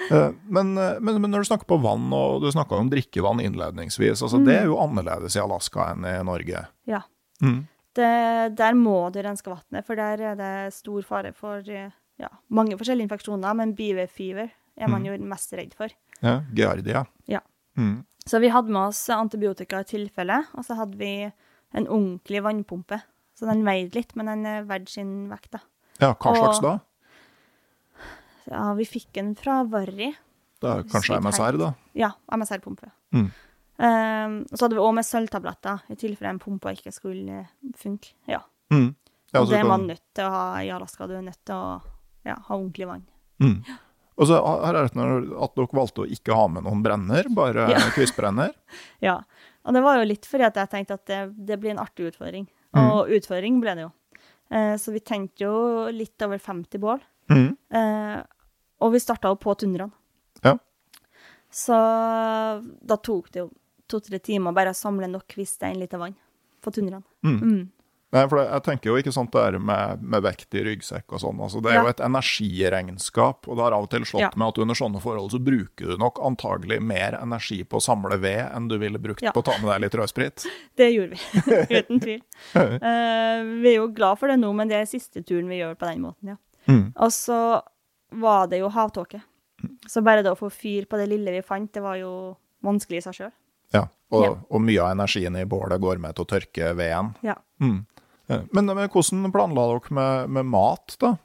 Eh, 0.10 0.32
Men, 0.50 0.72
eh, 0.82 0.96
men, 0.98 1.20
men 1.22 1.30
når 1.30 1.44
du 1.44 1.48
snakker 1.52 1.68
på 1.70 1.78
vann, 1.78 2.08
og 2.18 2.42
du 2.42 2.48
snakka 2.50 2.74
om 2.74 2.88
drikkevann 2.90 3.38
innledningsvis, 3.44 4.24
altså 4.26 4.40
det 4.42 4.56
er 4.56 4.64
jo 4.66 4.80
annerledes 4.82 5.36
i 5.38 5.42
Alaska 5.44 5.92
enn 5.92 6.08
i 6.10 6.16
Norge. 6.26 6.64
Ja. 6.90 7.04
Mm. 7.46 7.68
Det, 7.98 8.56
der 8.56 8.74
må 8.78 9.10
du 9.12 9.20
renske 9.22 9.52
vannet, 9.52 9.86
for 9.86 10.00
der 10.00 10.22
er 10.32 10.36
det 10.40 10.74
stor 10.74 11.02
fare 11.04 11.34
for 11.36 11.60
eh, 11.68 11.92
ja, 12.22 12.30
mange 12.50 12.78
forskjellige 12.80 13.10
infeksjoner, 13.10 13.56
men 13.58 13.74
beaver-fever 13.76 14.48
er 14.78 14.88
man 14.90 15.04
jo 15.06 15.18
mest 15.28 15.52
redd 15.58 15.74
for. 15.76 15.92
Ja, 16.24 16.38
Giardia. 16.56 17.04
Ja. 17.28 17.42
Mm. 17.76 18.06
Så 18.26 18.40
vi 18.40 18.52
hadde 18.54 18.72
med 18.72 18.92
oss 18.94 19.02
antibiotika 19.10 19.82
i 19.82 19.90
tilfelle, 19.90 20.44
og 20.56 20.64
så 20.64 20.78
hadde 20.80 20.98
vi 20.98 21.12
en 21.28 21.88
ordentlig 21.88 22.44
vannpumpe. 22.46 23.02
Så 23.36 23.48
den 23.50 23.66
veide 23.66 23.96
litt, 23.98 24.16
men 24.16 24.30
den 24.30 24.46
er 24.46 24.64
verdt 24.70 24.90
sin 24.94 25.28
vekt, 25.32 25.52
da. 25.58 25.60
Ja, 26.00 26.14
hva 26.14 26.36
slags 26.38 26.62
Og- 26.62 26.64
da? 26.64 26.74
Ja, 28.52 28.74
vi 28.78 28.86
fikk 28.90 29.12
den 29.14 29.34
fra 29.36 29.64
Varri. 29.70 30.12
Det 30.62 30.70
er 30.70 30.84
kanskje 30.90 31.18
MSR, 31.22 31.58
da? 31.58 31.74
Ja, 31.98 32.12
MSR-pumpe. 32.32 32.92
Mm. 33.14 33.32
Um, 33.78 34.34
og 34.52 34.58
så 34.58 34.66
hadde 34.66 34.76
vi 34.78 34.82
òg 34.84 34.94
med 34.98 35.06
sølvtabletter, 35.08 35.86
i 35.90 35.96
tilfelle 35.98 36.30
en 36.36 36.40
pumpe 36.42 36.74
ikke 36.76 36.92
skulle 36.94 37.46
funke. 37.80 38.12
Ja. 38.30 38.42
Mm. 38.74 38.92
Ja, 39.32 39.40
Og 39.42 39.48
det 39.50 39.62
er 39.62 39.66
man 39.70 39.88
nødt 39.88 40.04
til 40.14 40.28
å 40.28 40.34
ha 40.34 40.44
i 40.62 40.70
Alaska. 40.70 41.08
Du 41.08 41.16
er 41.16 41.24
nødt 41.24 41.40
til 41.48 41.56
å 41.56 41.80
ja, 42.28 42.36
ha 42.36 42.56
ordentlig 42.58 42.88
vann. 42.90 43.06
Mm. 43.42 43.56
Og 44.22 44.28
så 44.28 44.38
har 44.38 44.76
jeg 44.76 44.92
hørt 44.92 45.40
at 45.48 45.56
dere 45.56 45.68
valgte 45.80 46.04
å 46.04 46.10
ikke 46.14 46.36
ha 46.36 46.44
med 46.52 46.66
noen 46.68 46.84
brenner, 46.84 47.30
bare 47.34 47.70
Ja. 47.72 47.80
kvistbrenner. 47.96 48.52
Ja. 49.08 49.22
Og 49.66 49.74
det 49.78 49.82
var 49.86 49.98
jo 50.02 50.06
litt 50.10 50.26
fordi 50.26 50.46
at 50.48 50.56
jeg 50.58 50.70
tenkte 50.72 50.96
at 50.98 51.06
det, 51.10 51.22
det 51.48 51.58
blir 51.62 51.72
en 51.76 51.82
artig 51.82 52.10
utfordring. 52.12 52.46
Mm. 52.76 52.84
Og 52.92 53.10
utfordring 53.18 53.60
ble 53.62 53.76
det 53.78 53.84
jo. 53.88 53.92
Eh, 54.52 54.76
så 54.82 54.92
vi 54.94 55.00
tenkte 55.06 55.46
jo 55.46 55.88
litt 55.94 56.22
over 56.26 56.38
50 56.42 56.82
bål. 56.82 57.02
Mm. 57.32 57.50
Eh, 57.72 58.20
Og 58.82 58.92
vi 58.96 59.00
starta 59.00 59.30
jo 59.32 59.38
på 59.38 59.54
tundraen. 59.56 59.92
Ja. 60.44 60.56
Så 61.54 61.78
da 62.82 62.98
tok 62.98 63.30
det 63.32 63.44
jo 63.44 63.50
to-tre 63.92 64.20
timer 64.24 64.56
bare 64.56 64.74
samle 64.78 65.08
nok 65.12 65.38
en 65.38 65.80
liter 65.80 66.02
vann 66.02 66.16
på 66.62 66.72
tundraen. 66.74 67.04
Mm. 67.26 67.70
Nei, 68.12 68.26
for 68.28 68.42
jeg 68.44 68.64
tenker 68.66 68.90
jo 68.92 68.98
ikke 69.00 69.12
sånt 69.16 69.32
det 69.32 69.40
er 69.40 69.56
med, 69.64 70.02
med 70.04 70.24
vekt 70.26 70.52
i 70.60 70.64
ryggsekk 70.66 71.14
og 71.16 71.22
sånn. 71.24 71.38
Altså, 71.40 71.62
det 71.64 71.72
er 71.72 71.78
Ja. 71.78 71.84
jo 71.86 71.92
et 71.94 72.02
energiregnskap, 72.04 73.48
og 73.48 73.56
det 73.56 73.64
har 73.64 73.72
av 73.78 73.84
og 73.86 73.90
til 73.90 74.02
slått 74.02 74.22
Ja. 74.26 74.30
med 74.36 74.48
at 74.50 74.58
under 74.60 74.76
sånne 74.76 75.02
forhold 75.02 75.32
så 75.32 75.40
bruker 75.40 75.88
du 75.88 75.98
nok 75.98 76.20
antagelig 76.20 76.82
mer 76.82 77.16
energi 77.22 77.64
på 77.64 77.80
å 77.80 77.82
samle 77.82 78.20
ved 78.20 78.52
enn 78.52 78.68
du 78.68 78.78
ville 78.78 79.00
brukt 79.00 79.22
Ja. 79.24 79.32
på 79.32 79.40
å 79.42 79.46
ta 79.46 79.58
med 79.62 79.72
deg 79.72 79.82
litt 79.82 79.96
rødsprit. 79.96 80.46
Det 80.76 80.92
gjorde 80.92 81.16
vi, 81.16 81.78
uten 81.80 82.00
tvil. 82.04 82.22
uh, 82.56 83.44
vi 83.64 83.70
er 83.72 83.78
jo 83.80 83.88
glad 83.88 84.20
for 84.20 84.28
det 84.28 84.40
nå, 84.40 84.54
men 84.54 84.68
det 84.68 84.76
er 84.82 84.86
siste 84.92 85.24
turen 85.24 85.48
vi 85.48 85.60
gjør 85.62 85.76
på 85.80 85.88
den 85.88 86.02
måten, 86.02 86.36
ja. 86.36 86.38
Mm. 86.68 86.92
Og 86.98 87.12
så 87.12 87.62
var 88.12 88.48
det 88.48 88.60
jo 88.60 88.68
havtåke. 88.70 89.22
Så 89.88 90.04
bare 90.04 90.22
det 90.22 90.32
å 90.34 90.38
få 90.38 90.50
fyr 90.52 90.86
på 90.86 90.98
det 90.98 91.08
lille 91.08 91.32
vi 91.32 91.42
fant, 91.42 91.72
det 91.72 91.82
var 91.82 91.96
jo 91.96 92.36
vanskelig 92.62 92.98
i 92.98 93.02
seg 93.08 93.14
sjøl. 93.14 93.32
Ja, 93.74 93.86
og, 94.12 94.24
Ja. 94.26 94.32
og 94.50 94.62
mye 94.62 94.82
av 94.84 94.92
energien 94.96 95.38
i 95.40 95.46
bålet 95.46 95.80
går 95.82 95.98
med 96.04 96.16
til 96.16 96.26
å 96.26 96.30
tørke 96.34 96.74
veden. 96.76 97.14
Ja. 97.24 97.36
Mm. 97.62 97.86
Eh, 98.28 98.42
Men, 98.52 98.66
men 98.66 98.90
hvordan 98.90 99.32
planla 99.32 99.68
dere 99.74 99.96
med, 99.98 100.30
med 100.30 100.46
mat, 100.46 100.98
da? 101.00 101.16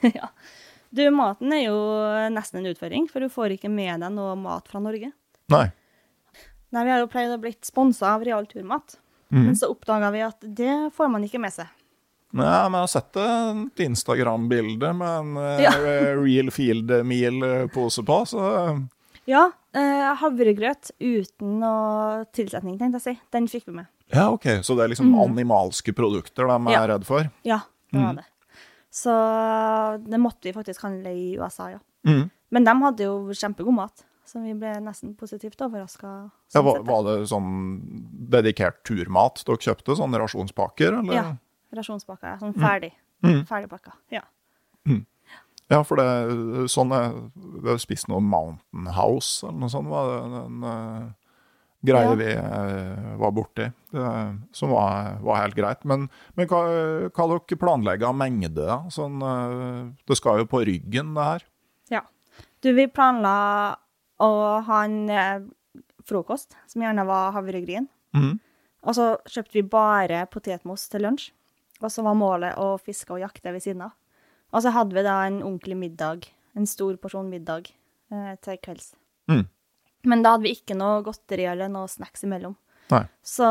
ja. 0.00 0.28
Du, 0.90 1.02
maten 1.10 1.52
er 1.52 1.66
jo 1.66 1.78
nesten 2.32 2.60
en 2.62 2.70
utfordring, 2.70 3.08
for 3.10 3.20
du 3.20 3.28
får 3.32 3.56
ikke 3.56 3.68
med 3.72 4.00
deg 4.04 4.12
noe 4.14 4.36
mat 4.38 4.68
fra 4.70 4.80
Norge. 4.80 5.10
Nei. 5.52 5.66
Nei, 6.74 6.84
vi 6.84 6.90
har 6.92 7.02
jo 7.02 7.08
pleid 7.10 7.30
å 7.34 7.40
blitt 7.42 7.66
sponsa 7.68 8.14
av 8.16 8.24
Real 8.26 8.46
Turmat, 8.50 8.98
Mm. 9.26 9.40
men 9.48 9.56
så 9.58 9.66
oppdaga 9.72 10.12
vi 10.14 10.20
at 10.22 10.38
det 10.54 10.92
får 10.94 11.08
man 11.10 11.24
ikke 11.26 11.40
med 11.42 11.50
seg. 11.50 11.66
Nei, 12.32 12.68
men 12.70 12.76
jeg 12.78 12.84
har 12.84 12.90
sett 12.92 13.16
et 13.18 13.80
Instagram-bilde 13.82 14.92
med 14.94 15.08
en 15.18 15.36
eh, 15.42 15.62
Ja. 15.64 15.72
Real 16.14 16.50
Field 16.54 16.92
Meal-pose 17.04 18.04
på, 18.06 18.20
så 18.30 18.86
Ja, 19.26 19.50
eh, 19.74 20.14
havregrøt 20.20 20.92
uten 21.00 21.58
noe 21.60 22.24
tilsetning, 22.32 22.78
tenkte 22.78 23.00
jeg 23.00 23.02
å 23.02 23.06
si. 23.08 23.20
Den 23.34 23.48
fikk 23.50 23.66
vi 23.66 23.72
med. 23.80 23.86
Ja, 24.14 24.28
OK. 24.30 24.44
Så 24.62 24.76
det 24.76 24.84
er 24.84 24.92
liksom 24.94 25.14
animalske 25.18 25.92
produkter 25.92 26.46
de 26.46 26.52
er 26.54 26.58
Mm. 26.60 26.70
Ja. 26.72 26.86
redd 26.86 27.04
for? 27.04 27.30
Ja, 27.44 27.60
det 27.92 27.98
var 28.00 28.12
Mm. 28.12 28.16
det. 28.16 28.24
Så 28.92 30.04
det 30.08 30.18
måtte 30.20 30.42
vi 30.44 30.52
faktisk 30.52 30.80
handle 30.82 31.10
i 31.10 31.36
USA, 31.36 31.68
ja. 31.70 31.78
Mm. 32.06 32.30
Men 32.50 32.64
de 32.64 32.70
hadde 32.82 32.98
jo 33.04 33.28
kjempegod 33.34 33.74
mat, 33.74 34.04
så 34.24 34.40
vi 34.42 34.54
ble 34.54 34.74
nesten 34.80 35.16
positivt 35.16 35.56
overraska. 35.60 36.30
Ja, 36.54 36.62
var, 36.62 36.80
var 36.84 37.02
det 37.02 37.26
sånn 37.28 37.82
dedikert 38.30 38.84
turmat 38.84 39.42
dere 39.44 39.56
kjøpte? 39.58 39.96
Sånne 39.98 40.18
rasjonspakker, 40.22 41.00
eller? 41.00 41.14
Ja. 41.14 41.36
Rasjonspakker. 41.74 42.38
Sånn 42.40 42.54
ferdig. 42.54 42.92
Mm. 43.24 43.44
Ferdigpakka. 43.44 43.92
Ja. 44.10 44.20
Ja, 45.72 45.80
for 45.82 45.98
det 45.98 46.68
sånn 46.70 46.92
jeg, 46.94 47.14
Vi 47.34 47.68
har 47.72 47.78
spist 47.82 48.06
noe 48.06 48.22
Mountain 48.22 48.86
House 48.94 49.42
eller 49.46 49.64
noe 49.64 49.72
sånt, 49.72 49.88
var 49.90 50.10
det 50.12 50.42
en 50.44 50.60
uh, 50.62 51.08
greie 51.86 52.06
Ja. 52.06 52.14
vi 52.20 52.28
uh, 52.38 53.16
var 53.18 53.32
borti, 53.34 53.66
det, 53.94 54.12
som 54.54 54.70
var, 54.70 55.16
var 55.26 55.42
helt 55.42 55.56
greit. 55.58 55.82
Men, 55.84 56.06
men 56.38 56.48
hva, 56.50 56.62
hva 57.10 57.26
dere 57.32 57.58
planlegger 57.58 58.08
av 58.10 58.16
mengde? 58.18 58.54
da? 58.62 58.78
Sånn, 58.94 59.18
eh, 59.22 59.82
det 60.06 60.16
skal 60.18 60.42
jo 60.42 60.48
på 60.50 60.62
ryggen, 60.66 61.14
det 61.18 61.26
her. 61.30 61.46
ja. 61.90 62.02
Du, 62.62 62.72
vi 62.74 62.86
planla 62.90 63.76
å 64.22 64.30
ha 64.66 64.78
en 64.84 65.10
eh, 65.12 65.44
frokost 66.08 66.56
som 66.66 66.82
gjerne 66.82 67.04
var 67.06 67.34
havregryn. 67.36 67.86
Mm. 68.16 68.38
Og 68.86 68.96
så 68.96 69.06
kjøpte 69.28 69.58
vi 69.58 69.62
bare 69.70 70.24
potetmos 70.32 70.88
til 70.90 71.04
lunsj. 71.06 71.30
Og 71.82 71.90
så 71.92 72.02
var 72.06 72.16
målet 72.16 72.56
å 72.58 72.78
fiske 72.80 73.12
og 73.12 73.20
jakte 73.20 73.52
ved 73.52 73.62
siden 73.62 73.84
av. 73.86 73.94
Og 74.54 74.62
så 74.62 74.72
hadde 74.74 74.96
vi 74.96 75.04
da 75.06 75.16
en 75.26 75.40
ordentlig 75.42 75.76
middag, 75.78 76.28
en 76.56 76.68
stor 76.68 76.96
porsjon 77.00 77.28
middag, 77.30 77.72
eh, 78.12 78.34
til 78.44 78.60
kvelds. 78.62 78.94
Mm. 79.30 79.46
Men 80.06 80.22
da 80.22 80.36
hadde 80.36 80.46
vi 80.46 80.54
ikke 80.54 80.76
noe 80.78 81.02
godteri 81.06 81.48
eller 81.50 81.70
noe 81.72 81.90
snacks 81.90 82.24
imellom. 82.26 82.54
Nei. 82.92 83.02
Så 83.26 83.46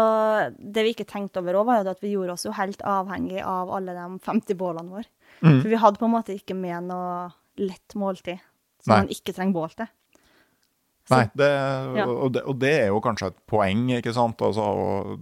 det 0.56 0.86
vi 0.86 0.94
ikke 0.96 1.08
tenkte 1.10 1.42
over 1.42 1.60
òg, 1.60 1.68
var 1.68 1.82
jo 1.82 1.92
at 1.92 2.04
vi 2.04 2.14
gjorde 2.14 2.38
oss 2.38 2.46
jo 2.48 2.54
helt 2.56 2.84
avhengig 2.88 3.42
av 3.44 3.72
alle 3.76 3.96
de 3.98 4.06
50 4.24 4.56
bålene 4.60 4.94
våre. 4.96 5.10
Mm. 5.42 5.60
For 5.60 5.70
vi 5.74 5.82
hadde 5.82 6.00
på 6.00 6.08
en 6.08 6.16
måte 6.16 6.36
ikke 6.36 6.56
med 6.56 6.88
noe 6.88 7.28
lett 7.60 7.96
måltid 8.00 8.40
som 8.84 8.94
Nei. 8.94 9.02
man 9.04 9.12
ikke 9.12 9.36
trenger 9.36 9.58
bål 9.58 9.76
til. 9.76 9.92
Det, 11.10 11.50
Ja. 12.00 12.06
og, 12.10 12.32
det, 12.34 12.42
og 12.50 12.58
det 12.60 12.72
er 12.82 12.88
jo 12.90 13.02
kanskje 13.04 13.28
et 13.30 13.38
poeng, 13.48 13.86
ikke 14.00 14.14
sant? 14.16 14.42
Altså, 14.42 14.62
og, 14.66 15.20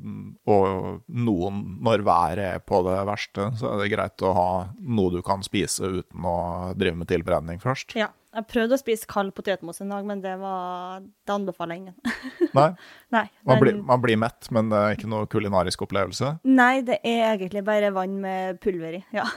og 0.48 1.02
noen, 1.12 1.62
når 1.84 2.06
været 2.08 2.44
er 2.46 2.60
på 2.64 2.80
det 2.88 2.98
verste, 3.10 3.50
så 3.60 3.74
er 3.74 3.84
det 3.84 3.92
greit 3.92 4.24
å 4.24 4.34
ha 4.38 4.50
noe 4.80 5.12
du 5.12 5.22
kan 5.26 5.44
spise 5.44 5.84
uten 6.00 6.24
å 6.30 6.38
drive 6.80 6.96
med 7.02 7.10
tilberedning 7.12 7.60
først. 7.64 7.98
Ja. 8.00 8.10
Jeg 8.34 8.48
prøvde 8.50 8.74
å 8.74 8.82
spise 8.82 9.06
kald 9.06 9.30
potetmos 9.38 9.78
en 9.84 9.92
dag, 9.94 10.08
men 10.10 10.24
det 10.24 10.32
var 10.42 11.04
Det 11.06 11.34
anbefaler 11.36 11.76
jeg 11.76 11.84
ingen. 11.84 12.50
Nei, 12.58 12.70
Nei, 13.14 13.28
man, 13.46 13.60
blir, 13.62 13.76
man 13.86 14.02
blir 14.02 14.18
mett, 14.18 14.48
men 14.50 14.72
det 14.72 14.80
er 14.80 14.96
ikke 14.98 15.12
noe 15.12 15.28
kulinarisk 15.30 15.84
opplevelse. 15.86 16.32
Nei, 16.50 16.80
det 16.82 16.98
er 17.06 17.36
egentlig 17.36 17.62
bare 17.68 17.92
vann 17.94 18.18
med 18.24 18.58
pulver 18.64 18.98
i. 18.98 19.04
Ja. 19.14 19.28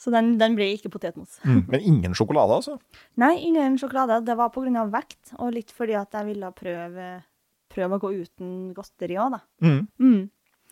Eh, 0.00 0.04
Så 0.04 0.10
den, 0.10 0.38
den 0.38 0.54
blir 0.56 0.72
ikke 0.76 0.90
potetmos. 0.90 1.38
Mm. 1.44 1.66
Men 1.68 1.80
ingen 1.80 2.14
sjokolade, 2.16 2.56
altså? 2.56 2.78
Nei, 3.20 3.34
ingen 3.44 3.76
sjokolade. 3.78 4.24
Det 4.24 4.36
var 4.36 4.48
av 4.50 4.90
vekt, 4.90 5.34
og 5.38 5.52
litt 5.52 5.70
fordi 5.70 5.94
at 5.94 6.10
jeg 6.12 6.24
ville 6.26 6.50
prøve, 6.52 7.22
prøve 7.68 7.98
å 7.98 8.00
gå 8.00 8.12
uten 8.24 8.72
godteri 8.74 9.18
òg, 9.20 9.32
da. 9.36 9.40
Mm. 9.62 9.88
Mm. 10.00 10.30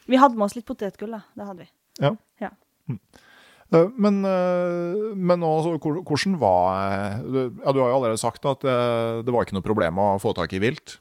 Vi 0.09 0.17
hadde 0.17 0.35
med 0.37 0.45
oss 0.47 0.57
litt 0.57 0.64
potetgull, 0.67 1.11
da. 1.12 1.21
Det 1.37 1.45
hadde 1.47 1.59
vi. 1.67 1.69
Ja. 2.01 2.14
Ja. 2.41 2.51
Mm. 2.88 2.99
Eh, 3.71 3.88
Men, 3.99 4.25
eh, 4.25 5.14
men 5.14 5.41
også, 5.45 5.79
hvordan 5.79 6.38
var 6.38 7.21
du- 7.23 7.53
Ja, 7.64 7.73
du 7.73 7.81
har 7.81 7.91
jo 7.91 7.97
allerede 8.01 8.19
sagt 8.19 8.45
at 8.47 8.61
det, 8.61 9.27
det 9.27 9.33
var 9.33 9.45
ikke 9.45 9.53
noe 9.53 9.62
problem 9.62 9.97
å 9.99 10.19
få 10.19 10.35
tak 10.35 10.53
i 10.55 10.59
vilt. 10.59 10.99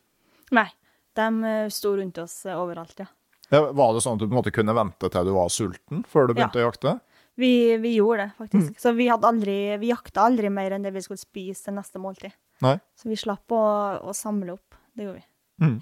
Nei. 0.52 0.68
De 1.16 1.44
eh, 1.44 1.70
sto 1.70 1.96
rundt 1.96 2.18
oss 2.18 2.46
eh, 2.46 2.54
overalt, 2.54 3.00
ja. 3.00 3.06
Ja, 3.50 3.72
Var 3.72 3.94
det 3.94 4.04
sånn 4.04 4.16
at 4.16 4.20
du 4.20 4.28
på 4.28 4.36
en 4.36 4.44
måte 4.44 4.52
kunne 4.52 4.76
vente 4.76 5.10
til 5.10 5.24
du 5.24 5.32
var 5.32 5.48
sulten 5.48 6.04
før 6.06 6.28
du 6.28 6.34
Ja. 6.36 6.48
begynte 6.50 6.60
å 6.60 6.68
jakte? 6.70 7.00
Vi, 7.38 7.78
vi 7.78 7.94
gjorde 7.96 8.24
det, 8.26 8.32
faktisk. 8.38 8.74
Mm. 8.74 8.82
Så 8.82 8.92
vi, 8.98 9.10
aldri, 9.14 9.58
vi 9.78 9.92
jakta 9.92 10.26
aldri 10.26 10.50
mer 10.50 10.74
enn 10.74 10.86
det 10.88 10.92
vi 10.96 11.04
skulle 11.06 11.22
spise 11.22 11.68
til 11.68 11.76
neste 11.78 12.02
måltid. 12.02 12.34
Nei? 12.66 12.78
Så 12.98 13.12
vi 13.12 13.18
slapp 13.20 13.54
å, 13.54 13.64
å 14.02 14.16
samle 14.18 14.56
opp. 14.56 14.78
Det 14.98 15.06
gjorde 15.06 15.20
vi. 15.20 15.28
Mm. 15.62 15.76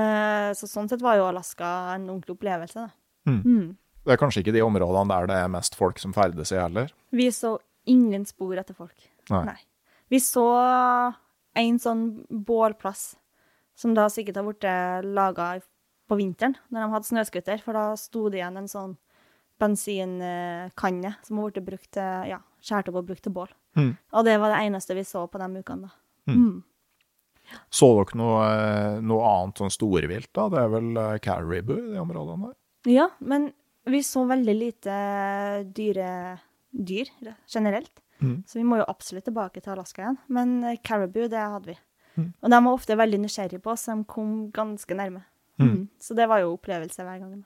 Eh, 0.00 0.48
så 0.58 0.66
sånn 0.66 0.90
sett 0.90 1.04
var 1.04 1.20
jo 1.20 1.28
Alaska 1.28 1.68
en 1.94 2.08
ordentlig 2.08 2.34
opplevelse, 2.34 2.88
da. 2.88 3.30
Mm. 3.30 3.40
Mm. 3.44 3.68
Det 4.00 4.14
er 4.16 4.18
kanskje 4.18 4.42
ikke 4.42 4.54
de 4.56 4.64
områdene 4.64 5.12
der 5.12 5.30
det 5.30 5.38
er 5.44 5.52
mest 5.52 5.76
folk 5.78 6.00
som 6.02 6.14
ferdes 6.16 6.50
i 6.54 6.58
heller. 6.58 6.90
Vi 7.14 7.28
så 7.34 7.54
ingen 7.90 8.26
spor 8.26 8.58
etter 8.58 8.74
folk. 8.74 9.10
Nei. 9.30 9.58
Vi 10.10 10.18
så 10.22 10.46
en 11.60 11.78
sånn 11.82 12.04
bålplass 12.30 13.12
som 13.78 13.94
da 13.94 14.08
sikkert 14.10 14.40
har 14.40 14.48
blitt 14.48 14.66
laga 15.06 15.52
på 16.10 16.18
vinteren, 16.18 16.56
når 16.68 16.82
de 16.82 16.94
hadde 16.96 17.08
snøscooter, 17.08 17.62
for 17.62 17.78
da 17.78 17.84
sto 17.98 18.26
det 18.32 18.40
igjen 18.40 18.58
en 18.58 18.70
sånn 18.70 18.96
bensinkanne 19.60 21.14
som 21.26 21.38
har 21.38 21.52
blitt 21.52 21.66
brukt 21.66 21.90
til, 21.96 22.32
ja, 22.32 22.40
skåret 22.64 22.90
opp 22.90 23.00
og 23.02 23.08
brukt 23.12 23.24
til 23.26 23.34
bål. 23.36 23.52
Mm. 23.78 23.92
Og 24.16 24.26
det 24.26 24.36
var 24.42 24.54
det 24.54 24.64
eneste 24.66 24.96
vi 24.98 25.06
så 25.06 25.26
på 25.30 25.40
de 25.40 25.62
ukene, 25.62 25.88
da. 25.88 25.94
Mm. 26.30 26.40
Mm. 26.40 26.58
Så 27.70 27.88
dere 27.96 28.18
noe, 28.18 28.42
eh, 28.46 28.98
noe 29.02 29.30
annet 29.30 29.62
sånn 29.62 29.72
storvilt, 29.74 30.30
da? 30.36 30.48
Det 30.52 30.60
er 30.60 30.70
vel 30.74 30.90
eh, 31.02 31.16
caribou 31.24 31.78
i 31.78 31.94
de 31.94 32.02
områdene 32.02 32.50
der? 32.50 32.56
Ja, 32.90 33.08
men 33.18 33.50
vi 33.90 34.02
så 34.06 34.22
veldig 34.28 34.54
lite 34.54 34.94
dyre 35.74 36.10
dyr 36.70 37.10
generelt. 37.50 37.92
Mm. 38.20 38.42
Så 38.46 38.58
vi 38.58 38.64
må 38.64 38.78
jo 38.80 38.88
absolutt 38.88 39.26
tilbake 39.26 39.62
til 39.62 39.74
Alaska 39.74 40.04
igjen. 40.04 40.18
Men 40.28 40.64
eh, 40.64 40.78
caribou, 40.84 41.26
det 41.28 41.40
hadde 41.40 41.72
vi. 41.72 41.78
Mm. 42.16 42.32
Og 42.42 42.52
de 42.52 42.60
var 42.66 42.72
ofte 42.72 42.98
veldig 42.98 43.22
nysgjerrige 43.24 43.62
på 43.64 43.72
oss, 43.74 43.88
de 43.88 43.96
kom 44.08 44.34
ganske 44.54 44.96
nærme. 44.96 45.24
Mm. 45.60 45.68
Mm. 45.68 45.82
Så 46.00 46.16
det 46.16 46.28
var 46.30 46.42
jo 46.42 46.54
opplevelse 46.54 47.04
hver 47.04 47.22
gang. 47.22 47.40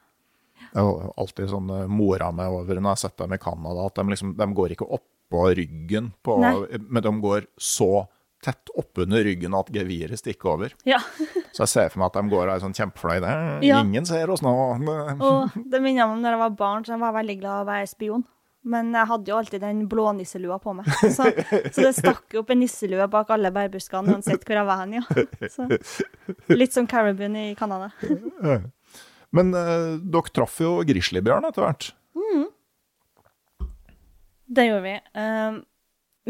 Det 0.73 0.83
er 0.83 1.13
alltid 1.25 1.53
sånn 1.53 1.73
mora 1.93 2.31
meg 2.35 2.55
over 2.55 2.79
når 2.79 2.83
jeg 2.83 2.91
har 2.91 3.03
sett 3.05 3.19
dem 3.21 3.37
i 3.37 3.41
Canada, 3.43 3.87
at 3.89 4.01
de, 4.01 4.07
liksom, 4.15 4.35
de 4.39 4.49
går 4.61 4.77
ikke 4.77 4.89
oppå 4.99 5.47
ryggen, 5.59 6.13
på, 6.23 6.39
men 6.41 7.03
de 7.03 7.15
går 7.25 7.49
så 7.61 8.07
tett 8.45 8.69
oppunder 8.77 9.25
ryggen 9.25 9.57
at 9.57 9.71
geviret 9.73 10.21
stikker 10.21 10.53
over. 10.55 10.75
Ja. 10.89 11.01
Så 11.55 11.65
jeg 11.65 11.73
ser 11.73 11.91
for 11.93 12.03
meg 12.03 12.11
at 12.11 12.19
de 12.19 12.33
går 12.35 12.53
er 12.53 12.63
sånn 12.63 12.77
kjempefornøyde. 12.77 13.33
Ja. 13.65 13.81
Ingen 13.81 14.07
ser 14.09 14.31
oss 14.35 14.45
nå. 14.45 14.53
Og 15.29 15.57
det 15.57 15.81
minner 15.81 16.05
meg 16.05 16.19
om 16.19 16.23
når 16.23 16.37
jeg 16.37 16.43
var 16.45 16.57
barn, 16.59 16.85
så 16.85 16.97
jeg 16.97 17.05
var 17.05 17.17
veldig 17.17 17.39
glad 17.41 17.57
i 17.57 17.65
å 17.65 17.69
være 17.71 17.91
spion. 17.91 18.27
Men 18.75 18.95
jeg 18.97 19.09
hadde 19.11 19.29
jo 19.29 19.37
alltid 19.37 19.61
den 19.61 19.83
blå 19.93 20.07
nisselua 20.17 20.57
på 20.61 20.73
meg. 20.73 20.87
Så, 21.17 21.27
så 21.69 21.83
det 21.85 21.91
stakk 21.99 22.33
opp 22.41 22.53
en 22.55 22.63
nisselue 22.63 23.05
bak 23.13 23.29
alle 23.35 23.51
bærbuskene 23.53 24.15
uansett 24.15 24.47
hvor 24.47 24.57
jeg 24.57 24.69
var 24.71 24.81
hen, 24.81 24.95
ja. 24.97 25.49
Så, 25.53 25.67
litt 26.49 26.73
som 26.73 26.89
Caribbean 26.89 27.37
i 27.37 27.51
Canada. 27.59 27.91
Men 29.35 29.51
eh, 29.59 29.99
dere 29.99 30.35
traff 30.35 30.61
jo 30.63 30.79
grizzlybjørn 30.87 31.49
etter 31.51 31.67
hvert. 31.67 31.93
Det 34.55 34.67
gjorde 34.69 34.85
vi. 34.85 34.95
Um, 35.19 35.61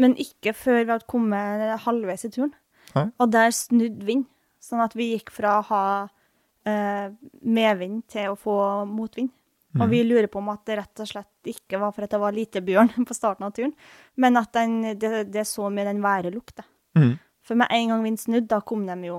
men 0.01 0.17
ikke 0.19 0.53
før 0.57 0.81
vi 0.81 0.91
hadde 0.91 1.09
kommet 1.11 1.65
halvveis 1.85 2.27
i 2.27 2.31
turen. 2.33 2.53
Hæ? 2.95 3.07
Og 3.21 3.31
der 3.31 3.53
snudde 3.55 4.07
vind, 4.07 4.27
sånn 4.63 4.83
at 4.83 4.95
vi 4.97 5.11
gikk 5.13 5.31
fra 5.35 5.59
å 5.59 5.65
ha 5.69 5.85
uh, 6.07 7.07
medvind 7.41 8.05
til 8.11 8.33
å 8.33 8.39
få 8.39 8.57
motvind. 8.89 9.33
Og 9.75 9.89
vi 9.91 10.05
lurer 10.05 10.29
på 10.31 10.39
om 10.39 10.53
at 10.53 10.61
det 10.69 10.77
rett 10.79 11.01
og 11.03 11.07
slett 11.09 11.49
ikke 11.51 11.81
var 11.81 11.91
for 11.91 12.05
at 12.05 12.13
det 12.13 12.19
var 12.21 12.35
lite 12.35 12.61
bjørn 12.63 12.93
på 13.09 13.15
starten 13.17 13.43
av 13.43 13.51
turen, 13.57 13.73
men 14.15 14.39
at 14.39 14.53
den, 14.55 14.77
det, 14.95 15.25
det 15.33 15.43
så 15.49 15.67
med 15.67 15.89
den 15.91 16.03
værelukta. 16.03 16.63
Mhm. 16.95 17.17
For 17.45 17.59
med 17.59 17.69
en 17.75 17.91
gang 17.91 17.99
vinden 18.01 18.17
snudde, 18.17 18.47
da 18.49 18.57
kom 18.65 18.87
de 18.87 18.95
jo 19.05 19.17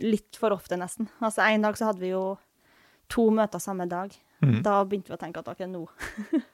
litt 0.00 0.38
for 0.40 0.54
ofte, 0.54 0.78
nesten. 0.80 1.10
Altså 1.20 1.42
En 1.44 1.66
dag 1.66 1.76
så 1.76 1.90
hadde 1.90 2.00
vi 2.00 2.14
jo 2.14 2.38
to 3.10 3.28
møter 3.34 3.62
samme 3.62 3.88
dag. 3.90 4.14
Mm. 4.44 4.60
Da 4.66 4.78
begynte 4.86 5.12
vi 5.12 5.18
å 5.18 5.20
tenke 5.20 5.42
at 5.42 5.50
ok, 5.50 5.66
nå 5.70 5.86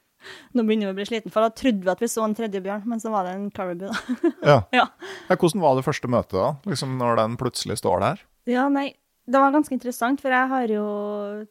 Nå 0.56 0.62
begynner 0.64 0.88
vi 0.88 0.94
å 0.94 0.96
bli 0.96 1.04
sliten, 1.04 1.32
for 1.32 1.44
da 1.44 1.52
trodde 1.52 1.84
vi 1.84 1.90
at 1.92 2.00
vi 2.00 2.08
så 2.08 2.22
en 2.24 2.32
tredje 2.36 2.62
bjørn, 2.64 2.86
men 2.88 3.00
så 3.02 3.10
var 3.12 3.26
det 3.28 3.34
en 3.36 3.50
caribou, 3.52 3.90
da. 3.90 4.30
Ja. 4.54 4.58
ja. 4.72 4.86
Hvordan 5.28 5.60
var 5.60 5.76
det 5.76 5.84
første 5.84 6.08
møtet, 6.08 6.38
da? 6.38 6.54
Liksom 6.64 6.94
Når 6.96 7.18
den 7.20 7.34
plutselig 7.40 7.76
står 7.82 8.00
der? 8.00 8.22
ja, 8.48 8.64
nei, 8.72 8.86
det 9.24 9.40
var 9.40 9.52
ganske 9.54 9.72
interessant, 9.72 10.20
for 10.20 10.32
jeg 10.32 10.48
har 10.50 10.72
jo 10.72 10.86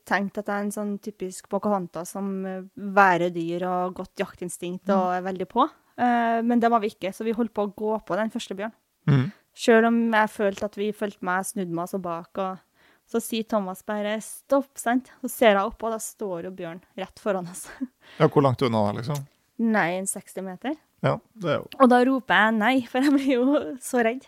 tenkt 0.10 0.38
at 0.38 0.50
jeg 0.50 0.54
er 0.54 0.66
en 0.68 0.74
sånn 0.74 0.92
typisk 1.02 1.48
Pocahontas 1.50 2.12
som 2.14 2.28
værer 2.44 2.68
væredyr 2.98 3.66
og 3.66 3.96
godt 3.98 4.22
jaktinstinkt 4.22 4.92
og 4.94 5.16
er 5.16 5.24
veldig 5.26 5.48
på. 5.50 5.66
Eh, 5.98 6.42
men 6.46 6.62
det 6.62 6.70
var 6.70 6.84
vi 6.84 6.92
ikke, 6.94 7.10
så 7.14 7.26
vi 7.26 7.34
holdt 7.34 7.54
på 7.54 7.66
å 7.66 7.72
gå 7.74 7.96
på 8.06 8.18
den 8.20 8.30
første 8.34 8.58
bjørn. 8.58 8.76
Mm. 9.10 9.26
Sjøl 9.58 9.90
om 9.90 9.98
jeg 10.14 10.34
følte 10.34 10.70
at 10.70 10.78
vi 10.78 10.92
fulgte 10.94 11.26
meg, 11.26 11.48
snudde 11.50 11.74
meg 11.74 11.88
oss 11.88 11.98
bak, 12.02 12.42
og 12.42 12.62
så 13.10 13.20
sier 13.22 13.44
Thomas 13.44 13.84
bare 13.86 14.18
'stopp', 14.22 14.78
sant? 14.80 15.12
Så 15.22 15.30
ser 15.30 15.54
jeg 15.56 15.66
opp, 15.66 15.84
og 15.84 15.92
da 15.92 16.00
står 16.00 16.46
jo 16.48 16.52
bjørn 16.52 16.82
rett 16.98 17.20
foran 17.20 17.48
oss. 17.50 17.68
Ja, 18.20 18.28
hvor 18.28 18.42
langt 18.44 18.62
unna 18.62 18.92
liksom? 18.94 19.20
Nei, 19.60 19.92
en 20.00 20.06
60 20.08 20.42
meter. 20.44 20.76
Ja, 21.04 21.18
det 21.36 21.50
er 21.52 21.58
jo 21.60 21.68
Og 21.80 21.90
da 21.90 22.00
roper 22.06 22.34
jeg 22.34 22.54
nei, 22.58 22.74
for 22.88 23.02
jeg 23.02 23.12
blir 23.12 23.34
jo 23.34 23.46
så 23.82 24.04
redd. 24.04 24.26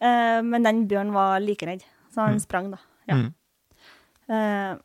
Eh, 0.00 0.40
men 0.42 0.62
den 0.62 0.86
bjørnen 0.88 1.12
var 1.12 1.40
like 1.40 1.66
redd, 1.66 1.84
så 2.12 2.24
han 2.26 2.34
Mm. 2.34 2.40
sprang, 2.40 2.70
da. 2.70 2.78
Ja. 3.08 3.14
Mm. 3.14 3.34
Eh, 4.28 4.76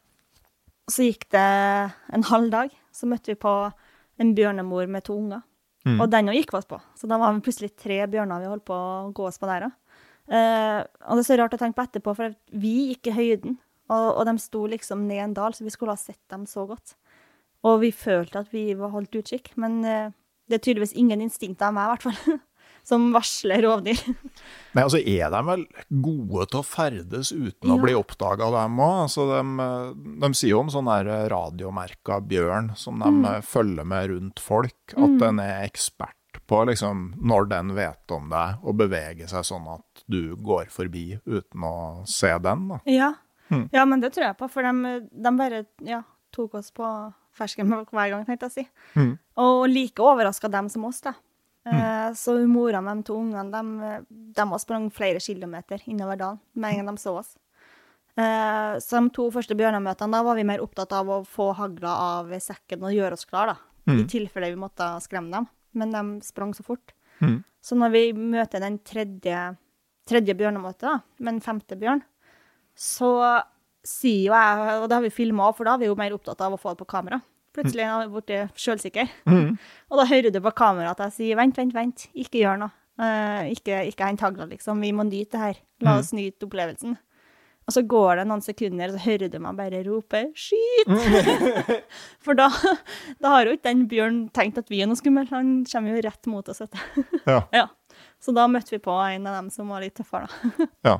så 0.90 1.06
gikk 1.06 1.28
det 1.32 1.92
en 2.14 2.24
halv 2.24 2.50
dag, 2.52 2.70
så 2.92 3.08
møtte 3.08 3.28
vi 3.32 3.36
på 3.36 3.54
en 4.20 4.34
bjørnemor 4.36 4.88
med 4.90 5.04
to 5.08 5.16
unger. 5.16 5.44
Mm. 5.86 6.02
Og 6.02 6.10
den 6.12 6.28
òg 6.30 6.36
gikk 6.36 6.52
vi 6.52 6.58
oss 6.60 6.66
på. 6.68 6.80
Så 6.98 7.08
da 7.08 7.18
var 7.18 7.34
vi 7.34 7.40
plutselig 7.46 7.72
tre 7.78 8.02
bjørner 8.08 8.42
vi 8.44 8.50
holdt 8.52 8.66
på 8.68 8.76
å 8.76 9.14
gå 9.16 9.28
oss 9.30 9.38
på 9.40 9.48
der. 9.48 9.60
da. 9.70 9.70
Eh, 10.30 10.80
og 11.10 11.18
det 11.18 11.24
er 11.24 11.28
så 11.32 11.38
rart 11.42 11.56
å 11.58 11.60
tenke 11.62 11.80
på 11.80 11.86
etterpå, 11.88 12.16
for 12.18 12.36
vi 12.54 12.74
gikk 12.94 13.10
i 13.10 13.16
høyden, 13.18 13.58
og, 13.90 14.10
og 14.20 14.26
de 14.30 14.36
sto 14.44 14.66
liksom 14.70 15.08
ned 15.10 15.24
en 15.24 15.34
dal, 15.40 15.56
så 15.58 15.66
vi 15.66 15.74
skulle 15.74 15.96
ha 15.96 15.98
sett 16.02 16.22
dem 16.30 16.46
så 16.50 16.68
godt. 16.70 16.94
Og 17.66 17.82
vi 17.82 17.90
følte 17.92 18.44
at 18.44 18.52
vi 18.54 18.68
var 18.78 18.94
holdt 18.94 19.18
utkikk, 19.20 19.50
men 19.60 19.80
uh, 19.84 20.12
det 20.48 20.60
er 20.60 20.64
tydeligvis 20.68 20.94
ingen 20.96 21.20
instinkt 21.26 21.62
av 21.66 21.74
meg, 21.76 21.90
i 21.90 21.96
hvert 21.96 22.06
fall, 22.06 22.38
som 22.90 23.10
varsler 23.12 23.66
rovdyr. 23.66 23.98
Nei, 24.78 24.84
altså 24.86 25.02
er 25.02 25.34
de 25.34 25.42
vel 25.50 25.66
gode 26.06 26.46
til 26.54 26.62
å 26.62 26.68
ferdes 26.70 27.34
uten 27.34 27.74
å 27.74 27.80
Ja. 27.80 27.82
bli 27.84 27.98
oppdaga, 27.98 28.52
dem 28.54 28.78
òg? 28.86 28.96
Altså, 29.08 29.26
de, 29.34 29.68
de 30.24 30.30
sier 30.38 30.54
jo 30.54 30.62
om 30.62 30.70
sånn 30.72 30.88
radiomerka 31.34 32.22
bjørn 32.30 32.76
som 32.80 33.02
de 33.02 33.10
Mm. 33.10 33.26
eh, 33.34 33.42
følger 33.42 33.86
med 33.86 34.10
rundt 34.14 34.40
folk, 34.40 34.94
at 34.96 35.18
den 35.26 35.40
er 35.44 35.66
ekspert 35.66 36.16
på 36.48 36.62
liksom 36.70 37.16
når 37.20 37.50
den 37.50 37.74
vet 37.76 38.12
om 38.16 38.30
deg, 38.30 38.62
og 38.64 38.78
beveger 38.78 39.28
seg 39.28 39.44
sånn 39.50 39.66
at 39.74 39.84
du 40.10 40.36
går 40.36 40.70
forbi 40.74 41.20
uten 41.26 41.64
å 41.66 41.74
se 42.10 42.32
den. 42.42 42.68
da. 42.74 42.80
Ja. 42.90 43.14
Hmm. 43.50 43.68
ja, 43.74 43.86
men 43.86 44.02
det 44.02 44.12
tror 44.14 44.28
jeg 44.28 44.38
på, 44.38 44.50
for 44.52 44.66
de, 44.66 44.94
de 45.10 45.32
bare 45.38 45.64
ja, 45.86 46.04
tok 46.36 46.60
oss 46.60 46.70
på 46.76 46.86
fersken 47.34 47.70
hver 47.72 48.12
gang, 48.12 48.26
tenkte 48.28 48.46
jeg 48.46 48.52
å 48.52 48.58
si. 48.58 48.66
Hmm. 48.94 49.16
Og 49.42 49.64
like 49.72 50.04
overraska 50.06 50.50
dem 50.52 50.70
som 50.70 50.86
oss, 50.90 51.02
da. 51.06 51.16
Mm. 51.70 52.16
så 52.16 52.34
mora 52.48 52.80
med 52.82 52.98
de 52.98 53.04
to 53.10 53.14
ungene, 53.20 53.52
de, 53.52 53.90
de 54.34 54.60
sprang 54.64 54.88
flere 54.96 55.20
kilometer 55.22 55.82
innover 55.92 56.18
dalen 56.18 56.40
med 56.54 56.72
en 56.72 56.78
gang 56.86 56.96
de 56.96 57.02
så 57.04 57.12
oss. 57.20 57.36
Eh, 58.18 58.78
så 58.82 58.98
de 59.00 59.10
to 59.14 59.28
første 59.32 59.56
bjørnemøtene, 59.60 60.12
da 60.16 60.24
var 60.26 60.40
vi 60.40 60.46
mer 60.48 60.64
opptatt 60.64 60.94
av 60.98 61.12
å 61.14 61.20
få 61.28 61.52
hagla 61.60 61.92
av 62.20 62.32
sekken 62.42 62.84
og 62.88 62.96
gjøre 62.96 63.18
oss 63.20 63.28
klar, 63.30 63.54
da. 63.54 63.58
I 63.90 64.04
Mm. 64.04 64.08
tilfelle 64.08 64.50
vi 64.52 64.60
måtte 64.62 64.88
skremme 65.02 65.32
dem. 65.32 65.48
Men 65.74 65.92
de 65.92 66.22
sprang 66.26 66.54
så 66.54 66.64
fort. 66.64 66.92
Mm. 67.22 67.44
Så 67.62 67.76
når 67.76 67.92
vi 67.92 68.14
møter 68.14 68.60
den 68.60 68.78
tredje, 68.80 69.58
tredje 70.10 70.36
bjørnemåte, 70.38 70.86
da, 70.86 71.00
med 71.20 71.38
den 71.38 71.44
femte 71.46 71.78
bjørn, 71.80 72.04
så 72.80 73.12
sier 73.86 74.30
jo 74.30 74.36
jeg, 74.36 74.80
og 74.82 74.88
det 74.90 74.98
har 74.98 75.06
vi 75.06 75.14
filma 75.14 75.50
òg, 75.50 75.58
for 75.58 75.68
da 75.68 75.76
er 75.76 75.84
vi 75.84 75.90
jo 75.90 75.98
mer 76.00 76.16
opptatt 76.16 76.42
av 76.46 76.56
å 76.56 76.60
få 76.60 76.74
det 76.74 76.82
på 76.82 76.90
kamera. 76.90 77.22
Plutselig 77.56 77.84
er 77.84 78.04
jeg 78.04 78.12
blitt 78.14 78.60
sjølsikker. 78.62 79.14
Mm. 79.30 79.54
Og 79.90 80.00
da 80.00 80.06
hører 80.10 80.34
du 80.34 80.40
på 80.44 80.56
kameraet 80.58 81.00
at 81.00 81.10
jeg 81.10 81.16
sier 81.18 81.40
vent, 81.40 81.58
vent, 81.58 81.74
vent, 81.76 82.06
ikke 82.14 82.44
gjør 82.44 82.62
noe. 82.62 82.76
Uh, 83.00 83.48
ikke 83.54 83.86
ikke 83.88 84.10
hent 84.10 84.24
hagla, 84.26 84.46
liksom. 84.50 84.82
Vi 84.84 84.92
må 84.92 85.06
nyte 85.08 85.38
det 85.38 85.44
her. 85.44 85.62
La 85.86 85.96
oss 86.02 86.12
nyte 86.16 86.46
opplevelsen. 86.50 86.98
Og 87.70 87.76
så 87.76 87.84
går 87.86 88.18
det 88.18 88.26
noen 88.26 88.42
sekunder, 88.42 88.90
og 88.90 88.98
så 88.98 89.04
hører 89.04 89.30
du 89.30 89.38
meg 89.44 89.58
bare 89.60 89.84
rope 89.86 90.24
'skyt'! 90.34 90.90
For 92.26 92.38
da, 92.38 92.50
da 93.22 93.34
har 93.36 93.46
jo 93.46 93.54
ikke 93.56 93.70
den 93.70 93.84
bjørnen 93.92 94.24
tenkt 94.34 94.58
at 94.58 94.72
vi 94.74 94.82
er 94.82 94.90
noe 94.90 95.00
skummel. 95.00 95.30
Han 95.30 95.60
kommer 95.70 95.94
jo 95.94 96.02
rett 96.08 96.30
mot 96.32 96.50
oss. 96.50 96.64
Ja. 97.26 97.44
Ja. 97.60 97.68
Så 98.20 98.34
da 98.36 98.48
møtte 98.52 98.74
vi 98.76 98.82
på 98.84 98.92
en 99.00 99.28
av 99.30 99.38
dem 99.40 99.50
som 99.54 99.70
var 99.72 99.82
litt 99.86 99.96
tøffere, 99.96 100.28
da. 100.28 100.68
ja. 100.90 100.98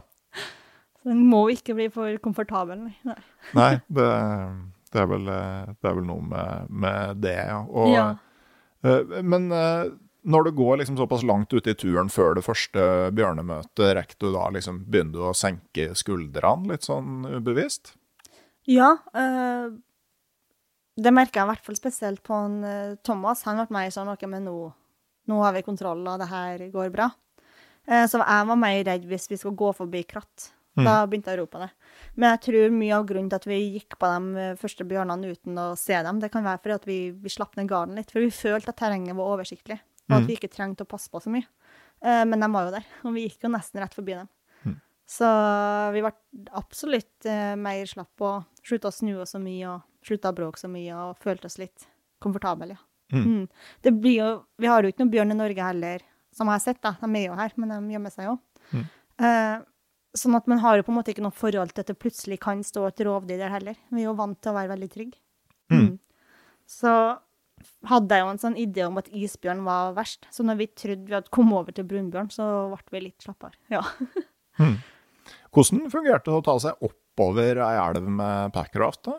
Så 1.00 1.10
den 1.12 1.24
må 1.32 1.46
ikke 1.52 1.76
bli 1.78 1.88
for 1.92 2.16
komfortabel. 2.24 2.86
nei. 3.08 3.16
Nei. 3.60 3.72
Det, 3.88 4.08
det, 4.92 5.00
er 5.04 5.08
vel, 5.12 5.26
det 5.28 5.88
er 5.90 5.98
vel 6.00 6.06
noe 6.08 6.24
med, 6.28 6.70
med 6.70 7.22
det, 7.24 7.36
ja. 7.52 7.60
Og, 7.68 7.92
Ja. 7.94 8.06
eh, 8.84 9.20
Men 9.24 9.52
eh, 9.52 9.92
når 10.30 10.44
du 10.50 10.52
går 10.60 10.82
liksom 10.82 10.98
såpass 11.00 11.24
langt 11.24 11.54
ute 11.56 11.72
i 11.72 11.78
turen 11.80 12.10
før 12.12 12.36
det 12.36 12.44
første 12.44 12.84
bjørnemøtet, 13.16 13.94
rekker 13.96 14.20
du 14.20 14.32
da 14.36 14.50
liksom, 14.56 14.82
begynner 14.92 15.16
du 15.16 15.22
å 15.30 15.36
senke 15.36 15.90
skuldrene 15.96 16.74
litt 16.74 16.84
sånn 16.88 17.24
ubevisst? 17.40 17.94
Ja, 18.68 18.98
Øh, 19.16 19.72
det 21.00 21.14
merker 21.16 21.40
jeg 21.40 21.46
i 21.48 21.50
hvert 21.54 21.64
fall 21.64 21.78
spesielt 21.80 22.20
på 22.28 22.36
en, 22.36 22.58
Thomas. 23.08 23.46
Han 23.48 23.56
ble 23.62 23.72
mer 23.72 23.92
sånn, 23.96 24.10
ok, 24.12 24.26
men 24.28 24.44
nå, 24.50 24.56
nå 25.30 25.40
har 25.44 25.56
vi 25.56 25.66
kontroll, 25.66 26.02
og 26.10 26.22
det 26.22 26.30
her 26.30 26.64
går 26.74 26.94
bra. 26.94 27.10
Eh, 27.90 28.06
så 28.10 28.22
jeg 28.22 28.48
var 28.52 28.60
mer 28.60 28.80
redd 28.86 29.06
hvis 29.10 29.30
vi 29.32 29.38
skulle 29.40 29.58
gå 29.60 29.74
forbi 29.78 30.04
kratt. 30.10 30.52
Da 30.86 31.02
begynte 31.10 31.34
jeg 31.34 31.40
å 31.40 31.44
rope 31.44 31.60
det. 31.60 31.70
Men 32.16 32.30
jeg 32.36 32.42
tror 32.46 32.76
mye 32.76 32.96
av 32.96 33.06
grunnen 33.10 33.30
til 33.32 33.40
at 33.42 33.48
vi 33.50 33.58
gikk 33.76 33.98
på 34.00 34.10
de 34.14 34.44
eh, 34.44 34.58
første 34.60 34.86
bjørnene 34.88 35.34
uten 35.34 35.58
å 35.60 35.68
se 35.80 35.98
dem, 36.06 36.22
det 36.22 36.30
kan 36.32 36.46
være 36.46 36.62
fordi 36.64 36.76
at 36.78 36.88
vi, 36.88 37.00
vi 37.12 37.34
slapp 37.34 37.58
ned 37.60 37.68
garden 37.72 38.00
litt. 38.00 38.14
For 38.14 38.24
vi 38.24 38.32
følte 38.32 38.72
at 38.72 38.80
terrenget 38.80 39.18
var 39.18 39.34
oversiktlig, 39.34 39.80
og 40.08 40.16
at 40.22 40.28
vi 40.30 40.38
ikke 40.38 40.52
trengte 40.54 40.86
å 40.86 40.90
passe 40.90 41.12
på 41.12 41.20
så 41.24 41.34
mye. 41.34 41.48
Eh, 42.00 42.24
men 42.30 42.46
de 42.46 42.52
var 42.54 42.70
jo 42.70 42.76
der, 42.78 42.88
og 43.04 43.18
vi 43.18 43.26
gikk 43.28 43.44
jo 43.48 43.52
nesten 43.52 43.84
rett 43.84 43.98
forbi 43.98 44.16
dem. 44.22 44.30
Så 45.10 45.26
vi 45.90 46.04
ble 46.06 46.12
absolutt 46.54 47.26
mer 47.58 47.88
slapp 47.90 48.22
og 48.22 48.62
slutta 48.62 48.92
å 48.92 48.94
snu 48.94 49.16
oss 49.24 49.34
så 49.34 49.40
mye 49.42 49.72
og 49.72 50.06
slutta 50.06 50.30
å 50.30 50.38
bråke 50.38 50.62
så 50.62 50.70
mye 50.70 50.94
og 50.94 51.18
følte 51.18 51.50
oss 51.50 51.58
litt 51.58 51.88
komfortable, 52.22 52.76
ja. 52.76 52.89
Mm. 53.14 53.26
Mm. 53.26 53.74
Det 53.86 53.94
blir 53.98 54.18
jo, 54.20 54.30
vi 54.62 54.70
har 54.70 54.84
jo 54.84 54.92
ikke 54.92 55.04
noen 55.04 55.14
bjørn 55.16 55.34
i 55.34 55.40
Norge 55.40 55.66
heller, 55.66 56.04
som 56.36 56.50
jeg 56.50 56.60
har 56.60 56.64
sett, 56.64 56.82
da. 56.86 56.94
De 57.02 57.10
er 57.18 57.30
jo 57.30 57.38
her, 57.40 57.56
men 57.58 57.74
de 57.74 57.96
gjemmer 57.96 58.14
seg 58.14 58.30
jo. 58.30 58.36
Mm. 58.74 58.84
Eh, 59.26 59.56
sånn 60.20 60.38
at 60.38 60.50
man 60.50 60.62
har 60.64 60.78
jo 60.78 60.86
på 60.86 60.94
en 60.94 61.00
måte 61.00 61.14
ikke 61.14 61.26
noe 61.26 61.36
forhold 61.36 61.74
til 61.74 61.84
at 61.84 61.90
det 61.92 61.98
plutselig 62.02 62.40
kan 62.44 62.62
stå 62.66 62.86
et 62.90 63.02
rovdyr 63.06 63.42
der 63.42 63.54
heller. 63.54 63.80
Vi 63.90 64.04
er 64.04 64.10
jo 64.10 64.18
vant 64.20 64.40
til 64.42 64.54
å 64.54 64.58
være 64.58 64.74
veldig 64.74 64.92
trygge. 64.94 65.20
Mm. 65.74 65.98
Så 66.70 66.94
hadde 67.90 68.16
jeg 68.16 68.24
jo 68.24 68.32
en 68.34 68.42
sånn 68.42 68.58
idé 68.60 68.86
om 68.88 69.00
at 69.02 69.10
isbjørn 69.16 69.64
var 69.66 69.94
verst. 69.98 70.28
Så 70.34 70.46
når 70.48 70.62
vi 70.62 70.70
trodde 70.72 71.08
vi 71.08 71.16
hadde 71.18 71.34
kommet 71.34 71.60
over 71.60 71.76
til 71.76 71.88
brunbjørn, 71.90 72.32
så 72.34 72.46
ble 72.72 72.98
vi 72.98 73.08
litt 73.10 73.26
slappere. 73.26 73.58
Ja. 74.60 74.66
Hvordan 75.56 75.86
fungerte 75.88 76.28
det 76.28 76.36
å 76.36 76.44
ta 76.44 76.56
seg 76.60 76.82
oppover 76.84 77.62
ei 77.64 77.76
elv 77.80 78.10
med 78.12 78.52
packraft? 78.52 79.06
da? 79.08 79.14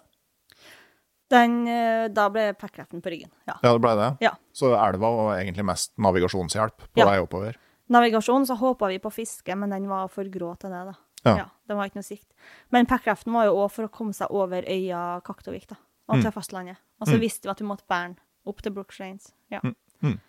Den, 1.30 1.52
eh, 1.68 2.08
da 2.10 2.28
ble 2.28 2.48
packraften 2.58 3.00
på 3.02 3.10
ryggen. 3.12 3.30
Ja. 3.46 3.54
Ja, 3.62 3.72
det 3.72 3.80
ble 3.84 3.92
det? 3.96 4.08
Ja. 4.24 4.32
Så 4.52 4.72
elva 4.74 5.10
var 5.14 5.36
egentlig 5.38 5.64
mest 5.64 5.92
navigasjonshjelp 5.96 6.76
på 6.90 6.98
Ja. 6.98 7.06
vei 7.06 7.18
oppover? 7.22 7.54
Navigasjon 7.88 8.46
så 8.46 8.56
håpa 8.58 8.88
vi 8.88 8.98
på 8.98 9.12
fiske, 9.12 9.54
men 9.56 9.70
den 9.70 9.86
var 9.88 10.08
for 10.08 10.24
grå 10.24 10.56
til 10.58 10.70
det. 10.70 10.84
da. 10.90 10.94
Ja. 11.24 11.36
ja 11.36 11.44
Det 11.68 11.76
var 11.76 11.84
ikke 11.86 11.96
noe 12.00 12.08
sikt. 12.08 12.26
Men 12.72 12.86
packraften 12.86 13.32
var 13.32 13.44
jo 13.46 13.54
òg 13.56 13.70
for 13.70 13.86
å 13.86 13.90
komme 13.90 14.12
seg 14.12 14.30
over 14.30 14.62
øya 14.62 15.22
Kaktovik 15.22 15.66
da, 15.68 15.76
og 16.08 16.16
Mm. 16.16 16.22
til 16.22 16.32
fastlandet. 16.32 16.76
Og 17.00 17.06
så 17.06 17.14
Mm. 17.14 17.20
visste 17.20 17.42
vi 17.44 17.50
at 17.50 17.58
vi 17.60 17.66
måtte 17.66 17.86
bære 17.88 18.06
den 18.08 18.18
opp 18.46 18.62
til 18.62 18.72
Brooks 18.72 18.98
Rains. 18.98 19.32
Ja. 19.50 19.60
Mm. 19.62 19.74
Mm. 20.02 20.20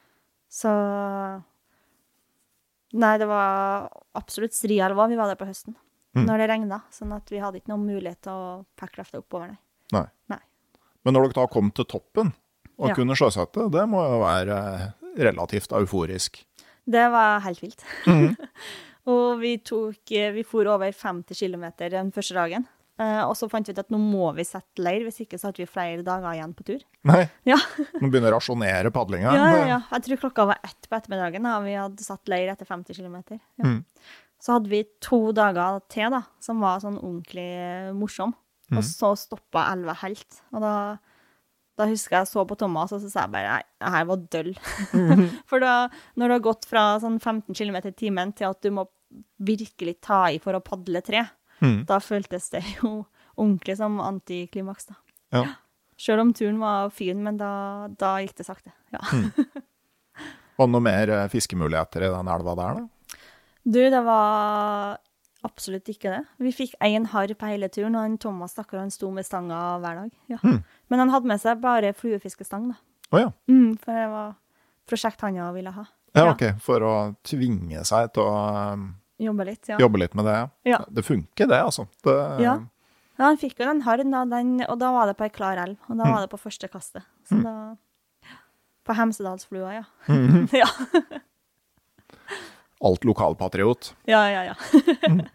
Så 0.49 1.43
Nei, 2.93 3.17
det 3.17 3.27
var 3.27 3.89
absolutt 4.19 4.51
strielva 4.51 5.07
vi 5.07 5.15
var 5.15 5.27
der 5.31 5.35
på 5.39 5.47
høsten. 5.47 5.75
Mm. 6.13 6.25
Når 6.27 6.37
det 6.41 6.49
regna. 6.49 6.81
Sånn 6.91 7.13
at 7.15 7.29
vi 7.31 7.37
hadde 7.39 7.61
ikke 7.61 7.69
noen 7.71 7.85
mulighet 7.87 8.19
til 8.21 8.33
å 8.33 8.65
packrafte 8.75 9.21
oppover, 9.23 9.47
nei. 9.47 9.57
Nei. 9.93 10.05
Nei. 10.27 10.39
Men 11.05 11.15
når 11.17 11.29
dere 11.29 11.39
da 11.41 11.47
kom 11.51 11.71
til 11.73 11.85
toppen 11.89 12.33
og 12.81 12.89
Ja. 12.91 12.95
kunne 12.97 13.15
sjøsette, 13.17 13.69
det 13.73 13.85
må 13.89 14.01
jo 14.05 14.19
være 14.23 14.57
eh, 14.73 14.85
relativt 15.21 15.71
euforisk. 15.77 16.43
Det 16.87 17.07
var 17.13 17.39
helt 17.45 17.61
vilt. 17.61 17.83
Mm. 18.07 18.35
og 19.11 19.39
vi 19.41 19.57
tok 19.65 20.13
Vi 20.33 20.43
for 20.47 20.65
over 20.69 20.91
50 20.91 21.37
km 21.37 21.65
den 21.89 22.11
første 22.11 22.33
dagen. 22.37 22.65
Eh, 23.01 23.21
og 23.25 23.33
så 23.37 23.47
fant 23.49 23.65
vi 23.65 23.73
ut 23.73 23.79
at 23.81 23.89
nå 23.89 23.97
må 23.97 24.31
vi 24.37 24.43
sette 24.45 24.81
leir, 24.83 25.01
hvis 25.07 25.21
ikke 25.23 25.37
så 25.39 25.49
hadde 25.49 25.61
vi 25.63 25.69
flere 25.69 26.03
dager 26.05 26.35
igjen 26.35 26.53
på 26.53 26.65
tur. 26.67 26.81
Nei, 27.09 27.23
Ja, 27.49 27.57
nå 28.01 28.09
begynner 28.11 28.33
å 28.33 28.39
rasjonere 28.39 28.91
padlinga. 28.93 29.31
ja, 29.33 29.45
ja, 29.55 29.63
ja. 29.75 29.79
Jeg 29.95 30.03
tror 30.05 30.21
klokka 30.27 30.45
var 30.51 30.59
ett 30.63 30.89
på 30.89 30.97
ettermiddagen 30.99 31.47
da 31.47 31.55
vi 31.65 31.73
hadde 31.79 32.03
satt 32.05 32.29
leir 32.29 32.51
etter 32.53 32.65
50 32.69 32.93
km. 32.99 33.15
Ja. 33.57 33.65
Mm. 33.65 33.79
Så 34.41 34.53
hadde 34.57 34.69
vi 34.73 34.83
to 35.01 35.31
dager 35.37 35.79
til, 35.89 36.09
da, 36.13 36.23
som 36.41 36.61
var 36.61 36.79
sånn 36.81 36.97
ordentlig 36.97 37.47
eh, 37.61 37.91
morsom. 38.71 38.81
Og 38.81 38.87
så 38.87 39.09
stoppa 39.27 39.65
elva 39.73 39.93
helt. 40.03 40.41
Og 40.53 40.61
da, 40.63 40.73
Da 41.79 41.85
husker 41.87 42.17
jeg 42.19 42.27
så 42.27 42.43
på 42.45 42.57
Thomas, 42.59 42.91
og 42.93 42.99
så 43.01 43.09
sa 43.09 43.21
jeg 43.23 43.31
bare 43.33 43.53
nei, 43.55 43.63
det 43.81 43.91
her 43.93 44.05
var 44.05 44.17
døll. 44.35 44.49
For 45.49 45.59
da, 45.63 45.75
når 46.19 46.27
du 46.27 46.33
har 46.35 46.43
gått 46.45 46.65
fra 46.69 46.83
sånn 47.01 47.15
15 47.19 47.55
km 47.57 47.77
i 47.87 47.93
timen 47.95 48.33
til 48.37 48.49
at 48.51 48.59
du 48.61 48.69
må 48.75 48.83
virkelig 49.41 49.95
ta 50.03 50.25
i 50.31 50.37
for 50.39 50.53
å 50.55 50.61
padle 50.63 51.01
tre, 51.03 51.25
Mm. 51.61 51.83
da 51.85 51.99
føltes 52.01 52.47
det 52.49 52.61
jo 52.79 53.05
ordentlig 53.37 53.75
som 53.77 53.99
antiklimaks, 54.01 54.87
da. 54.89 54.95
Ja. 55.31 55.43
Sjøl 56.01 56.19
om 56.23 56.31
turen 56.33 56.57
var 56.57 56.89
fin, 56.89 57.19
men 57.23 57.37
da, 57.37 57.87
da 57.93 58.15
gikk 58.23 58.33
det 58.39 58.45
sakte. 58.47 58.71
Ja. 58.91 58.99
Var 60.57 60.67
det 60.67 60.71
noe 60.73 60.81
mer 60.85 61.09
eh, 61.13 61.27
fiskemuligheter 61.29 62.01
i 62.07 62.09
den 62.13 62.27
elva 62.33 62.55
der, 62.57 62.79
da? 62.81 63.19
Du, 63.63 63.77
det 63.93 64.01
var 64.05 64.97
absolutt 65.47 65.89
ikke 65.91 66.13
det. 66.13 66.21
Vi 66.41 66.53
fikk 66.55 66.75
én 66.85 67.07
harr 67.11 67.33
på 67.37 67.49
hele 67.49 67.69
turen, 67.73 67.95
og 67.95 68.05
han 68.05 68.17
Thomas 68.21 68.55
stakkar, 68.55 68.81
han 68.83 68.93
sto 68.93 69.09
med 69.13 69.25
stanga 69.27 69.59
hver 69.81 70.03
dag. 70.03 70.15
Ja. 70.31 70.39
Mm. 70.43 70.61
Men 70.91 71.03
han 71.05 71.13
hadde 71.13 71.31
med 71.31 71.41
seg 71.41 71.61
bare 71.63 71.93
fluefiskestang, 71.97 72.71
da. 72.73 72.79
Oh, 73.11 73.19
ja. 73.19 73.31
Mm, 73.51 73.75
for 73.81 73.97
det 73.97 74.07
var 74.11 74.33
prosjekt 74.87 75.23
han 75.25 75.39
òg 75.43 75.55
ville 75.59 75.73
ha. 75.75 75.85
ja. 76.15 76.25
Ja. 76.25 76.31
OK. 76.33 76.43
For 76.63 76.83
å 76.83 76.95
tvinge 77.27 77.83
seg 77.87 78.11
til 78.15 78.27
å 78.27 78.35
um, 78.75 78.89
Jobbe 79.21 79.45
litt, 79.45 79.67
ja. 79.69 79.77
jobbe 79.77 79.99
litt 80.01 80.15
med 80.17 80.25
det. 80.25 80.37
Ja. 80.65 80.79
Det 80.89 81.03
funker, 81.05 81.45
det, 81.47 81.61
altså. 81.61 81.85
Det, 82.03 82.15
Ja. 82.41 82.57
Han 83.21 83.37
fikk 83.37 83.59
jo 83.59 83.67
den 83.67 83.83
harren, 83.85 84.09
da, 84.09 84.23
den, 84.25 84.63
og 84.65 84.79
da 84.81 84.87
var 84.95 85.11
det 85.11 85.13
på 85.19 85.27
ei 85.27 85.33
klar 85.33 85.59
elv. 85.61 85.77
Og 85.91 85.99
da 85.99 86.07
var 86.09 86.23
det 86.23 86.31
på 86.31 86.39
første 86.41 86.65
kastet. 86.71 87.05
Så 87.29 87.37
da 87.43 87.75
På 88.81 88.95
Hemsedalsflua, 88.97 89.73
ja. 89.75 89.83
-hmm. 90.07 90.49
ja. 90.63 90.67
Alt 92.81 93.05
lokalpatriot. 93.05 93.93
Ja, 94.09 94.25
ja, 94.31 94.51
ja. 94.51 94.55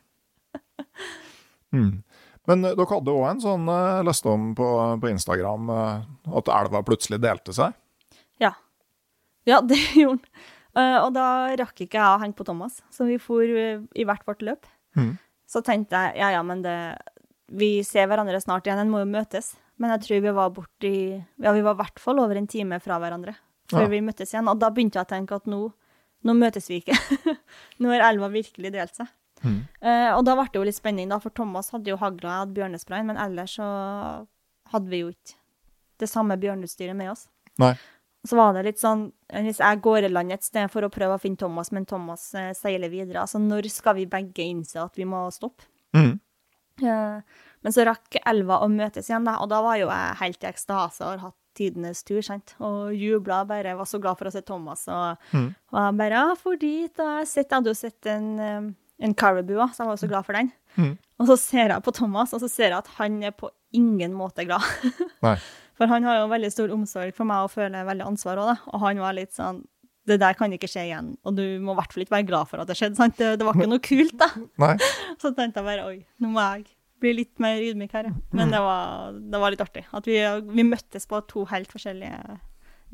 Mm. 1.75 2.03
Men 2.47 2.65
eh, 2.65 2.75
dere 2.79 2.87
hadde 2.89 3.13
òg 3.13 3.25
en 3.29 3.41
sånn 3.43 3.67
uh, 3.69 4.03
leste 4.07 4.31
om 4.31 4.53
på, 4.57 4.67
på 5.03 5.11
Instagram 5.11 5.67
uh, 5.69 6.05
at 6.39 6.51
elva 6.55 6.81
plutselig 6.87 7.19
delte 7.21 7.53
seg. 7.53 7.75
Ja. 8.41 8.53
Ja, 9.51 9.61
det 9.71 9.81
gjorde 9.99 10.23
han. 10.23 10.47
Uh, 10.77 10.99
og 11.07 11.11
da 11.17 11.27
rakk 11.57 11.81
ikke 11.87 11.97
jeg 11.97 12.05
å 12.05 12.21
henge 12.21 12.37
på 12.37 12.45
Thomas, 12.45 12.83
så 12.93 13.07
vi 13.09 13.17
for 13.23 13.41
eh, 13.43 13.81
i 13.97 14.05
hvert 14.05 14.27
vårt 14.29 14.45
løp. 14.45 14.67
Mm. 14.97 15.15
Så 15.49 15.63
tenkte 15.65 15.97
jeg 15.97 16.21
ja, 16.21 16.33
ja, 16.35 16.43
men 16.45 16.63
det 16.65 16.75
Vi 17.53 17.85
ser 17.87 18.09
hverandre 18.11 18.41
snart 18.43 18.67
igjen, 18.67 18.81
en 18.83 18.91
må 18.91 19.01
jo 19.05 19.09
møtes. 19.09 19.55
Men 19.79 19.93
jeg 19.95 20.03
tror 20.05 20.23
vi 20.25 20.33
var 20.35 20.53
borti 20.57 20.93
Ja, 21.39 21.53
vi 21.53 21.63
var 21.63 21.77
i 21.77 21.81
hvert 21.81 22.01
fall 22.03 22.19
over 22.21 22.37
en 22.37 22.49
time 22.51 22.81
fra 22.81 22.97
hverandre 23.01 23.37
før 23.71 23.85
Ja. 23.85 23.91
vi 23.93 24.01
møttes 24.05 24.33
igjen. 24.33 24.49
Og 24.51 24.59
da 24.59 24.71
begynte 24.71 24.99
jeg 24.99 25.07
å 25.07 25.11
tenke 25.11 25.37
at 25.39 25.47
nå, 25.51 25.61
nå 26.27 26.35
møtes 26.37 26.69
vi 26.71 26.81
ikke. 26.83 26.97
nå 27.81 27.93
har 27.95 28.09
elva 28.11 28.31
virkelig 28.33 28.73
delt 28.75 28.99
seg. 28.99 29.11
Mm. 29.45 29.59
Uh, 29.85 30.13
og 30.17 30.23
da 30.27 30.35
ble 30.39 30.47
det 30.51 30.59
jo 30.59 30.67
litt 30.67 30.79
spenning, 30.79 31.11
da, 31.13 31.21
for 31.23 31.35
Thomas 31.37 31.71
hadde 31.75 31.93
jo 31.93 31.99
hagla, 32.01 32.31
jeg 32.31 32.45
hadde 32.45 32.57
bjørnesprayen, 32.57 33.11
men 33.11 33.21
ellers 33.21 33.59
så 33.59 33.67
hadde 34.73 34.91
vi 34.91 35.03
jo 35.05 35.13
ikke 35.13 35.37
det 36.03 36.09
samme 36.11 36.37
bjørneutstyret 36.41 36.97
med 36.97 37.13
oss. 37.13 37.27
Nei. 37.63 37.75
Så 38.27 38.37
var 38.37 38.57
det 38.57 38.65
litt 38.67 38.81
sånn 38.81 39.05
Hvis 39.31 39.61
jeg 39.63 39.79
går 39.85 40.09
i 40.09 40.09
land 40.11 40.35
et 40.35 40.43
sted 40.45 40.67
for 40.73 40.83
å 40.83 40.91
prøve 40.93 41.15
å 41.15 41.21
finne 41.23 41.39
Thomas, 41.39 41.71
men 41.73 41.87
Thomas 41.89 42.29
uh, 42.35 42.51
seiler 42.59 42.91
videre, 42.93 43.23
altså 43.23 43.41
når 43.43 43.71
skal 43.73 43.99
vi 44.01 44.09
begge 44.11 44.45
innse 44.45 44.81
at 44.83 44.99
vi 44.99 45.07
må 45.09 45.27
stoppe? 45.35 45.69
Mm. 45.97 46.17
Uh, 46.83 47.23
men 47.65 47.75
så 47.75 47.87
rakk 47.87 48.19
elva 48.27 48.61
å 48.65 48.69
møtes 48.71 49.09
igjen, 49.09 49.25
da, 49.27 49.39
og 49.43 49.51
da 49.51 49.63
var 49.65 49.79
jo 49.81 49.89
jeg 49.89 50.19
helt 50.21 50.45
i 50.45 50.51
ekstase 50.51 51.05
og 51.05 51.13
har 51.15 51.25
hatt 51.29 51.39
tidenes 51.57 52.03
tur, 52.07 52.23
sant, 52.25 52.55
og 52.63 52.95
jubla 52.97 53.43
bare, 53.49 53.77
var 53.79 53.89
så 53.89 54.01
glad 54.03 54.21
for 54.21 54.31
å 54.31 54.35
se 54.35 54.45
Thomas, 54.47 54.87
og, 54.93 55.29
mm. 55.33 55.49
og 55.73 55.79
jeg 55.83 55.99
bare 56.01 56.23
ja, 56.23 56.35
for 56.41 56.61
dit, 56.61 56.93
og 57.03 57.13
jeg, 57.21 57.31
sett, 57.33 57.49
jeg 57.49 57.57
hadde 57.57 57.73
jo 57.73 57.79
sett 57.79 58.11
en, 58.13 58.33
eh, 58.43 58.71
en 59.07 59.17
caribou, 59.19 59.61
så 59.73 59.85
jeg 59.85 59.93
var 59.93 60.01
så 60.01 60.11
glad 60.11 60.29
for 60.29 60.39
den. 60.39 60.51
Mm. 60.77 60.97
Og 61.21 61.31
så 61.31 61.39
ser 61.41 61.73
jeg 61.73 61.85
på 61.85 61.95
Thomas, 61.97 62.35
og 62.37 62.43
så 62.45 62.51
ser 62.53 62.71
jeg 62.71 62.79
at 62.79 62.91
han 62.99 63.23
er 63.25 63.33
på 63.37 63.51
ingen 63.77 64.15
måte 64.17 64.45
glad. 64.49 64.65
Nei. 65.27 65.39
For 65.77 65.91
han 65.93 66.07
har 66.09 66.23
jo 66.23 66.29
veldig 66.33 66.53
stor 66.53 66.73
omsorg 66.73 67.17
for 67.17 67.29
meg 67.29 67.45
og 67.45 67.53
føler 67.53 67.89
veldig 67.89 68.07
ansvar 68.07 68.41
òg. 68.41 68.69
Og 68.73 68.85
han 68.87 69.01
var 69.03 69.17
litt 69.17 69.35
sånn 69.37 69.61
Det 70.07 70.21
der 70.23 70.37
kan 70.39 70.53
ikke 70.55 70.69
skje 70.71 70.85
igjen, 70.87 71.09
og 71.27 71.35
du 71.35 71.43
må 71.59 71.75
i 71.75 71.79
hvert 71.81 71.93
fall 71.93 72.05
ikke 72.05 72.15
være 72.15 72.27
glad 72.29 72.47
for 72.47 72.63
at 72.63 72.69
det 72.71 72.77
skjedde. 72.79 72.95
sant? 72.95 73.17
Det, 73.19 73.33
det 73.41 73.47
var 73.47 73.57
ikke 73.59 73.73
noe 73.73 73.83
kult, 73.83 74.15
da. 74.21 74.29
Nei. 74.63 74.77
Så 75.21 75.33
tenkte 75.35 75.59
jeg 75.59 75.67
bare 75.67 75.89
oi, 75.89 75.97
nå 76.23 76.31
må 76.31 76.45
jeg 76.45 76.69
bli 77.07 77.15
litt 77.23 77.39
mer 77.43 77.63
ydmyk 77.63 77.95
her, 77.97 78.11
ja. 78.11 78.19
Men 78.37 78.53
det 78.53 78.61
var, 78.65 79.15
det 79.17 79.41
var 79.41 79.55
litt 79.55 79.63
artig. 79.65 79.87
At 79.95 80.11
vi, 80.11 80.19
vi 80.51 80.67
møttes 80.67 81.07
på 81.09 81.23
to 81.31 81.47
helt 81.51 81.71
forskjellige 81.73 82.39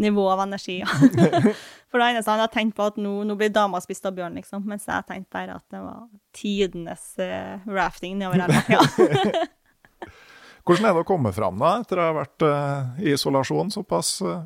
nivå 0.02 0.30
av 0.30 0.40
energi. 0.40 0.78
Ja. 0.78 0.86
For 1.90 2.00
det 2.00 2.06
eneste 2.06 2.32
han 2.32 2.40
hadde 2.40 2.52
tenkt 2.54 2.76
på 2.78 2.86
at 2.88 2.98
nå, 3.00 3.12
nå 3.28 3.36
blir 3.38 3.52
dama 3.52 3.80
spist 3.84 4.06
av 4.08 4.16
bjørn, 4.16 4.38
liksom. 4.40 4.64
Mens 4.68 4.88
jeg 4.88 5.08
tenkte 5.08 5.36
bare 5.36 5.58
at 5.58 5.66
det 5.72 5.82
var 5.82 6.06
tidenes 6.36 7.08
uh, 7.20 7.60
rafting 7.68 8.16
nedover 8.20 8.46
elva. 8.46 8.62
Ja. 8.72 8.80
Hvordan 10.66 10.88
er 10.88 10.94
det 10.94 11.02
å 11.02 11.08
komme 11.08 11.32
fram 11.34 11.58
da, 11.60 11.74
etter 11.82 11.98
å 11.98 12.04
ha 12.06 12.12
vært 12.20 12.44
eh, 12.46 12.90
i 13.02 13.14
isolasjon 13.16 13.72
såpass? 13.74 14.12
Uh... 14.22 14.44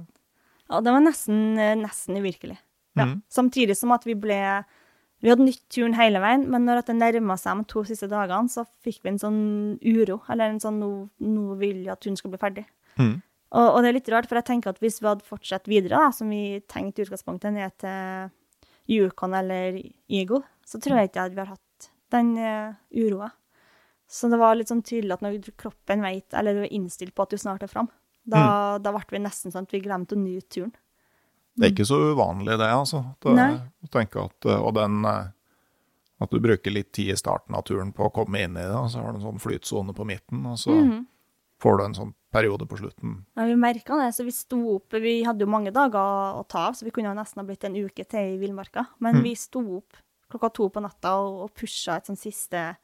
Ja, 0.64 0.80
det 0.80 0.94
var 0.94 1.02
nesten, 1.04 1.58
nesten 1.82 2.16
uvirkelig. 2.16 2.56
Ja. 2.96 3.04
Mm. 3.04 3.18
Samtidig 3.28 3.76
som 3.76 3.92
at 3.92 4.06
vi 4.08 4.14
ble 4.16 4.38
Vi 5.26 5.32
hadde 5.32 5.42
nytt 5.42 5.64
turen 5.74 5.96
hele 5.98 6.20
veien, 6.22 6.44
men 6.46 6.62
når 6.68 6.84
det 6.86 6.94
nærma 6.94 7.34
seg 7.34 7.58
de 7.58 7.66
to 7.72 7.80
siste 7.88 8.06
dagene, 8.06 8.46
så 8.46 8.62
fikk 8.86 9.00
vi 9.02 9.10
en 9.10 9.18
sånn 9.18 9.40
uro. 9.82 10.20
Eller 10.30 10.52
en 10.52 10.60
sånn 10.62 10.78
nå, 10.78 10.90
nå 11.18 11.56
vil 11.58 11.80
jeg 11.80 11.90
at 11.96 12.04
turen 12.04 12.18
skal 12.20 12.30
bli 12.30 12.38
ferdig. 12.38 12.62
Mm. 12.94 13.16
Og, 13.50 13.66
og 13.66 13.80
det 13.82 13.90
er 13.90 13.96
litt 13.96 14.10
rart, 14.14 14.28
for 14.30 14.38
jeg 14.38 14.46
tenker 14.52 14.70
at 14.70 14.78
hvis 14.84 15.00
vi 15.02 15.08
hadde 15.10 15.26
fortsatt 15.26 15.66
videre, 15.66 15.98
da, 15.98 16.12
som 16.14 16.30
vi 16.30 16.60
tenkte 16.70 17.02
i 17.02 17.08
utgangspunktet, 17.08 17.56
ned 17.58 17.74
til 17.82 18.30
Yukon 18.94 19.34
eller 19.34 19.80
Eagle, 20.06 20.44
så 20.62 20.78
tror 20.78 21.00
jeg 21.00 21.10
ikke 21.10 21.26
at 21.26 21.34
vi 21.34 21.42
har 21.42 21.52
hatt 21.56 21.90
den 22.14 22.32
uh, 22.38 22.78
uroa. 22.94 23.32
Så 24.06 24.30
det 24.30 24.38
var 24.38 24.54
litt 24.54 24.70
sånn 24.70 24.86
tydelig 24.86 25.18
at 25.18 25.26
når 25.26 25.42
kroppen 25.58 26.06
vet, 26.06 26.30
eller 26.38 26.54
du 26.54 26.64
er 26.68 26.74
innstilt 26.78 27.18
på 27.18 27.26
at 27.26 27.34
du 27.34 27.42
snart 27.42 27.66
er 27.66 27.72
fram, 27.72 27.90
da, 28.26 28.78
da 28.78 28.94
ble 28.94 29.02
vi 29.10 29.26
nesten 29.26 29.50
sånn 29.50 29.66
at 29.66 29.74
vi 29.74 29.82
glemte 29.82 30.14
å 30.14 30.22
nyte 30.22 30.52
turen. 30.54 30.74
Det 31.56 31.64
er 31.66 31.72
ikke 31.74 31.86
så 31.88 31.98
uvanlig 32.12 32.58
det, 32.58 32.68
altså. 32.68 33.02
Å 33.24 33.90
tenke 33.90 34.24
at, 34.24 34.44
eh, 34.46 34.60
og 34.60 34.74
den, 34.74 35.04
eh, 35.04 35.28
at 36.20 36.30
du 36.30 36.38
bruker 36.40 36.70
litt 36.72 36.92
tid 36.92 37.10
i 37.12 37.16
starten 37.16 37.54
av 37.56 37.64
turen 37.64 37.92
på 37.92 38.06
å 38.08 38.12
komme 38.12 38.40
inn 38.44 38.56
i 38.56 38.60
det, 38.64 38.74
og 38.76 38.90
så 38.90 39.02
har 39.02 39.12
du 39.12 39.18
en 39.18 39.24
sånn 39.32 39.40
flytsone 39.40 39.94
på 39.96 40.04
midten, 40.06 40.44
og 40.46 40.56
så 40.58 40.72
Mhm. 40.76 41.06
får 41.60 41.78
du 41.78 41.84
en 41.84 41.94
sånn 41.94 42.14
periode 42.32 42.66
på 42.68 42.76
slutten. 42.78 43.24
Ja, 43.36 43.44
vi 43.46 43.54
merka 43.54 43.96
det, 43.96 44.12
så 44.14 44.24
vi 44.24 44.30
sto 44.32 44.76
opp 44.76 44.90
Vi 44.92 45.22
hadde 45.24 45.40
jo 45.40 45.46
mange 45.46 45.72
dager 45.72 45.96
å 46.36 46.46
ta 46.46 46.68
av, 46.68 46.74
så 46.74 46.84
vi 46.84 46.90
kunne 46.90 47.08
jo 47.14 47.14
nesten 47.22 47.36
ha 47.40 47.44
blitt 47.44 47.64
en 47.64 47.74
uke 47.74 48.06
til 48.06 48.34
i 48.34 48.38
villmarka. 48.46 48.86
Men 49.00 49.16
Mm. 49.16 49.22
vi 49.22 49.34
sto 49.34 49.60
opp 49.78 49.92
klokka 50.30 50.52
to 50.52 50.68
på 50.68 50.82
natta 50.82 51.14
og, 51.16 51.42
og 51.44 51.54
pusha 51.54 51.96
et 51.96 52.04
sånn 52.06 52.18
siste 52.18 52.76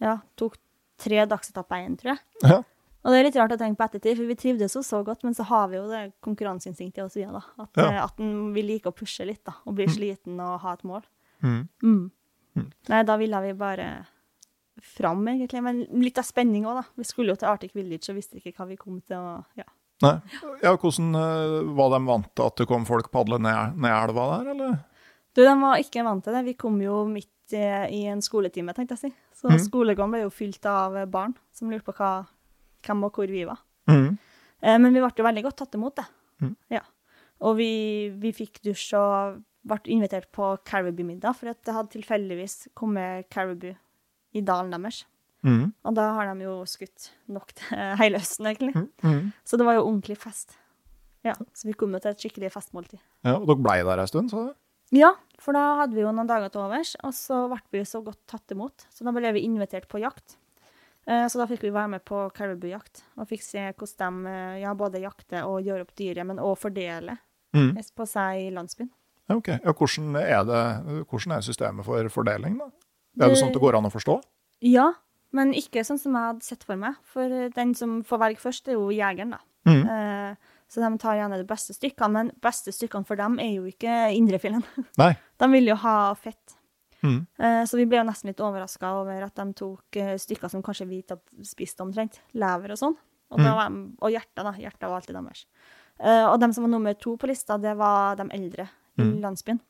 Ja, 0.00 0.20
tok 0.36 0.56
tre 0.96 1.26
dagsetapper 1.26 1.76
igjen, 1.76 1.96
tror 1.98 2.16
jeg. 2.16 2.20
Ja. 2.44 2.62
Og 3.04 3.12
det 3.12 3.18
er 3.20 3.24
litt 3.28 3.36
rart 3.38 3.52
å 3.54 3.58
tenke 3.60 3.78
på 3.78 3.86
ettertid, 3.86 4.16
for 4.18 4.26
vi 4.26 4.34
trivdes 4.34 4.74
jo 4.74 4.80
så 4.82 5.04
godt, 5.06 5.22
men 5.24 5.34
så 5.34 5.44
har 5.46 5.68
vi 5.70 5.76
jo 5.78 5.86
det 5.88 6.12
konkurranseinstinktet 6.24 6.98
i 6.98 7.04
oss 7.06 7.16
igjen, 7.16 7.32
da. 7.32 7.42
At, 7.62 7.70
Ja. 7.76 7.86
eh, 7.92 8.04
at 8.04 8.16
vi 8.18 8.62
liker 8.62 8.90
å 8.90 8.96
pushe 8.96 9.24
litt, 9.26 9.44
da, 9.44 9.54
og 9.66 9.74
bli 9.76 9.86
sliten 9.86 10.40
og 10.40 10.60
ha 10.60 10.72
et 10.72 10.82
mål. 10.84 11.02
Mhm. 11.42 11.68
Mm. 11.82 12.10
Mm. 12.56 12.72
Nei, 12.88 13.02
da 13.04 13.16
ville 13.16 13.40
vi 13.42 13.52
bare 13.54 14.06
fram, 14.80 15.24
egentlig. 15.28 15.62
Men 15.62 15.84
litt 16.02 16.18
av 16.18 16.24
spenning 16.24 16.64
òg, 16.66 16.74
da. 16.82 16.84
Vi 16.96 17.04
skulle 17.04 17.28
jo 17.28 17.36
til 17.36 17.48
Arctic 17.48 17.72
Village 17.74 18.08
og 18.10 18.16
visste 18.16 18.38
ikke 18.40 18.54
hva 18.56 18.66
vi 18.68 18.76
kom 18.76 19.00
til 19.00 19.16
å 19.16 19.44
Ja. 19.56 19.64
Nei. 20.02 20.20
Ja, 20.62 20.76
hvordan 20.76 21.14
eh, 21.14 21.74
var 21.74 21.90
de 21.98 22.04
vant 22.06 22.28
til 22.34 22.46
at 22.46 22.56
det 22.56 22.68
kom 22.68 22.84
folk 22.86 23.10
padle 23.10 23.38
ned, 23.40 23.76
ned 23.76 23.90
elva 23.90 24.38
der, 24.44 24.50
eller? 24.52 24.84
Du, 25.34 25.42
de 25.42 25.54
var 25.60 25.76
ikke 25.78 26.04
vant 26.04 26.22
til 26.24 26.32
det. 26.34 26.44
Vi 26.44 26.54
kom 26.54 26.80
jo 26.80 27.04
midt 27.06 27.52
eh, 27.52 27.86
i 27.90 28.04
en 28.06 28.20
skoletime, 28.20 28.74
tenkte 28.74 28.94
jeg 28.94 28.98
å 28.98 29.04
si. 29.08 29.12
Så 29.34 29.50
Mhm. 29.50 29.58
skolegården 29.68 30.10
ble 30.10 30.20
jo 30.22 30.30
fylt 30.30 30.64
av 30.66 30.94
barn 31.10 31.34
som 31.52 31.68
lurte 31.70 31.84
på 31.84 31.94
hva, 31.94 32.26
hvem 32.86 33.04
og 33.08 33.18
hvor 33.18 33.30
vi 33.32 33.44
var. 33.48 33.60
Mm. 33.90 34.16
Eh, 34.62 34.78
men 34.78 34.94
vi 34.94 35.02
ble 35.02 35.10
jo 35.16 35.26
veldig 35.26 35.44
godt 35.48 35.60
tatt 35.62 35.76
imot, 35.78 35.98
det. 35.98 36.06
Mm. 36.44 36.54
Ja. 36.78 36.82
Og 37.46 37.58
vi, 37.60 37.70
vi 38.18 38.32
fikk 38.34 38.60
dusj 38.66 38.92
og 38.98 39.42
ble 39.68 39.78
invitert 39.94 40.30
på 40.34 40.54
caribou-middag, 40.66 41.36
for 41.36 41.50
det 41.50 41.74
hadde 41.74 41.92
tilfeldigvis 41.94 42.68
kommet 42.78 43.28
caribou 43.34 43.74
i 44.36 44.42
dalen 44.44 44.74
deres. 44.74 45.04
Mm. 45.46 45.68
Og 45.86 45.94
da 45.94 46.08
har 46.16 46.32
de 46.32 46.46
jo 46.46 46.56
skutt 46.66 47.10
nok 47.30 47.52
til 47.58 47.84
hele 48.02 48.22
høsten, 48.22 48.48
egentlig. 48.50 48.74
Mhm. 49.04 49.28
Så 49.46 49.58
det 49.60 49.68
var 49.68 49.78
jo 49.78 49.86
ordentlig 49.86 50.18
fest. 50.18 50.56
Ja, 51.26 51.34
Så 51.52 51.66
vi 51.66 51.74
kom 51.74 51.92
jo 51.92 51.98
til 52.00 52.12
et 52.14 52.22
skikkelig 52.22 52.52
festmåltid. 52.54 53.00
Ja, 53.26 53.36
og 53.36 53.46
dere 53.48 53.60
blei 53.60 53.80
der 53.84 54.00
en 54.00 54.10
stund, 54.10 54.30
sa 54.30 54.48
du? 54.48 54.52
Ja, 54.94 55.10
for 55.42 55.52
da 55.52 55.74
hadde 55.82 55.96
vi 55.98 56.04
jo 56.04 56.12
noen 56.14 56.28
dager 56.30 56.48
til 56.52 56.62
overs, 56.62 56.94
og 57.04 57.12
så 57.12 57.42
ble 57.50 57.60
vi 57.74 57.82
så 57.84 58.00
godt 58.04 58.20
tatt 58.30 58.54
imot. 58.54 58.86
Så 58.94 59.04
da 59.04 59.12
ble 59.12 59.32
vi 59.36 59.42
invitert 59.44 59.88
på 59.90 60.00
jakt. 60.00 60.38
Eh, 61.08 61.26
Så 61.28 61.40
da 61.40 61.46
fikk 61.48 61.64
vi 61.64 61.72
være 61.72 61.94
med 61.96 62.04
på 62.04 62.26
caribou-jakt, 62.36 63.02
og 63.16 63.28
fikk 63.30 63.42
se 63.42 63.64
hvordan 63.72 64.22
de 64.24 64.34
eh, 64.34 64.60
ja, 64.64 64.74
både 64.76 65.00
jakter 65.00 65.48
og 65.48 65.64
gjør 65.64 65.86
opp 65.86 65.94
dyret, 65.96 66.26
men 66.28 66.40
òg 66.42 66.56
fordeler 66.60 67.16
mm. 67.56 67.72
på 67.96 68.06
seg 68.08 68.44
i 68.44 68.50
landsbyen. 68.52 68.90
Ok. 69.32 69.48
Ja, 69.56 69.72
hvordan, 69.72 70.16
er 70.20 70.44
det, 70.48 70.62
hvordan 71.08 71.36
er 71.36 71.44
systemet 71.44 71.84
for 71.84 72.08
fordeling, 72.12 72.58
da? 72.60 72.68
Er 73.18 73.32
det 73.32 73.40
sånn 73.40 73.50
at 73.50 73.56
det 73.56 73.62
går 73.64 73.76
an 73.76 73.88
å 73.88 73.92
forstå? 73.92 74.18
Ja, 74.64 74.92
men 75.36 75.52
ikke 75.56 75.82
sånn 75.84 76.00
som 76.00 76.14
jeg 76.16 76.30
hadde 76.30 76.46
sett 76.46 76.64
for 76.64 76.80
meg, 76.80 77.00
for 77.08 77.24
eh, 77.24 77.50
den 77.56 77.74
som 77.76 78.00
får 78.06 78.22
velge 78.24 78.44
først, 78.44 78.68
er 78.68 78.78
jo 78.78 78.92
jegeren, 78.94 79.36
da. 79.36 79.42
Mm. 79.68 79.82
Eh, 79.96 80.54
Så 80.68 80.82
de 80.84 80.98
tar 81.00 81.16
gjerne 81.16 81.38
de 81.40 81.46
beste 81.48 81.72
stykkene, 81.72 82.12
men 82.12 82.30
beste 82.44 82.72
stykkene 82.76 83.08
for 83.08 83.16
dem 83.16 83.38
er 83.40 83.54
jo 83.54 83.62
ikke 83.64 84.10
indrefileten. 84.12 84.84
De 85.40 85.46
vil 85.48 85.70
jo 85.70 85.76
ha 85.80 86.12
fett. 86.12 86.57
Mhm. 87.02 87.26
Eh, 87.38 87.64
Så 87.64 87.76
vi 87.76 87.84
ble 87.86 87.98
jo 87.98 88.04
nesten 88.08 88.28
litt 88.28 88.40
overraska 88.40 88.90
over 89.00 89.22
at 89.22 89.34
de 89.34 89.52
tok 89.54 89.96
eh, 89.96 90.16
stykker 90.18 90.50
som 90.50 90.62
kanskje 90.62 90.88
vi 90.88 91.02
ikke 91.02 91.16
hadde 91.18 91.44
spist 91.46 91.78
omtrent. 91.80 92.20
Lever 92.34 92.72
og 92.72 92.78
sånn. 92.78 92.96
Og, 93.30 93.38
mm. 93.38 93.96
og 94.00 94.10
hjertet, 94.10 94.42
da. 94.42 94.52
Hjertet 94.56 94.88
var 94.88 94.96
alltid 95.00 95.14
deres. 95.14 95.46
Eh, 96.00 96.24
og 96.26 96.40
de 96.40 96.52
som 96.52 96.64
var 96.64 96.70
nummer 96.70 96.94
to 96.98 97.16
på 97.16 97.28
lista, 97.28 97.58
det 97.60 97.76
var 97.76 98.16
de 98.16 98.28
eldre 98.30 98.68
i 98.98 99.02
Mm. 99.02 99.20
landsbyen. 99.20 99.60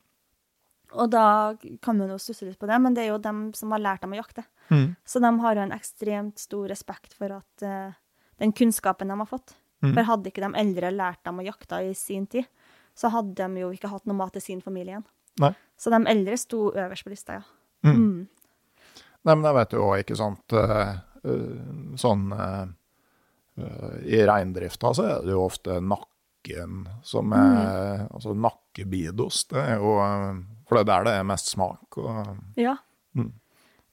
Og 0.93 1.09
da 1.11 1.53
kan 1.81 1.97
man 1.97 2.09
jo 2.09 2.15
stusse 2.17 2.45
litt 2.47 2.57
på 2.57 2.65
det, 2.65 2.79
men 2.81 2.93
det 2.95 3.03
er 3.03 3.09
jo 3.11 3.19
dem 3.19 3.53
som 3.53 3.69
har 3.71 3.79
lært 3.79 4.01
dem 4.01 4.11
å 4.13 4.17
jakte. 4.17 4.43
Mm. 4.71 4.95
Så 5.05 5.19
de 5.21 5.39
har 5.39 5.55
jo 5.55 5.61
en 5.61 5.71
ekstremt 5.71 6.39
stor 6.39 6.67
respekt 6.67 7.13
for 7.13 7.31
at 7.31 7.61
eh, 7.61 7.91
den 8.39 8.51
kunnskapen 8.53 9.07
de 9.07 9.13
har 9.19 9.25
fått. 9.29 9.53
Mm. 9.83 9.93
For 9.93 10.03
hadde 10.03 10.31
ikke 10.31 10.41
de 10.41 10.57
eldre 10.59 10.91
lært 10.91 11.23
dem 11.23 11.37
å 11.39 11.45
jakte 11.45 11.83
i 11.89 11.93
sin 11.93 12.25
tid, 12.27 12.47
så 12.95 13.09
hadde 13.11 13.35
de 13.35 13.59
jo 13.61 13.69
ikke 13.71 13.89
hatt 13.91 14.05
noe 14.09 14.15
mat 14.17 14.33
til 14.33 14.41
sin 14.41 14.61
familie 14.61 14.95
igjen. 14.97 15.05
Nei. 15.39 15.53
Så 15.79 15.91
de 15.93 15.99
eldre 16.11 16.35
sto 16.37 16.69
øverst 16.75 17.05
på 17.07 17.13
lista, 17.13 17.39
ja. 17.39 17.43
Mm. 17.87 17.95
Mm. 17.95 18.27
Nei, 19.23 19.35
men 19.35 19.45
jeg 19.47 19.55
vet 19.55 19.73
jo 19.75 19.85
òg, 19.85 20.01
ikke 20.03 20.17
sant 20.19 20.55
eh, 20.55 20.89
eh, 21.23 21.61
Sånn 21.99 22.25
eh, 22.35 22.65
I 24.07 24.19
reindrifta 24.27 24.91
så 24.95 25.05
er 25.07 25.25
det 25.27 25.35
jo 25.35 25.45
ofte 25.45 25.77
nakken 25.83 26.81
som 27.03 27.31
er 27.35 28.05
Altså 28.07 28.35
nakkebidos. 28.35 29.45
Det 29.51 29.59
er 29.59 29.79
jo 29.79 29.95
For 30.67 30.79
det 30.79 30.83
er 30.83 30.89
der 30.91 31.07
det 31.07 31.15
er 31.19 31.27
mest 31.27 31.51
smak. 31.51 31.99
Og, 31.99 32.35
Ja. 32.59 32.75
Mm. 33.15 33.31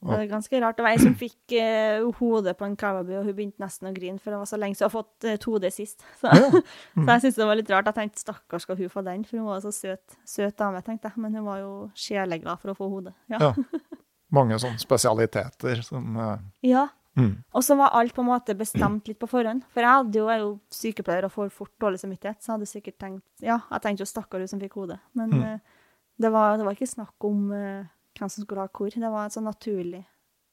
Det 0.05 0.16
er 0.20 0.26
ganske 0.28 0.59
rart. 0.61 0.76
Det 0.76 0.84
var 0.84 0.92
ei 0.92 0.99
som 1.01 1.14
fikk 1.16 1.53
eh, 1.57 2.03
hodet 2.18 2.53
på 2.59 2.66
en 2.66 2.76
caribou, 2.76 3.16
og 3.18 3.24
hun 3.24 3.34
begynte 3.34 3.62
nesten 3.62 3.88
å 3.88 3.92
grine, 3.97 4.18
for 4.20 4.30
det 4.34 4.38
var 4.42 4.49
så 4.51 4.59
lenge 4.61 4.76
siden 4.76 4.90
hun 4.90 4.92
har 4.92 5.03
fått 5.03 5.24
eh, 5.24 5.36
et 5.38 5.47
hode 5.49 5.70
sist. 5.72 6.05
Så, 6.20 6.28
så 6.30 7.07
jeg 7.07 7.22
syntes 7.24 7.38
det 7.40 7.47
var 7.49 7.57
litt 7.59 7.70
rart. 7.72 7.88
Jeg 7.88 7.97
tenkte 7.97 8.20
stakkars 8.20 8.66
skal 8.68 8.76
hun 8.76 8.92
få 8.92 9.03
den, 9.07 9.24
for 9.24 9.40
hun 9.40 9.49
var 9.49 9.62
så 9.64 9.72
søt, 9.72 10.18
søt 10.28 10.59
dame, 10.61 10.82
tenkte 10.84 11.09
jeg. 11.09 11.22
Men 11.24 11.34
hun 11.40 11.47
var 11.49 11.62
jo 11.62 11.72
sjeleglad 11.97 12.61
for 12.61 12.74
å 12.74 12.76
få 12.76 12.90
hodet. 12.92 13.14
Ja. 13.32 13.40
Ja. 13.40 13.80
mange 14.36 14.59
sånne 14.61 14.78
spesialiteter 14.82 15.80
som 15.86 16.16
uh... 16.18 16.36
ja. 16.66 16.88
mm. 17.16 17.32
Og 17.57 17.64
så 17.64 17.76
var 17.78 17.94
alt 17.97 18.12
på 18.14 18.20
en 18.24 18.28
måte 18.28 18.57
bestemt 18.59 19.09
litt 19.09 19.18
på 19.22 19.28
forhånd. 19.30 19.64
For 19.72 19.80
jeg 19.86 19.97
hadde 20.01 20.18
jo, 20.20 20.28
jeg 20.28 20.36
er 20.36 20.44
jo 20.44 20.53
sykepleier 20.74 21.28
og 21.28 21.32
får 21.34 21.51
fort 21.55 21.72
dårlig 21.80 22.01
samvittighet, 22.03 22.42
så 22.42 22.53
jeg 22.53 22.59
hadde 22.59 22.70
sikkert 22.70 22.99
tenkt 23.01 23.24
Ja, 23.47 23.61
jeg 23.72 23.82
tenkte 23.86 24.05
jo 24.05 24.11
stakkar 24.12 24.42
hun 24.44 24.51
som 24.51 24.61
fikk 24.62 24.76
hodet. 24.76 25.01
Men 25.16 25.32
Mm. 25.32 25.42
uh, 25.57 25.59
det, 26.18 26.30
var, 26.32 26.57
det 26.59 26.64
var 26.66 26.72
ikke 26.76 26.88
snakk 26.88 27.24
om 27.28 27.51
eh, 27.53 27.84
hvem 28.18 28.30
som 28.32 28.44
skulle 28.44 28.64
ha 28.64 28.70
hvor. 28.72 28.90
Det 28.94 29.10
var 29.12 29.26
et 29.28 29.36
sånn 29.36 29.48
naturlig 29.48 30.04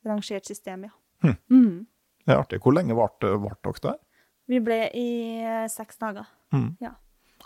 rangert 0.05 0.45
system, 0.49 0.87
ja. 0.89 0.93
Hm. 1.23 1.37
Mm. 1.51 1.77
Det 2.25 2.33
er 2.33 2.41
artig. 2.41 2.59
Hvor 2.63 2.75
lenge 2.75 2.95
varte 2.95 3.29
dere 3.31 3.79
der? 3.83 3.99
Vi 4.51 4.59
ble 4.63 4.79
i 4.99 5.07
eh, 5.43 5.67
seks 5.71 5.99
dager. 6.01 6.27
Mm. 6.55 6.73
Ja. 6.83 6.93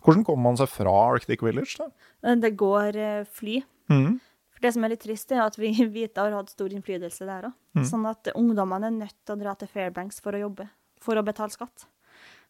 Hvordan 0.04 0.24
kommer 0.26 0.50
man 0.50 0.58
seg 0.60 0.70
fra 0.70 0.94
Arctic 1.14 1.42
Village, 1.46 1.78
da? 1.78 1.90
Eh, 2.26 2.36
Det 2.42 2.56
går 2.58 2.98
eh, 2.98 3.24
fly. 3.26 3.60
Mm. 3.90 4.18
For 4.54 4.66
det 4.66 4.74
som 4.74 4.86
er 4.86 4.94
litt 4.94 5.04
trist, 5.06 5.32
er 5.32 5.44
at 5.46 5.58
vi 5.62 5.70
hvite 5.94 6.18
har 6.24 6.34
hatt 6.34 6.50
stor 6.54 6.74
innflytelse 6.74 7.26
der 7.30 7.50
òg. 7.52 7.56
Mm. 7.78 7.86
Sånn 7.86 8.06
at 8.10 8.32
ungdommene 8.34 8.90
er 8.90 8.98
nødt 9.04 9.18
til 9.26 9.36
å 9.38 9.42
dra 9.44 9.54
til 9.58 9.70
Fairbanks 9.70 10.22
for 10.24 10.34
å 10.34 10.42
jobbe, 10.48 10.66
for 11.02 11.18
å 11.20 11.26
betale 11.26 11.54
skatt. 11.54 11.86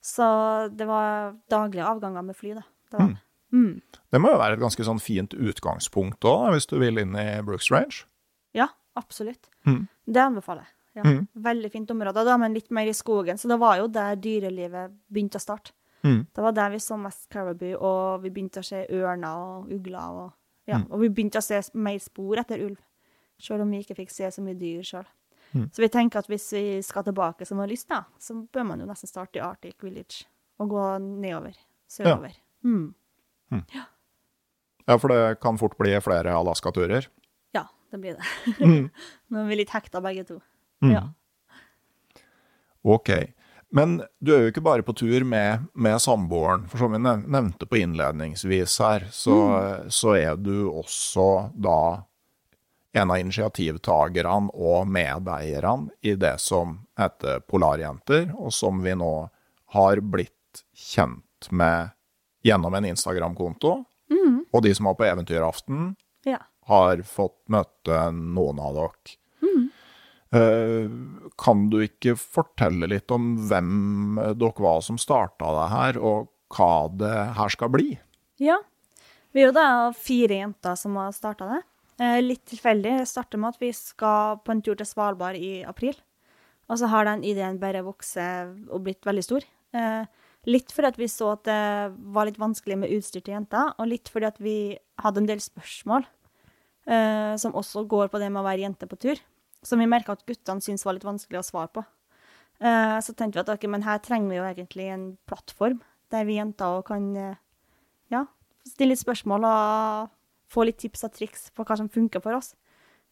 Så 0.03 0.23
det 0.71 0.87
var 0.87 1.33
daglige 1.51 1.87
avganger 1.89 2.23
med 2.23 2.37
fly, 2.37 2.53
da. 2.59 2.63
Det 2.91 2.99
var 2.99 3.09
det. 3.15 3.23
Mm. 3.53 3.81
Det 4.11 4.19
må 4.21 4.31
jo 4.33 4.37
være 4.41 4.53
et 4.57 4.59
ganske 4.63 4.83
sånn 4.83 4.99
fint 4.99 5.33
utgangspunkt 5.33 6.25
òg, 6.27 6.51
hvis 6.55 6.67
du 6.67 6.77
vil 6.79 6.97
inn 6.99 7.15
i 7.15 7.41
Brooks 7.47 7.69
Range. 7.71 8.03
Ja, 8.53 8.67
absolutt. 8.99 9.49
Mm. 9.65 9.87
Det 10.05 10.21
anbefaler 10.23 10.65
jeg. 10.65 10.73
Ja. 10.97 11.03
Mm. 11.05 11.27
Veldig 11.45 11.71
fint 11.71 11.91
område. 11.93 12.23
Da 12.25 12.37
man 12.41 12.53
litt 12.57 12.71
mer 12.73 12.87
i 12.89 12.93
skogen, 12.97 13.37
så 13.37 13.47
det 13.51 13.59
var 13.61 13.77
jo 13.77 13.87
der 13.87 14.15
dyrelivet 14.17 14.95
begynte 15.13 15.37
å 15.37 15.43
starte. 15.43 15.71
Mm. 16.03 16.25
Det 16.33 16.43
var 16.43 16.51
der 16.57 16.69
vi 16.73 16.79
så 16.81 16.97
mest 16.99 17.27
caribou, 17.29 17.75
og 17.79 18.23
vi 18.23 18.29
begynte 18.33 18.59
å 18.63 18.65
se 18.65 18.85
ørner 18.89 19.37
og 19.37 19.71
ugler. 19.71 20.09
Og, 20.23 20.33
ja, 20.67 20.77
Mm. 20.79 20.87
og 20.91 20.99
vi 21.01 21.09
begynte 21.09 21.37
å 21.39 21.43
se 21.43 21.61
mer 21.73 21.99
spor 21.99 22.37
etter 22.37 22.59
ulv, 22.65 22.77
selv 23.39 23.61
om 23.61 23.71
vi 23.71 23.79
ikke 23.83 23.95
fikk 23.95 24.09
se 24.11 24.23
så 24.31 24.41
mye 24.41 24.57
dyr 24.57 24.81
sjøl. 24.83 25.05
Mm. 25.53 25.69
Så 25.71 25.77
vi 25.79 25.87
tenker 25.87 26.19
at 26.19 26.27
hvis 26.27 26.51
vi 26.53 26.81
skal 26.81 27.03
tilbake 27.03 27.45
som 27.47 27.57
har 27.59 27.67
lyst, 27.67 27.87
da, 27.87 28.03
så 28.19 28.33
bør 28.51 28.65
man 28.65 28.79
jo 28.79 28.85
nesten 28.85 29.07
starte 29.07 29.37
i 29.37 29.41
Arctic 29.41 29.75
Village 29.81 30.25
og 30.59 30.69
gå 30.69 30.99
nedover, 31.21 31.55
sørover. 31.87 32.33
Mm. 33.51 33.63
Ja, 34.87 34.97
for 34.99 35.11
det 35.11 35.39
kan 35.43 35.57
fort 35.59 35.77
bli 35.77 35.95
flere 36.01 36.35
Alaska-turer. 36.35 37.07
Ja, 37.55 37.67
det 37.91 37.97
blir 37.97 38.19
det. 38.19 38.53
Mm. 38.63 38.89
Nå 39.27 39.41
er 39.43 39.49
vi 39.49 39.61
litt 39.61 39.73
hekta 39.75 40.01
begge 40.03 40.23
to. 40.27 40.39
Mm. 40.83 40.93
Ja. 40.93 41.03
Ok. 42.87 43.11
Men 43.69 43.97
du 44.23 44.31
er 44.31 44.45
jo 44.45 44.51
ikke 44.53 44.63
bare 44.63 44.85
på 44.87 44.95
tur 44.95 45.25
med, 45.27 45.65
med 45.75 45.99
samboeren. 45.99 46.67
For 46.71 46.79
som 46.79 46.95
vi 46.95 47.01
nevnte 47.03 47.67
på 47.67 47.81
innledningsvis 47.81 48.77
her, 48.79 49.07
så, 49.11 49.35
så 49.91 50.15
er 50.15 50.39
du 50.39 50.69
også 50.69 51.49
da 51.51 51.79
en 52.97 53.11
av 53.11 53.19
initiativtakerne 53.19 54.53
og 54.55 54.87
medeierne 54.89 55.91
i 56.01 56.15
det 56.15 56.37
som 56.41 56.79
heter 56.97 57.43
Polarjenter, 57.43 58.31
og 58.39 58.53
som 58.55 58.79
vi 58.85 58.95
nå 58.97 59.13
har 59.75 60.01
blitt 60.01 60.63
kjent 60.73 61.51
med 61.51 61.91
gjennom 62.47 62.75
en 62.77 62.87
Instagram-konto. 62.93 63.75
Og 64.55 64.63
de 64.63 64.73
som 64.75 64.87
var 64.89 64.97
på 64.97 65.05
Eventyraften, 65.07 65.91
ja. 66.27 66.39
har 66.69 67.01
fått 67.07 67.37
møte 67.51 68.07
noen 68.15 68.61
av 68.63 68.77
dere. 68.77 69.17
Eh, 70.35 70.89
kan 71.39 71.67
du 71.71 71.77
ikke 71.85 72.17
fortelle 72.19 72.89
litt 72.91 73.11
om 73.15 73.35
hvem 73.47 74.17
dere 74.35 74.63
var 74.63 74.81
som 74.83 74.99
starta 74.99 75.53
det 75.55 75.67
her, 75.71 75.99
og 75.99 76.27
hva 76.55 76.71
det 76.91 77.13
her 77.37 77.53
skal 77.53 77.71
bli? 77.71 77.93
Ja. 78.43 78.59
Vi 79.31 79.43
er 79.43 79.49
jo 79.49 79.55
da 79.55 79.69
fire 79.95 80.41
jenter 80.41 80.75
som 80.79 80.97
har 80.99 81.15
starta 81.15 81.47
det. 81.51 81.61
Eh, 82.03 82.19
litt 82.23 82.43
tilfeldig. 82.49 82.97
Det 83.01 83.09
starter 83.09 83.41
med 83.41 83.55
at 83.55 83.63
vi 83.63 83.71
skal 83.75 84.39
på 84.43 84.53
en 84.53 84.63
tur 84.63 84.75
til 84.75 84.87
Svalbard 84.87 85.39
i 85.39 85.61
april. 85.67 85.95
Og 86.67 86.79
så 86.81 86.89
har 86.91 87.07
den 87.07 87.23
ideen 87.23 87.59
bare 87.61 87.85
vokst 87.85 88.17
og 88.19 88.81
blitt 88.83 89.05
veldig 89.07 89.23
stor. 89.23 89.45
Eh, 89.71 90.03
litt 90.47 90.71
fordi 90.73 90.91
at 90.91 90.99
vi 90.99 91.09
så 91.11 91.33
at 91.35 91.43
det 91.47 91.61
var 92.15 92.27
litt 92.29 92.39
vanskelig 92.39 92.77
med 92.79 92.93
utstyr 92.95 93.23
til 93.23 93.35
jenter, 93.35 93.73
og 93.75 93.89
litt 93.91 94.11
fordi 94.11 94.29
at 94.29 94.39
vi 94.43 94.57
hadde 95.03 95.23
en 95.23 95.29
del 95.29 95.41
spørsmål 95.43 96.07
uh, 96.07 97.33
som 97.39 97.55
også 97.57 97.83
går 97.89 98.11
på 98.13 98.21
det 98.21 98.31
med 98.31 98.41
å 98.41 98.47
være 98.47 98.63
jente 98.63 98.89
på 98.89 98.99
tur, 99.01 99.21
som 99.65 99.81
vi 99.81 99.89
merka 99.89 100.15
at 100.15 100.25
guttene 100.27 100.63
syntes 100.63 100.85
var 100.87 100.97
litt 100.97 101.07
vanskelig 101.07 101.41
å 101.41 101.47
svare 101.47 101.71
på. 101.75 101.83
Uh, 102.63 102.97
så 103.03 103.13
tenkte 103.13 103.37
vi 103.37 103.43
at 103.43 103.51
okay, 103.53 103.69
men 103.69 103.85
her 103.85 103.99
trenger 104.03 104.31
vi 104.31 104.39
jo 104.39 104.47
egentlig 104.47 104.87
en 104.89 105.09
plattform 105.29 105.81
der 106.09 106.23
vi 106.25 106.39
jenter 106.39 106.79
kan 106.87 107.09
uh, 107.13 107.41
ja, 108.13 108.23
stille 108.65 108.95
litt 108.95 109.03
spørsmål 109.03 109.45
og 109.45 110.13
få 110.47 110.63
litt 110.63 110.79
tips 110.79 111.03
og 111.03 111.13
triks 111.17 111.49
på 111.51 111.65
hva 111.67 111.75
som 111.77 111.91
funker 111.91 112.23
for 112.23 112.37
oss. 112.37 112.53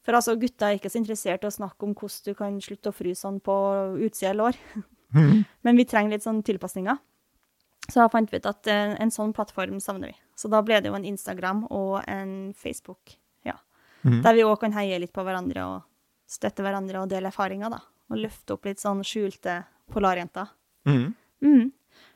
For 0.06 0.16
altså, 0.16 0.38
gutter 0.40 0.70
er 0.70 0.78
ikke 0.78 0.92
så 0.94 1.02
interessert 1.02 1.44
i 1.44 1.50
å 1.50 1.54
snakke 1.54 1.88
om 1.88 1.96
hvordan 1.98 2.30
du 2.30 2.38
kan 2.38 2.60
slutte 2.62 2.92
å 2.92 2.96
fryse 2.96 3.26
sånn 3.26 3.42
på 3.44 3.56
utsida 4.06 4.32
av 4.32 4.40
lår. 4.40 4.60
Men 5.66 5.80
vi 5.80 5.88
trenger 5.90 6.16
litt 6.16 6.26
sånn 6.26 6.44
tilpasninger. 6.46 7.00
Så 7.86 8.02
da 8.02 8.10
fant 8.10 8.32
vi 8.32 8.40
ut 8.42 8.48
at 8.50 8.68
eh, 8.72 8.96
en 9.02 9.14
sånn 9.14 9.34
plattform 9.36 9.80
savner 9.84 10.12
vi. 10.14 10.18
Så 10.36 10.50
da 10.52 10.62
ble 10.66 10.80
det 10.82 10.90
jo 10.90 10.98
en 10.98 11.06
Instagram 11.08 11.66
og 11.70 12.02
en 12.10 12.54
Facebook, 12.58 13.16
ja. 13.46 13.58
Der 14.04 14.36
vi 14.38 14.44
òg 14.46 14.60
kan 14.62 14.76
heie 14.76 15.00
litt 15.02 15.14
på 15.16 15.24
hverandre 15.26 15.64
og 15.70 15.86
støtte 16.30 16.66
hverandre 16.66 17.02
og 17.02 17.10
dele 17.10 17.32
erfaringer, 17.32 17.72
da. 17.74 17.82
Og 18.12 18.22
løfte 18.22 18.58
opp 18.58 18.68
litt 18.68 18.82
sånn 18.82 19.02
skjulte 19.06 19.64
polarjenter. 19.94 20.50
Mm. 20.90 21.14
Mm. 21.42 21.72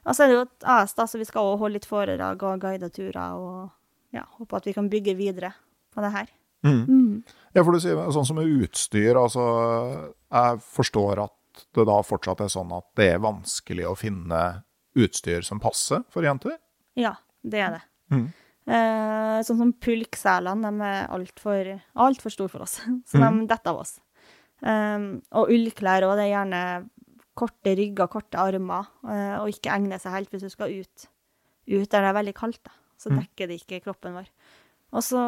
Og 0.05 0.15
så 0.15 0.25
er 0.25 0.29
det 0.29 0.35
jo 0.37 0.43
et 0.45 0.67
AS, 0.73 0.93
da, 0.97 1.05
så 1.09 1.21
vi 1.21 1.27
skal 1.27 1.45
også 1.45 1.61
holde 1.63 1.77
litt 1.77 1.89
foredrag 1.89 2.45
og 2.45 2.61
guide 2.61 2.89
turer 2.93 3.37
og 3.37 4.15
ja, 4.15 4.25
håpe 4.39 4.57
at 4.57 4.69
vi 4.69 4.75
kan 4.75 4.89
bygge 4.89 5.15
videre 5.17 5.53
på 5.93 6.03
det 6.05 6.13
her. 6.13 6.29
Mhm. 6.65 6.85
Mm. 6.87 7.23
Ja, 7.55 7.63
for 7.63 7.71
du 7.71 7.79
sier 7.81 7.99
sånn 8.13 8.25
som 8.27 8.35
med 8.35 8.49
utstyr, 8.51 9.15
altså 9.15 9.43
Jeg 10.27 10.59
forstår 10.59 11.21
at 11.23 11.63
det 11.75 11.85
da 11.87 11.99
fortsatt 12.03 12.41
er 12.43 12.51
sånn 12.51 12.71
at 12.75 12.85
det 12.99 13.07
er 13.13 13.23
vanskelig 13.23 13.87
å 13.87 13.95
finne 13.97 14.41
utstyr 14.95 15.41
som 15.45 15.59
passer 15.59 16.03
for 16.09 16.23
jenter? 16.25 16.57
Ja, 16.95 17.15
det 17.43 17.59
er 17.61 17.71
det. 17.77 17.81
Mm. 18.11 18.27
Eh, 18.69 19.39
sånn 19.45 19.57
som 19.57 19.73
pulkselene, 19.73 20.69
de 20.69 20.85
er 20.85 21.07
altfor 21.15 21.69
alt 21.95 22.21
for 22.21 22.29
store 22.33 22.49
for 22.53 22.65
oss, 22.65 22.79
så 23.09 23.17
de 23.21 23.47
detter 23.49 23.71
av 23.73 23.79
oss. 23.83 23.99
Um, 24.61 25.21
og 25.31 25.49
ullklær 25.55 26.03
òg, 26.03 26.17
det 26.19 26.25
er 26.27 26.33
gjerne 26.33 26.61
korte 27.39 27.71
rygger, 27.79 28.09
korte 28.11 28.35
armer, 28.41 28.89
eh, 29.07 29.37
og 29.39 29.47
ikke 29.53 29.71
egner 29.71 30.01
seg 30.01 30.11
helt 30.17 30.33
hvis 30.33 30.43
du 30.43 30.49
skal 30.51 30.73
ut, 30.81 31.05
ut 31.69 31.87
der 31.89 32.01
det 32.03 32.09
er 32.09 32.17
veldig 32.19 32.35
kaldt. 32.35 32.59
da. 32.67 32.71
Så 32.99 33.09
Mm. 33.13 33.21
dekker 33.21 33.47
det 33.47 33.61
ikke 33.61 33.83
kroppen 33.85 34.13
vår. 34.17 34.27
Og 34.91 35.01
så 35.05 35.19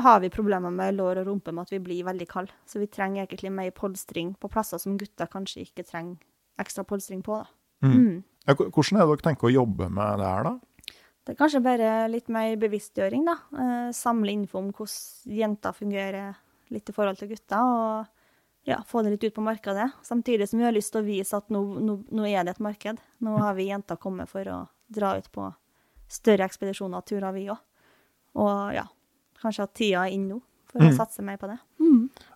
har 0.00 0.20
vi 0.20 0.30
problemer 0.30 0.70
med 0.72 0.94
lår 0.96 1.18
og 1.20 1.26
rumpe 1.26 1.52
med 1.52 1.66
at 1.66 1.70
vi 1.74 1.78
blir 1.84 2.04
veldig 2.06 2.26
kalde, 2.30 2.52
så 2.64 2.78
vi 2.80 2.86
trenger 2.86 3.26
egentlig 3.26 3.52
mer 3.52 3.70
polstring 3.72 4.34
på 4.40 4.48
plasser 4.48 4.78
som 4.80 4.96
gutter 4.96 5.26
kanskje 5.28 5.66
ikke 5.66 5.84
trenger 5.84 6.16
ekstra 6.58 6.84
polstring 6.86 7.20
på. 7.22 7.36
da. 7.42 7.46
Mm. 7.82 8.22
Ja, 8.46 8.54
hvordan 8.54 8.96
er 9.00 9.06
det 9.06 9.08
dere 9.14 9.24
tenker 9.30 9.48
å 9.48 9.52
jobbe 9.54 9.88
med 9.90 10.18
det 10.20 10.26
her, 10.26 10.44
da? 10.44 10.54
Det 11.24 11.34
er 11.34 11.38
kanskje 11.38 11.60
bare 11.62 12.08
litt 12.10 12.28
mer 12.32 12.56
bevisstgjøring, 12.56 13.24
da. 13.28 13.34
Eh, 13.56 13.90
samle 13.92 14.32
info 14.32 14.58
om 14.58 14.70
hvordan 14.72 15.36
jenter 15.36 15.72
fungerer 15.76 16.34
litt 16.70 16.88
i 16.88 16.92
forhold 16.96 17.18
til 17.20 17.28
gutter, 17.28 17.60
og 17.60 18.06
ja, 18.68 18.80
få 18.86 19.02
det 19.04 19.12
litt 19.14 19.24
ut 19.28 19.34
på 19.38 19.44
markedet. 19.44 19.88
Samtidig 20.02 20.48
som 20.48 20.58
vi 20.60 20.64
har 20.66 20.72
lyst 20.76 20.92
til 20.92 21.02
å 21.02 21.06
vise 21.06 21.36
at 21.36 21.48
nå, 21.50 21.62
nå, 21.80 21.96
nå 22.10 22.26
er 22.28 22.44
det 22.44 22.56
et 22.56 22.60
marked. 22.64 22.98
Nå 23.20 23.38
har 23.38 23.54
vi 23.54 23.68
jenter 23.70 23.96
kommet 24.00 24.28
for 24.28 24.44
å 24.44 24.60
dra 24.90 25.14
ut 25.18 25.30
på 25.32 25.48
større 26.10 26.44
ekspedisjoner 26.48 26.98
og 27.00 27.06
turer, 27.06 27.32
vi 27.32 27.46
òg. 27.52 27.58
Og 28.40 28.74
ja, 28.74 28.84
kanskje 29.42 29.64
at 29.66 29.74
tida 29.74 30.04
er 30.06 30.14
inn 30.16 30.28
nå 30.28 30.40
for 30.70 30.80
å 30.80 30.90
Mm. 30.90 30.96
satse 30.96 31.22
mer 31.22 31.36
på 31.36 31.48
det. 31.50 31.58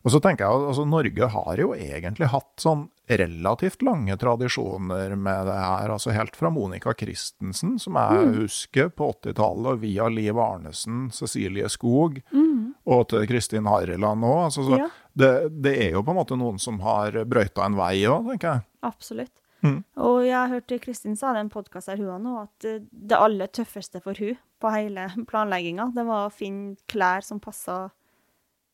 Og 0.04 0.10
så 0.10 0.20
tenker 0.20 0.44
jeg 0.44 0.50
at 0.54 0.68
altså, 0.68 0.84
Norge 0.88 1.28
har 1.30 1.56
jo 1.56 1.72
egentlig 1.74 2.26
hatt 2.28 2.56
sånn 2.58 2.88
relativt 3.08 3.82
lange 3.82 4.16
tradisjoner 4.16 5.14
med 5.16 5.46
det 5.46 5.52
her. 5.60 5.90
altså 5.92 6.12
Helt 6.14 6.36
fra 6.36 6.50
Monica 6.50 6.94
Christensen, 6.96 7.78
som 7.78 7.94
jeg 8.00 8.26
Mm. 8.26 8.34
husker 8.42 8.88
på 8.88 9.10
80-tallet, 9.12 9.78
via 9.80 10.08
Liv 10.08 10.38
Arnesen, 10.38 11.10
Cecilie 11.12 11.68
Skog 11.68 12.22
Mm. 12.32 12.74
og 12.86 13.08
til 13.08 13.26
Kristin 13.26 13.66
Harreland 13.66 14.20
nå. 14.20 14.44
Altså, 14.46 14.64
så 14.64 14.78
Ja. 14.78 14.88
det, 15.16 15.62
det 15.62 15.76
er 15.78 15.90
jo 15.92 16.02
på 16.02 16.10
en 16.10 16.16
måte 16.16 16.36
noen 16.38 16.58
som 16.58 16.80
har 16.80 17.10
brøyta 17.24 17.64
en 17.66 17.76
vei 17.76 18.04
òg, 18.06 18.24
tenker 18.30 18.52
jeg. 18.54 18.62
Absolutt. 18.82 19.32
Mm. 19.62 19.82
Og 19.96 20.24
jeg 20.26 20.50
hørte 20.50 20.78
Kristin 20.80 21.16
sa 21.16 21.34
i 21.34 21.40
en 21.40 21.48
podkast 21.50 21.88
her, 21.88 21.96
hun 21.96 22.22
nå, 22.22 22.42
at 22.42 22.64
eh, 22.64 22.80
det 22.92 23.16
aller 23.16 23.46
tøffeste 23.48 24.00
for 24.02 24.14
hun 24.18 24.36
på 24.60 24.70
hele 24.72 25.08
planlegginga, 25.26 25.94
det 25.94 26.04
var 26.06 26.28
å 26.28 26.32
finne 26.32 26.76
klær 26.88 27.22
som 27.24 27.40
passa 27.40 27.90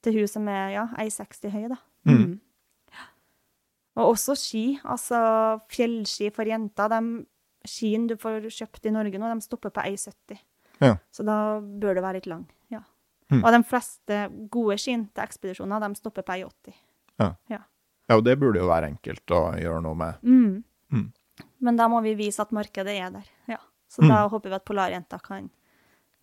til 0.02 0.12
hun 0.14 0.26
som 0.28 0.48
er 0.48 0.70
ja, 0.72 0.86
1,60 0.98 1.50
høy, 1.50 1.68
da. 1.68 1.76
Mm. 2.06 2.40
Ja. 3.96 4.02
Og 4.04 4.12
også 4.14 4.36
ski. 4.38 4.64
Altså 4.84 5.60
fjellski 5.72 6.30
for 6.34 6.44
jenter. 6.48 6.88
De 6.88 7.26
skiene 7.68 8.08
du 8.08 8.16
får 8.16 8.46
kjøpt 8.48 8.86
i 8.86 8.92
Norge 8.94 9.18
nå, 9.20 9.28
de 9.34 9.44
stopper 9.44 9.70
på 9.74 9.82
1,70. 9.84 10.38
Ja. 10.80 10.94
Så 11.12 11.24
da 11.26 11.60
bør 11.60 11.94
du 11.98 12.00
være 12.00 12.14
litt 12.20 12.26
lang. 12.30 12.46
Ja. 12.72 12.80
Mm. 13.30 13.42
Og 13.44 13.52
de 13.52 13.62
fleste 13.68 14.20
gode 14.50 14.78
skiene 14.80 15.10
til 15.14 15.22
ekspedisjoner, 15.26 15.80
de 15.84 15.94
stopper 15.98 16.22
på 16.26 16.32
1,80. 16.38 16.78
Ja, 17.50 18.16
og 18.16 18.24
det 18.24 18.38
burde 18.40 18.58
jo 18.58 18.66
være 18.66 18.88
enkelt 18.94 19.30
å 19.36 19.52
gjøre 19.60 19.82
noe 19.84 19.94
med. 19.94 20.22
Mm. 20.24 20.62
Mm. 20.90 21.12
Men 21.60 21.76
da 21.76 21.86
må 21.92 22.00
vi 22.02 22.14
vise 22.18 22.40
at 22.42 22.50
markedet 22.56 22.94
er 22.96 23.10
der. 23.14 23.28
Ja. 23.46 23.58
Så 23.90 24.02
Mm. 24.02 24.08
da 24.08 24.28
håper 24.28 24.48
vi 24.48 24.54
at 24.56 24.64
Polarjenta 24.64 25.18
kan 25.22 25.50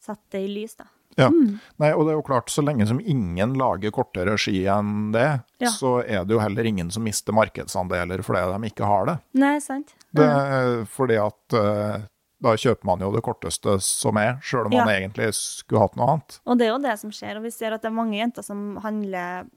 sette 0.01 0.29
det 0.31 0.41
i 0.43 0.47
lys, 0.47 0.75
da. 0.75 0.85
Ja. 1.17 1.27
Mm. 1.33 1.55
Nei, 1.81 1.91
og 1.97 2.05
det 2.05 2.11
er 2.13 2.17
jo 2.19 2.25
klart, 2.27 2.51
så 2.53 2.61
lenge 2.61 2.85
som 2.87 2.99
ingen 3.01 3.55
lager 3.57 3.89
kortere 3.95 4.35
ski 4.37 4.59
enn 4.69 5.11
det, 5.15 5.41
Ja. 5.63 5.71
så 5.73 5.95
er 6.05 6.25
det 6.25 6.35
jo 6.35 6.39
heller 6.43 6.63
ingen 6.69 6.91
som 6.93 7.03
mister 7.03 7.33
markedsandeler 7.33 8.21
fordi 8.23 8.43
de 8.53 8.69
ikke 8.69 8.85
har 8.85 9.05
det. 9.09 9.17
Nei, 9.33 9.55
sant? 9.59 9.95
det 10.13 10.23
er 10.29 10.85
fordi 10.85 11.17
at 11.21 11.53
eh, 11.57 12.05
da 12.39 12.53
kjøper 12.53 12.85
man 12.85 13.01
jo 13.01 13.09
det 13.15 13.23
korteste 13.25 13.79
som 13.81 14.17
er, 14.21 14.37
sjøl 14.45 14.67
om 14.69 14.71
Ja. 14.77 14.85
man 14.85 14.93
egentlig 14.93 15.31
skulle 15.33 15.81
hatt 15.81 15.95
noe 15.97 16.07
annet. 16.13 16.39
Og 16.45 16.57
det 16.59 16.67
er 16.67 16.71
jo 16.75 16.77
det 16.85 16.99
som 17.01 17.09
skjer. 17.09 17.37
Og 17.37 17.43
vi 17.43 17.49
ser 17.51 17.73
at 17.73 17.81
det 17.81 17.89
er 17.89 17.97
mange 17.97 18.17
jenter 18.19 18.45
som 18.45 18.77
handler 18.85 19.47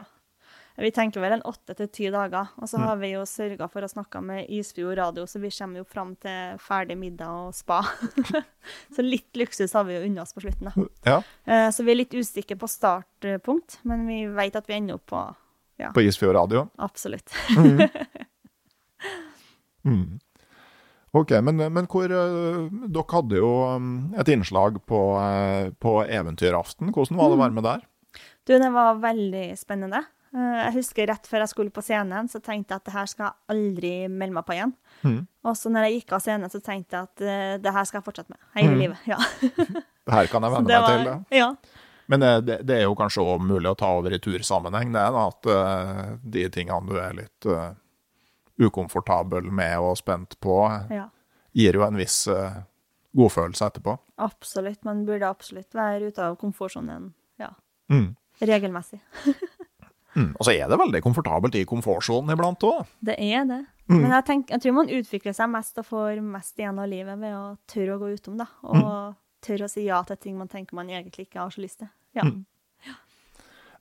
Vi 0.79 0.91
tenker 0.91 1.19
vel 1.19 1.33
en 1.33 1.41
åtte 1.41 1.75
til 1.75 1.87
ti 1.87 2.05
dager. 2.09 2.49
Og 2.57 2.63
Mm. 2.63 2.67
så 2.69 2.77
har 2.77 2.95
vi 2.97 3.11
jo 3.11 3.21
sørga 3.25 3.67
for 3.69 3.81
å 3.81 3.89
snakke 3.89 4.21
med 4.23 4.45
Isfjord 4.47 4.97
Radio, 4.97 5.23
så 5.25 5.39
vi 5.41 5.49
kommer 5.49 5.77
jo 5.77 5.83
fram 5.83 6.15
til 6.15 6.57
ferdig 6.59 6.95
middag 6.97 7.27
og 7.47 7.53
spa. 7.55 7.81
så 8.93 9.01
litt 9.03 9.33
luksus 9.33 9.73
har 9.73 9.83
vi 9.83 9.95
jo 9.97 10.05
unna 10.05 10.21
oss 10.21 10.33
på 10.33 10.41
slutten, 10.41 10.71
da. 10.71 10.85
Ja, 11.05 11.21
Eh, 11.47 11.71
Så 11.71 11.83
vi 11.83 11.91
er 11.91 11.95
litt 11.95 12.11
usikre 12.13 12.55
på 12.57 12.69
startpunkt, 12.69 13.79
men 13.83 14.05
vi 14.07 14.25
vet 14.27 14.55
at 14.55 14.67
vi 14.67 14.75
ender 14.75 14.93
opp 14.95 15.05
på 15.07 15.35
På 15.93 16.01
Isfjord 16.01 16.35
radio. 16.35 16.67
absolutt. 16.77 17.29
Mm. 19.85 20.19
Ok, 21.15 21.31
men, 21.41 21.55
men 21.73 21.85
hvor 21.87 22.11
eh, 22.11 22.65
Dere 22.91 23.05
hadde 23.13 23.37
jo 23.39 23.51
um, 23.77 23.85
et 24.19 24.27
innslag 24.33 24.81
på, 24.89 24.97
eh, 25.21 25.69
på 25.79 25.93
Eventyraften. 26.03 26.89
Hvordan 26.91 27.17
var 27.21 27.29
det 27.31 27.37
å 27.37 27.41
være 27.45 27.55
med 27.55 27.63
der? 27.67 27.85
Du, 28.47 28.51
det 28.59 28.71
var 28.75 28.99
veldig 28.99 29.45
spennende. 29.59 30.01
Eh, 30.35 30.57
Jeg 30.65 30.75
husker 30.81 31.07
rett 31.07 31.29
før 31.31 31.45
jeg 31.45 31.53
skulle 31.53 31.71
på 31.73 31.83
scenen, 31.85 32.27
så 32.27 32.41
tenkte 32.43 32.75
jeg 32.75 32.81
at 32.83 32.89
det 32.89 32.95
her 32.97 33.07
skal 33.07 33.29
jeg 33.29 33.55
aldri 33.55 33.93
melde 34.11 34.35
meg 34.35 34.47
på 34.49 34.57
igjen. 34.57 34.75
Mm. 35.07 35.21
Og 35.47 35.55
så 35.57 35.71
når 35.71 35.87
jeg 35.87 36.01
gikk 36.01 36.13
av 36.19 36.25
scenen, 36.27 36.51
så 36.51 36.59
tenkte 36.67 36.99
jeg 36.99 37.07
at 37.07 37.63
det 37.63 37.75
her 37.79 37.87
skal 37.87 38.01
jeg 38.01 38.07
fortsette 38.11 38.35
med 38.35 38.43
hele 38.59 38.75
Mm. 38.75 38.81
livet. 38.83 39.07
Ja. 39.07 39.21
Det 39.47 40.17
her 40.19 40.27
kan 40.33 40.43
jeg 40.43 40.51
venne 40.57 40.67
meg 40.67 40.91
til. 40.91 41.39
Ja. 41.39 41.49
Men 42.07 42.23
eh, 42.23 42.37
det, 42.37 42.61
det 42.67 42.79
er 42.79 42.87
jo 42.87 42.95
kanskje 42.95 43.23
også 43.23 43.43
mulig 43.43 43.71
å 43.71 43.77
ta 43.79 43.91
over 43.99 44.15
i 44.15 44.21
tursammenheng, 44.23 44.93
det 44.95 45.03
da 45.15 45.27
at 45.27 45.51
eh, 45.51 46.01
de 46.23 46.47
tingene 46.53 46.87
du 46.87 46.97
er 47.01 47.17
litt 47.17 47.47
uh, 47.51 47.73
ukomfortabel 48.63 49.51
med 49.51 49.75
og 49.83 49.97
spent 49.99 50.37
på, 50.43 50.57
ja. 50.93 51.09
gir 51.57 51.77
jo 51.77 51.83
en 51.85 51.99
viss 51.99 52.23
uh, 52.31 52.63
godfølelse 53.17 53.67
etterpå. 53.69 53.97
Absolutt. 54.23 54.83
Man 54.87 55.03
burde 55.07 55.29
absolutt 55.29 55.75
være 55.77 56.11
ute 56.11 56.23
av 56.23 56.39
komfortsonen 56.39 57.11
ja. 57.41 57.53
Mm. 57.93 58.13
regelmessig. 58.43 59.01
Mm. 60.17 60.31
Og 60.39 60.47
så 60.47 60.53
er 60.55 60.65
det 60.65 60.79
veldig 60.81 60.99
komfortabelt 61.05 61.53
i 61.59 61.65
komfortsonen 61.69 62.33
iblant 62.33 62.63
òg. 62.65 62.87
Det 63.05 63.13
er 63.21 63.43
det. 63.45 63.59
Mm. 63.85 63.99
Men 63.99 64.15
jeg, 64.15 64.23
tenker, 64.25 64.55
jeg 64.55 64.63
tror 64.63 64.73
man 64.79 64.89
utvikler 64.97 65.35
seg 65.37 65.51
mest 65.53 65.77
og 65.77 65.85
får 65.85 66.21
mest 66.25 66.57
igjen 66.57 66.79
av 66.81 66.89
livet 66.89 67.19
ved 67.21 67.35
å 67.37 67.43
tørre 67.69 67.93
å 67.93 67.99
gå 68.01 68.09
utom, 68.15 68.39
da. 68.39 68.47
Og 68.65 68.79
Mm. 68.81 69.13
Tørre 69.47 69.67
å 69.67 69.71
si 69.71 69.87
ja 69.87 70.01
til 70.07 70.19
ting 70.21 70.37
man 70.37 70.51
tenker 70.51 70.75
man 70.77 70.89
egentlig 70.91 71.27
ikke 71.29 71.41
har 71.41 71.53
så 71.55 71.63
lyst 71.63 71.79
til. 71.81 71.89
Ja. 72.17 72.27
Mm. 72.27 72.45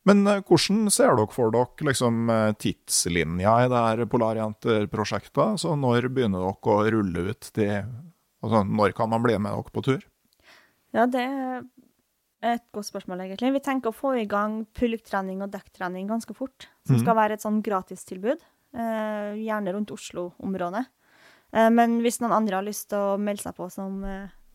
Men 0.06 0.20
eh, 0.30 0.42
hvordan 0.46 0.86
ser 0.94 1.16
dere 1.18 1.32
for 1.34 1.50
dere 1.54 1.88
liksom, 1.88 2.28
eh, 2.30 2.52
tidslinja 2.62 3.54
i 3.64 3.70
det 3.72 3.80
her 3.88 4.04
Polarjenter-prosjektet? 4.12 5.58
Så 5.62 5.74
når 5.78 6.06
begynner 6.14 6.44
dere 6.44 6.76
å 6.76 6.90
rulle 6.94 7.30
ut 7.32 7.50
de 7.58 7.70
Altså, 8.44 8.60
når 8.68 8.92
kan 8.94 9.08
man 9.10 9.22
bli 9.24 9.34
med 9.42 9.50
dere 9.56 9.72
på 9.74 9.82
tur? 9.82 10.02
Ja, 10.94 11.06
det 11.10 11.22
er 11.24 11.64
et 12.44 12.62
godt 12.70 12.86
spørsmål, 12.86 13.24
egentlig. 13.24 13.48
Vi 13.56 13.62
tenker 13.64 13.90
å 13.90 13.96
få 13.96 14.12
i 14.20 14.26
gang 14.30 14.60
pulktrening 14.76 15.40
og 15.42 15.50
dekktrening 15.50 16.06
ganske 16.06 16.36
fort. 16.36 16.68
Som 16.86 16.96
Mhm. 16.96 17.02
skal 17.02 17.16
være 17.16 17.32
et 17.32 17.42
sånn 17.42 17.62
gratistilbud. 17.64 18.44
Eh, 18.76 19.32
gjerne 19.40 19.72
rundt 19.74 19.90
Oslo-området. 19.90 20.84
Men 21.52 22.00
hvis 22.02 22.20
noen 22.20 22.36
andre 22.36 22.56
har 22.56 22.62
lyst 22.62 22.90
til 22.90 22.98
å 22.98 23.18
melde 23.18 23.42
seg 23.42 23.56
på 23.56 23.72
som 23.72 24.04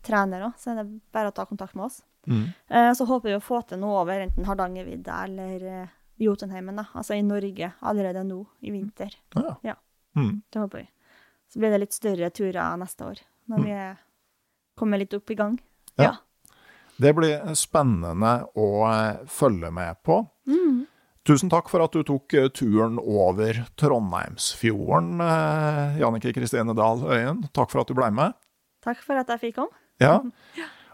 trener 0.06 0.48
òg, 0.48 0.58
så 0.60 0.72
er 0.74 0.82
det 0.82 0.88
bare 1.14 1.32
å 1.32 1.36
ta 1.36 1.46
kontakt 1.50 1.78
med 1.78 1.88
oss. 1.90 2.02
Eh, 2.68 2.94
så 2.94 3.06
håper 3.06 3.30
vi 3.30 3.36
å 3.36 3.44
få 3.44 3.62
til 3.66 3.82
noe 3.82 4.02
over 4.04 4.22
enten 4.22 4.46
Hardangervidda 4.46 5.24
eller 5.26 5.66
eh, 5.66 5.94
Jotunheimen, 6.22 6.78
da. 6.78 6.86
Altså 6.94 7.18
i 7.18 7.24
Norge 7.26 7.72
allerede 7.80 8.24
nå 8.28 8.44
i 8.62 8.74
vinter. 8.74 9.16
Ja. 9.36 9.56
Ja. 9.66 9.76
Mm. 10.16 10.42
Det 10.50 10.60
håper 10.60 10.84
vi. 10.84 10.90
Så 11.52 11.60
blir 11.60 11.74
det 11.74 11.82
litt 11.82 11.96
større 11.96 12.30
turer 12.30 12.78
neste 12.80 13.08
år, 13.08 13.24
når 13.52 13.64
vi 13.66 13.72
er, 13.76 13.96
kommer 14.80 15.02
litt 15.02 15.16
opp 15.18 15.34
i 15.34 15.40
gang. 15.40 15.58
Ja. 16.00 16.14
Det 17.02 17.16
blir 17.18 17.56
spennende 17.58 18.36
å 18.54 18.70
eh, 18.92 19.26
følge 19.28 19.72
med 19.74 20.04
på. 20.06 20.22
Mm. 20.48 20.86
Tusen 21.28 21.52
takk 21.54 21.70
for 21.70 21.84
at 21.84 21.94
du 21.94 22.06
tok 22.06 22.34
eh, 22.38 22.52
turen 22.54 23.02
over 23.02 23.64
Trondheimsfjorden, 23.82 25.26
Jannike 26.00 26.36
Kristine 26.38 26.78
Dahl 26.78 27.04
Øyen. 27.10 27.44
Takk 27.50 27.74
for 27.74 27.82
at 27.82 27.90
du 27.90 27.98
ble 27.98 28.14
med. 28.14 28.38
Takk 28.86 29.02
for 29.06 29.18
at 29.18 29.30
jeg 29.34 29.48
fikk 29.50 29.60
komme. 29.64 29.81
Ja. 30.02 30.20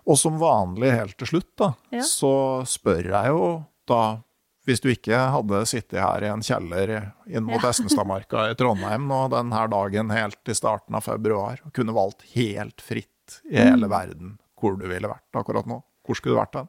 Og 0.08 0.16
som 0.20 0.38
vanlig 0.40 0.92
helt 0.96 1.18
til 1.20 1.28
slutt, 1.34 1.50
da, 1.60 1.74
Ja. 1.92 2.00
så 2.06 2.64
spør 2.68 3.10
jeg 3.12 3.34
jo 3.34 3.66
da 3.88 4.22
Hvis 4.68 4.82
du 4.84 4.90
ikke 4.92 5.16
hadde 5.32 5.62
sittet 5.66 5.96
her 6.04 6.24
i 6.26 6.28
en 6.28 6.42
kjeller 6.44 7.14
inn 7.26 7.46
mot 7.48 7.62
Ja. 7.64 7.70
Estenstadmarka 7.72 8.50
i 8.52 8.56
Trondheim 8.60 9.06
nå 9.08 9.30
denne 9.32 9.62
dagen 9.72 10.10
helt 10.12 10.52
i 10.52 10.56
starten 10.60 10.94
av 11.00 11.06
februar, 11.06 11.62
og 11.64 11.72
kunne 11.72 11.96
valgt 11.96 12.26
helt 12.36 12.82
fritt 12.84 13.40
i 13.50 13.56
Mm. 13.56 13.70
hele 13.72 13.88
verden 13.88 14.34
hvor 14.60 14.76
du 14.78 14.84
ville 14.90 15.08
vært 15.08 15.32
akkurat 15.40 15.66
nå, 15.72 15.82
hvor 16.06 16.16
skulle 16.20 16.36
du 16.36 16.42
vært 16.42 16.56
hen? 16.60 16.68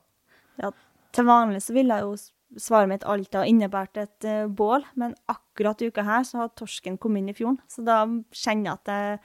Ja, 0.63 0.71
til 1.13 1.25
vanlig 1.27 1.61
så 1.65 1.75
ville 1.75 1.95
jeg 1.99 2.07
jo 2.07 2.17
svaret 2.61 2.89
mitt 2.89 3.03
alltid 3.05 3.35
ha 3.35 3.45
innebært 3.51 3.97
et 3.97 4.25
uh, 4.25 4.47
bål, 4.47 4.85
men 4.95 5.15
akkurat 5.29 5.83
uka 5.83 6.03
her 6.05 6.23
så 6.23 6.39
har 6.45 6.49
torsken 6.55 6.99
kommet 6.99 7.19
inn 7.25 7.31
i 7.31 7.35
fjorden, 7.35 7.59
så 7.69 7.83
da 7.85 8.07
kjenner 8.31 8.65
jeg 8.65 8.73
at 8.79 8.85
det, 8.85 9.21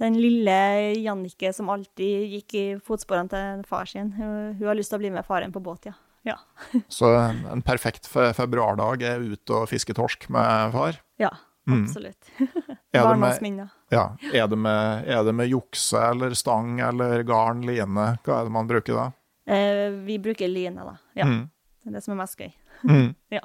den 0.00 0.16
lille 0.20 0.54
Jannicke 0.98 1.52
som 1.54 1.68
alltid 1.72 2.30
gikk 2.34 2.54
i 2.58 2.64
fotsporene 2.84 3.28
til 3.32 3.64
far 3.68 3.86
sin, 3.90 4.12
hun, 4.16 4.56
har 4.64 4.74
lyst 4.78 4.90
til 4.92 4.98
å 4.98 5.02
bli 5.04 5.10
med 5.14 5.26
faren 5.28 5.52
på 5.54 5.60
båt, 5.62 5.86
ja. 5.90 5.94
Ja. 6.26 6.34
Så 6.92 7.08
en, 7.16 7.62
perfekt 7.64 8.08
fe 8.10 8.26
februardag 8.36 9.02
er 9.08 9.22
ut 9.24 9.52
og 9.56 9.68
fiske 9.70 9.94
torsk 9.96 10.26
med 10.32 10.72
far. 10.76 10.98
Ja, 11.20 11.30
Mm. 11.68 11.82
absolutt. 11.84 12.30
Med, 12.40 13.02
Barndomsminner. 13.04 13.68
ja, 13.92 14.06
er 14.32 14.46
det 14.48 14.56
med, 14.58 15.04
er 15.06 15.20
det 15.28 15.34
med 15.36 15.46
jukse 15.52 16.00
eller 16.08 16.32
stang 16.34 16.80
eller 16.82 17.20
garn, 17.22 17.60
line? 17.68 18.06
Hva 18.24 18.38
er 18.40 18.48
det 18.48 18.54
man 18.56 18.66
bruker 18.66 18.96
da? 18.96 19.04
Eh, 19.46 19.92
vi 20.08 20.16
bruker 20.18 20.48
line, 20.50 20.80
da. 20.82 20.96
Ja, 21.14 21.26
Mm. 21.28 21.44
det 21.84 21.92
er 21.92 21.94
det 21.98 22.02
som 22.02 22.16
er 22.16 22.22
mest 22.24 22.40
gøy. 22.40 22.50
Mm. 22.88 23.14
Ja. 23.36 23.44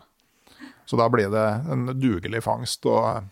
Så 0.87 0.97
da 0.97 1.09
blir 1.11 1.29
det 1.29 1.43
en 1.75 1.85
dugelig 1.99 2.41
fangst 2.47 2.85
og. 2.89 3.27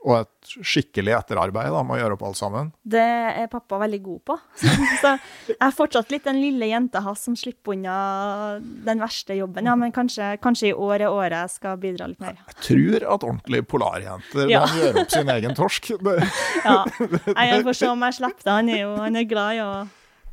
Og 0.00 0.14
et 0.22 0.52
skikkelig 0.64 1.12
etterarbeid 1.12 1.68
da, 1.74 1.82
med 1.84 1.98
å 1.98 2.00
gjøre 2.00 2.14
opp 2.16 2.22
alt 2.30 2.38
sammen. 2.38 2.70
Det 2.88 3.02
er 3.04 3.50
pappa 3.52 3.76
veldig 3.82 3.98
god 4.06 4.20
på. 4.30 4.36
Så 5.02 5.10
jeg 5.50 5.56
er 5.60 5.74
fortsatt 5.76 6.14
litt 6.14 6.24
den 6.24 6.38
lille 6.40 6.70
jenta 6.70 7.02
hans 7.04 7.26
som 7.28 7.36
slipper 7.36 7.74
unna 7.76 7.96
den 8.60 9.02
verste 9.02 9.36
jobben. 9.36 9.68
Ja, 9.68 9.74
men 9.76 9.92
kanskje, 9.92 10.32
kanskje 10.40 10.70
i 10.70 10.72
år 10.72 11.04
er 11.04 11.12
året 11.12 11.36
jeg 11.36 11.54
skal 11.58 11.76
bidra 11.82 12.08
litt 12.08 12.22
mer. 12.24 12.40
Jeg 12.48 12.58
tror 12.70 13.06
at 13.14 13.28
ordentlige 13.28 13.68
polarjenter 13.68 14.48
Ja. 14.48 14.64
kan 14.66 14.80
gjøre 14.80 15.04
opp 15.04 15.14
sin 15.18 15.34
egen 15.36 15.56
torsk. 15.58 15.92
Det, 16.08 16.16
Ja. 16.64 16.78
Jeg 17.36 17.64
får 17.68 17.76
se 17.76 17.88
om 17.92 18.02
jeg 18.08 18.16
slipper 18.22 18.44
det. 18.46 18.56
Han 18.56 18.68
er 18.72 18.80
jo 18.86 18.94
han 18.96 19.16
er 19.20 19.28
glad 19.28 19.58
i 19.58 19.62
å 19.64 19.70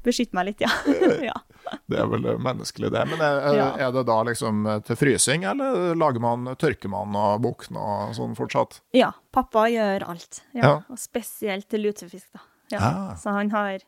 beskytte 0.08 0.38
meg 0.38 0.54
litt, 0.54 0.64
ja. 0.64 0.72
ja. 1.30 1.36
det 1.90 2.00
er 2.00 2.08
vel 2.12 2.28
menneskelig, 2.40 2.92
det. 2.94 3.04
Men 3.12 3.22
er, 3.22 3.56
Ja. 3.58 3.68
er 3.88 3.92
det 3.96 4.06
da 4.08 4.18
liksom 4.28 4.64
til 4.88 4.96
frysing, 5.00 5.44
eller 5.50 5.96
lager 5.96 6.24
man, 6.24 6.46
tørker 6.56 6.90
man 6.90 7.16
og 7.16 7.42
bukner 7.42 7.80
og 8.10 8.16
sånn 8.18 8.36
fortsatt? 8.38 8.82
Ja, 8.94 9.12
pappa 9.34 9.68
gjør 9.72 10.08
alt. 10.10 10.42
Ja. 10.54 10.64
Ja. 10.64 10.74
Og 10.90 11.00
spesielt 11.02 11.70
til 11.70 11.86
lutefisk, 11.88 12.30
da. 12.34 12.40
Ja. 12.72 12.80
Ah. 12.82 13.14
Så 13.16 13.32
han 13.32 13.52
har 13.52 13.80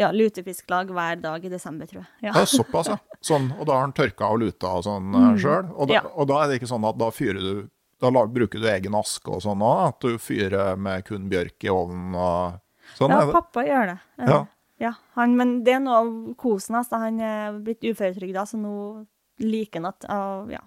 ja, 0.00 0.08
lutefisklag 0.12 0.88
hver 0.96 1.18
dag 1.20 1.44
i 1.44 1.50
desember, 1.52 1.86
tror 1.86 2.06
jeg. 2.06 2.30
Ja, 2.30 2.44
såpass, 2.48 2.88
ja. 2.88 2.96
Sånn, 3.20 3.50
og 3.58 3.66
da 3.68 3.74
har 3.76 3.82
han 3.84 3.92
tørka 3.92 4.30
og 4.32 4.40
luta 4.40 4.70
og 4.78 4.86
sånn 4.86 5.10
mm. 5.12 5.34
sjøl. 5.42 5.66
Og, 5.76 5.90
Ja. 5.92 6.00
og 6.14 6.28
da 6.30 6.38
er 6.42 6.48
det 6.48 6.60
ikke 6.60 6.70
sånn 6.70 6.86
at 6.88 6.96
da 7.00 7.10
fyrer 7.12 7.40
du 7.40 7.68
Da 8.00 8.08
lag, 8.08 8.30
bruker 8.32 8.56
du 8.62 8.64
egen 8.64 8.94
aske 8.96 9.28
og 9.28 9.42
sånn 9.44 9.60
òg? 9.60 9.80
At 9.90 10.00
du 10.00 10.14
fyrer 10.16 10.78
med 10.80 11.04
kun 11.04 11.26
bjørk 11.28 11.66
i 11.66 11.68
ovnen 11.68 12.14
og 12.16 12.54
sånn? 12.96 13.12
Ja, 13.12 13.26
pappa 13.28 13.60
gjør 13.60 13.90
det. 13.90 13.98
Eh, 14.22 14.30
Ja. 14.30 14.38
Ja 14.80 14.94
han, 15.14 15.36
men 15.36 15.58
det 15.64 15.74
er 15.76 15.80
noe 15.84 15.96
av 16.00 16.34
kosen 16.40 16.74
hans. 16.78 16.88
da. 16.88 16.98
Han 17.04 17.20
er 17.20 17.58
blitt 17.60 17.84
uføretrygda, 17.84 18.46
så 18.48 18.56
nå 18.60 18.74
liker 19.44 19.80
han 19.82 19.90
at, 19.92 20.06
uh, 20.08 20.48
ja, 20.52 20.60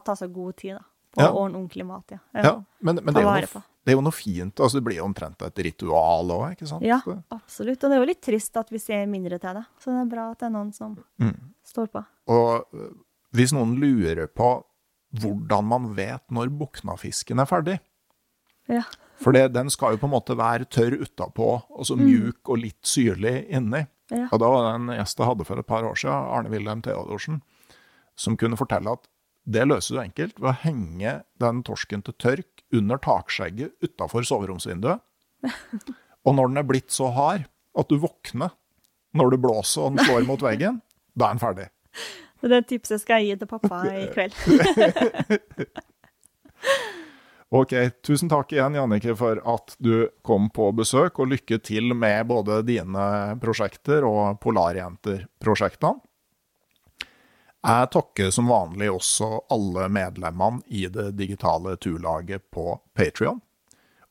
tatt 0.00 0.18
seg 0.18 0.32
god 0.34 0.56
tid 0.56 0.74
da, 0.78 0.84
på 1.14 1.20
Ja. 1.22 1.28
å 1.32 1.42
ordne 1.44 1.58
ordentlig 1.60 1.86
mat. 1.86 2.10
Ja, 2.10 2.18
Ja, 2.34 2.54
men, 2.80 3.00
men 3.04 3.14
det, 3.14 3.20
er 3.22 3.28
noe, 3.28 3.62
det 3.84 3.92
er 3.92 3.96
jo 3.96 4.02
noe 4.04 4.12
fint. 4.16 4.54
altså 4.60 4.78
Det 4.80 4.84
blir 4.84 4.96
jo 4.98 5.04
omtrent 5.08 5.42
et 5.42 5.58
ritual 5.64 6.30
òg, 6.30 6.52
ikke 6.56 6.68
sant? 6.68 6.82
Ja, 6.86 7.00
absolutt. 7.30 7.82
Og 7.84 7.90
det 7.90 7.96
er 7.96 8.02
jo 8.02 8.08
litt 8.10 8.22
trist 8.22 8.56
at 8.56 8.70
vi 8.70 8.78
ser 8.78 9.06
mindre 9.06 9.38
til 9.40 9.54
det. 9.60 9.64
Så 9.78 9.90
det 9.94 10.00
er 10.06 10.10
bra 10.16 10.30
at 10.32 10.38
det 10.42 10.46
er 10.50 10.56
noen 10.56 10.72
som 10.74 10.96
Mm. 11.20 11.36
står 11.64 11.86
på. 11.92 12.04
Og 12.28 12.66
øh, 12.74 12.90
hvis 13.32 13.52
noen 13.52 13.76
lurer 13.80 14.26
på 14.28 14.64
hvordan 15.20 15.64
man 15.66 15.94
vet 15.96 16.22
når 16.30 16.48
buknafisken 16.54 17.40
er 17.40 17.46
ferdig 17.46 17.78
Ja. 18.68 18.82
For 19.20 19.36
det, 19.36 19.50
den 19.52 19.68
skal 19.72 19.94
jo 19.94 20.00
på 20.00 20.08
en 20.08 20.14
måte 20.14 20.36
være 20.38 20.68
tørr 20.72 20.96
utapå, 21.02 21.52
og 21.68 21.86
så 21.86 21.96
mjuk 21.98 22.48
og 22.48 22.62
litt 22.62 22.80
syrlig 22.88 23.42
inni. 23.52 23.82
Mm. 23.84 24.16
Ja. 24.16 24.26
Og 24.32 24.40
da 24.42 24.48
var 24.50 24.66
det 24.66 24.74
en 24.78 24.92
gjest 24.96 25.20
jeg 25.20 25.28
hadde 25.28 25.46
for 25.46 25.60
et 25.60 25.68
par 25.68 25.86
år 25.86 25.98
siden, 26.00 26.30
Arne 26.34 26.52
Wilhelm 26.52 26.80
Theodorsen, 26.82 27.42
som 28.18 28.38
kunne 28.40 28.58
fortelle 28.58 28.96
at 28.96 29.04
det 29.50 29.66
løser 29.68 29.96
du 29.96 30.00
enkelt 30.02 30.40
ved 30.40 30.50
å 30.50 30.60
henge 30.62 31.12
den 31.42 31.60
torsken 31.66 32.02
til 32.06 32.16
tørk 32.20 32.64
under 32.76 33.00
takskjegget 33.02 33.76
utafor 33.84 34.26
soveromsvinduet. 34.26 35.04
Og 36.26 36.36
når 36.36 36.50
den 36.50 36.60
er 36.60 36.68
blitt 36.68 36.92
så 36.92 37.08
hard 37.16 37.46
at 37.78 37.92
du 37.92 38.00
våkner 38.02 38.56
når 39.16 39.34
det 39.34 39.42
blåser 39.42 39.82
og 39.82 39.96
den 39.96 40.06
slår 40.06 40.26
mot 40.28 40.42
veggen, 40.44 40.80
da 41.18 41.30
er 41.30 41.36
den 41.36 41.42
ferdig. 41.42 41.68
Det 42.40 42.60
tipset 42.70 43.02
skal 43.02 43.20
jeg 43.20 43.34
gi 43.34 43.40
til 43.42 43.50
pappa 43.50 43.82
i 43.90 44.06
kveld. 44.14 44.36
Ok, 47.50 47.72
tusen 48.06 48.30
takk 48.30 48.52
igjen, 48.54 48.76
Jannike, 48.78 49.16
for 49.18 49.40
at 49.42 49.74
du 49.82 50.06
kom 50.22 50.46
på 50.54 50.68
besøk, 50.78 51.18
og 51.18 51.32
lykke 51.32 51.58
til 51.66 51.90
med 51.98 52.28
både 52.30 52.60
dine 52.62 53.06
prosjekter 53.42 54.06
og 54.06 54.38
Polarjenter-prosjektene. 54.44 55.98
Jeg 57.60 57.88
takker 57.92 58.30
som 58.32 58.48
vanlig 58.48 58.86
også 58.94 59.32
alle 59.52 59.88
medlemmene 59.92 60.62
i 60.70 60.86
det 60.94 61.10
digitale 61.18 61.74
turlaget 61.76 62.46
på 62.54 62.78
Patrion. 62.96 63.42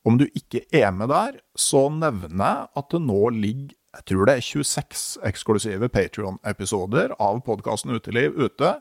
Om 0.04 0.20
du 0.20 0.28
ikke 0.28 0.66
er 0.76 0.92
med 0.92 1.08
der, 1.10 1.40
så 1.56 1.88
nevner 1.90 2.44
jeg 2.44 2.68
at 2.76 2.92
det 2.92 3.02
nå 3.08 3.22
ligger 3.40 3.76
jeg 3.90 4.04
tror 4.06 4.28
det 4.28 4.34
er 4.36 4.44
26 4.46 5.00
eksklusive 5.26 5.88
Patrion-episoder 5.90 7.16
av 7.18 7.40
podkasten 7.42 7.90
Uteliv 7.96 8.36
ute, 8.38 8.76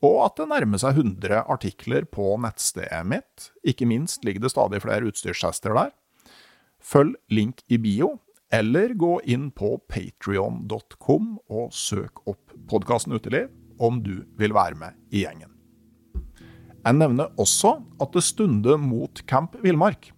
og 0.00 0.16
at 0.24 0.38
det 0.40 0.48
nærmer 0.48 0.80
seg 0.80 0.96
100 0.96 1.42
artikler 1.52 2.06
på 2.08 2.32
nettstedet 2.40 3.02
mitt. 3.08 3.50
Ikke 3.66 3.88
minst 3.88 4.24
ligger 4.24 4.46
det 4.46 4.52
stadig 4.54 4.80
flere 4.84 5.10
utstyrstester 5.10 5.76
der. 5.76 5.92
Følg 6.80 7.18
link 7.28 7.60
i 7.68 7.76
bio, 7.80 8.14
eller 8.50 8.94
gå 8.98 9.18
inn 9.30 9.50
på 9.54 9.76
patrion.com 9.92 11.34
og 11.52 11.74
søk 11.76 12.24
opp 12.26 12.56
podkasten 12.70 13.14
Uteliv 13.14 13.50
om 13.80 14.00
du 14.02 14.22
vil 14.40 14.56
være 14.56 14.78
med 14.80 14.96
i 15.12 15.24
gjengen. 15.24 15.52
Jeg 16.80 16.96
nevner 16.96 17.34
også 17.40 17.76
at 18.00 18.16
det 18.16 18.24
stunder 18.24 18.80
mot 18.80 19.20
Camp 19.28 19.58
Villmark. 19.60 20.10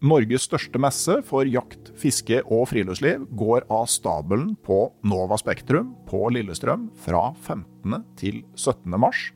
Norges 0.00 0.46
største 0.48 0.80
messe 0.80 1.18
for 1.28 1.44
jakt, 1.44 1.90
fiske 2.00 2.38
og 2.46 2.70
friluftsliv 2.70 3.26
går 3.36 3.66
av 3.68 3.84
stabelen 3.92 4.54
på 4.64 4.86
Nova 5.04 5.36
Spektrum 5.36 5.90
på 6.08 6.22
Lillestrøm 6.32 6.86
fra 7.04 7.26
15. 7.34 7.98
til 8.16 8.38
17. 8.56 8.96
mars. 8.96 9.26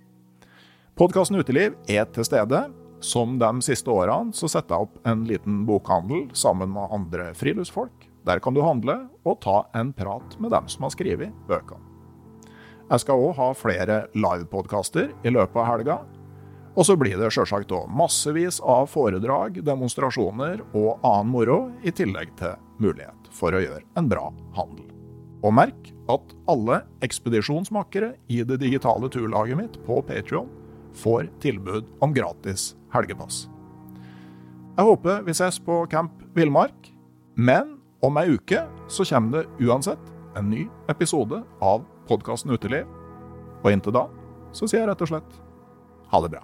Podkasten 0.97 1.37
Uteliv 1.37 1.77
er 1.85 2.09
til 2.17 2.25
stede. 2.25 2.63
Som 3.05 3.37
de 3.37 3.51
siste 3.61 3.93
årene 3.93 4.33
så 4.33 4.49
setter 4.49 4.73
jeg 4.73 4.89
opp 4.89 4.97
en 5.05 5.27
liten 5.29 5.67
bokhandel 5.69 6.31
sammen 6.33 6.73
med 6.73 6.97
andre 6.97 7.35
friluftsfolk. 7.37 8.09
Der 8.25 8.41
kan 8.41 8.57
du 8.57 8.63
handle 8.65 9.03
og 9.29 9.43
ta 9.45 9.67
en 9.77 9.93
prat 9.93 10.39
med 10.41 10.55
dem 10.57 10.71
som 10.73 10.89
har 10.89 10.95
skrevet 10.97 11.35
bøkene. 11.45 11.93
Jeg 12.89 13.05
skal 13.05 13.21
òg 13.21 13.37
ha 13.37 13.53
flere 13.53 14.01
livepodkaster 14.17 15.13
i 15.29 15.33
løpet 15.33 15.61
av 15.61 15.69
helga. 15.75 16.01
Og 16.75 16.87
så 16.89 16.97
blir 16.99 17.15
det 17.21 17.31
sjølsagt 17.31 17.71
òg 17.75 17.91
massevis 17.95 18.59
av 18.61 18.89
foredrag, 18.91 19.61
demonstrasjoner 19.63 20.65
og 20.75 21.05
annen 21.07 21.31
moro, 21.31 21.59
i 21.87 21.93
tillegg 21.95 22.33
til 22.41 22.57
mulighet 22.83 23.31
for 23.35 23.55
å 23.55 23.63
gjøre 23.63 23.85
en 23.99 24.11
bra 24.11 24.27
handel. 24.57 24.89
Og 25.45 25.55
merk 25.55 25.91
at 26.11 26.35
alle 26.51 26.81
ekspedisjonsmakere 27.05 28.15
i 28.33 28.41
det 28.49 28.59
digitale 28.63 29.11
turlaget 29.13 29.61
mitt 29.61 29.79
på 29.87 30.01
Patrion 30.07 30.51
får 30.99 31.29
tilbud 31.45 31.87
om 32.03 32.15
gratis 32.17 32.73
helgepass. 32.95 33.45
Jeg 34.75 34.89
håper 34.89 35.23
vi 35.27 35.35
ses 35.37 35.61
på 35.63 35.85
Camp 35.91 36.17
Villmark, 36.35 36.91
men 37.39 37.77
om 38.03 38.19
ei 38.19 38.35
uke 38.35 38.65
så 38.91 39.07
kommer 39.07 39.45
det 39.45 39.69
uansett 39.69 40.11
en 40.35 40.51
ny 40.51 40.65
episode 40.91 41.39
av 41.63 41.87
podkasten 42.09 42.51
Uteliv. 42.51 42.89
Og 43.63 43.71
inntil 43.71 43.95
da 43.95 44.09
så 44.55 44.67
sier 44.67 44.83
jeg 44.83 44.91
rett 44.91 45.07
og 45.07 45.13
slett 45.13 45.39
ha 46.11 46.21
det 46.25 46.35
bra. 46.35 46.43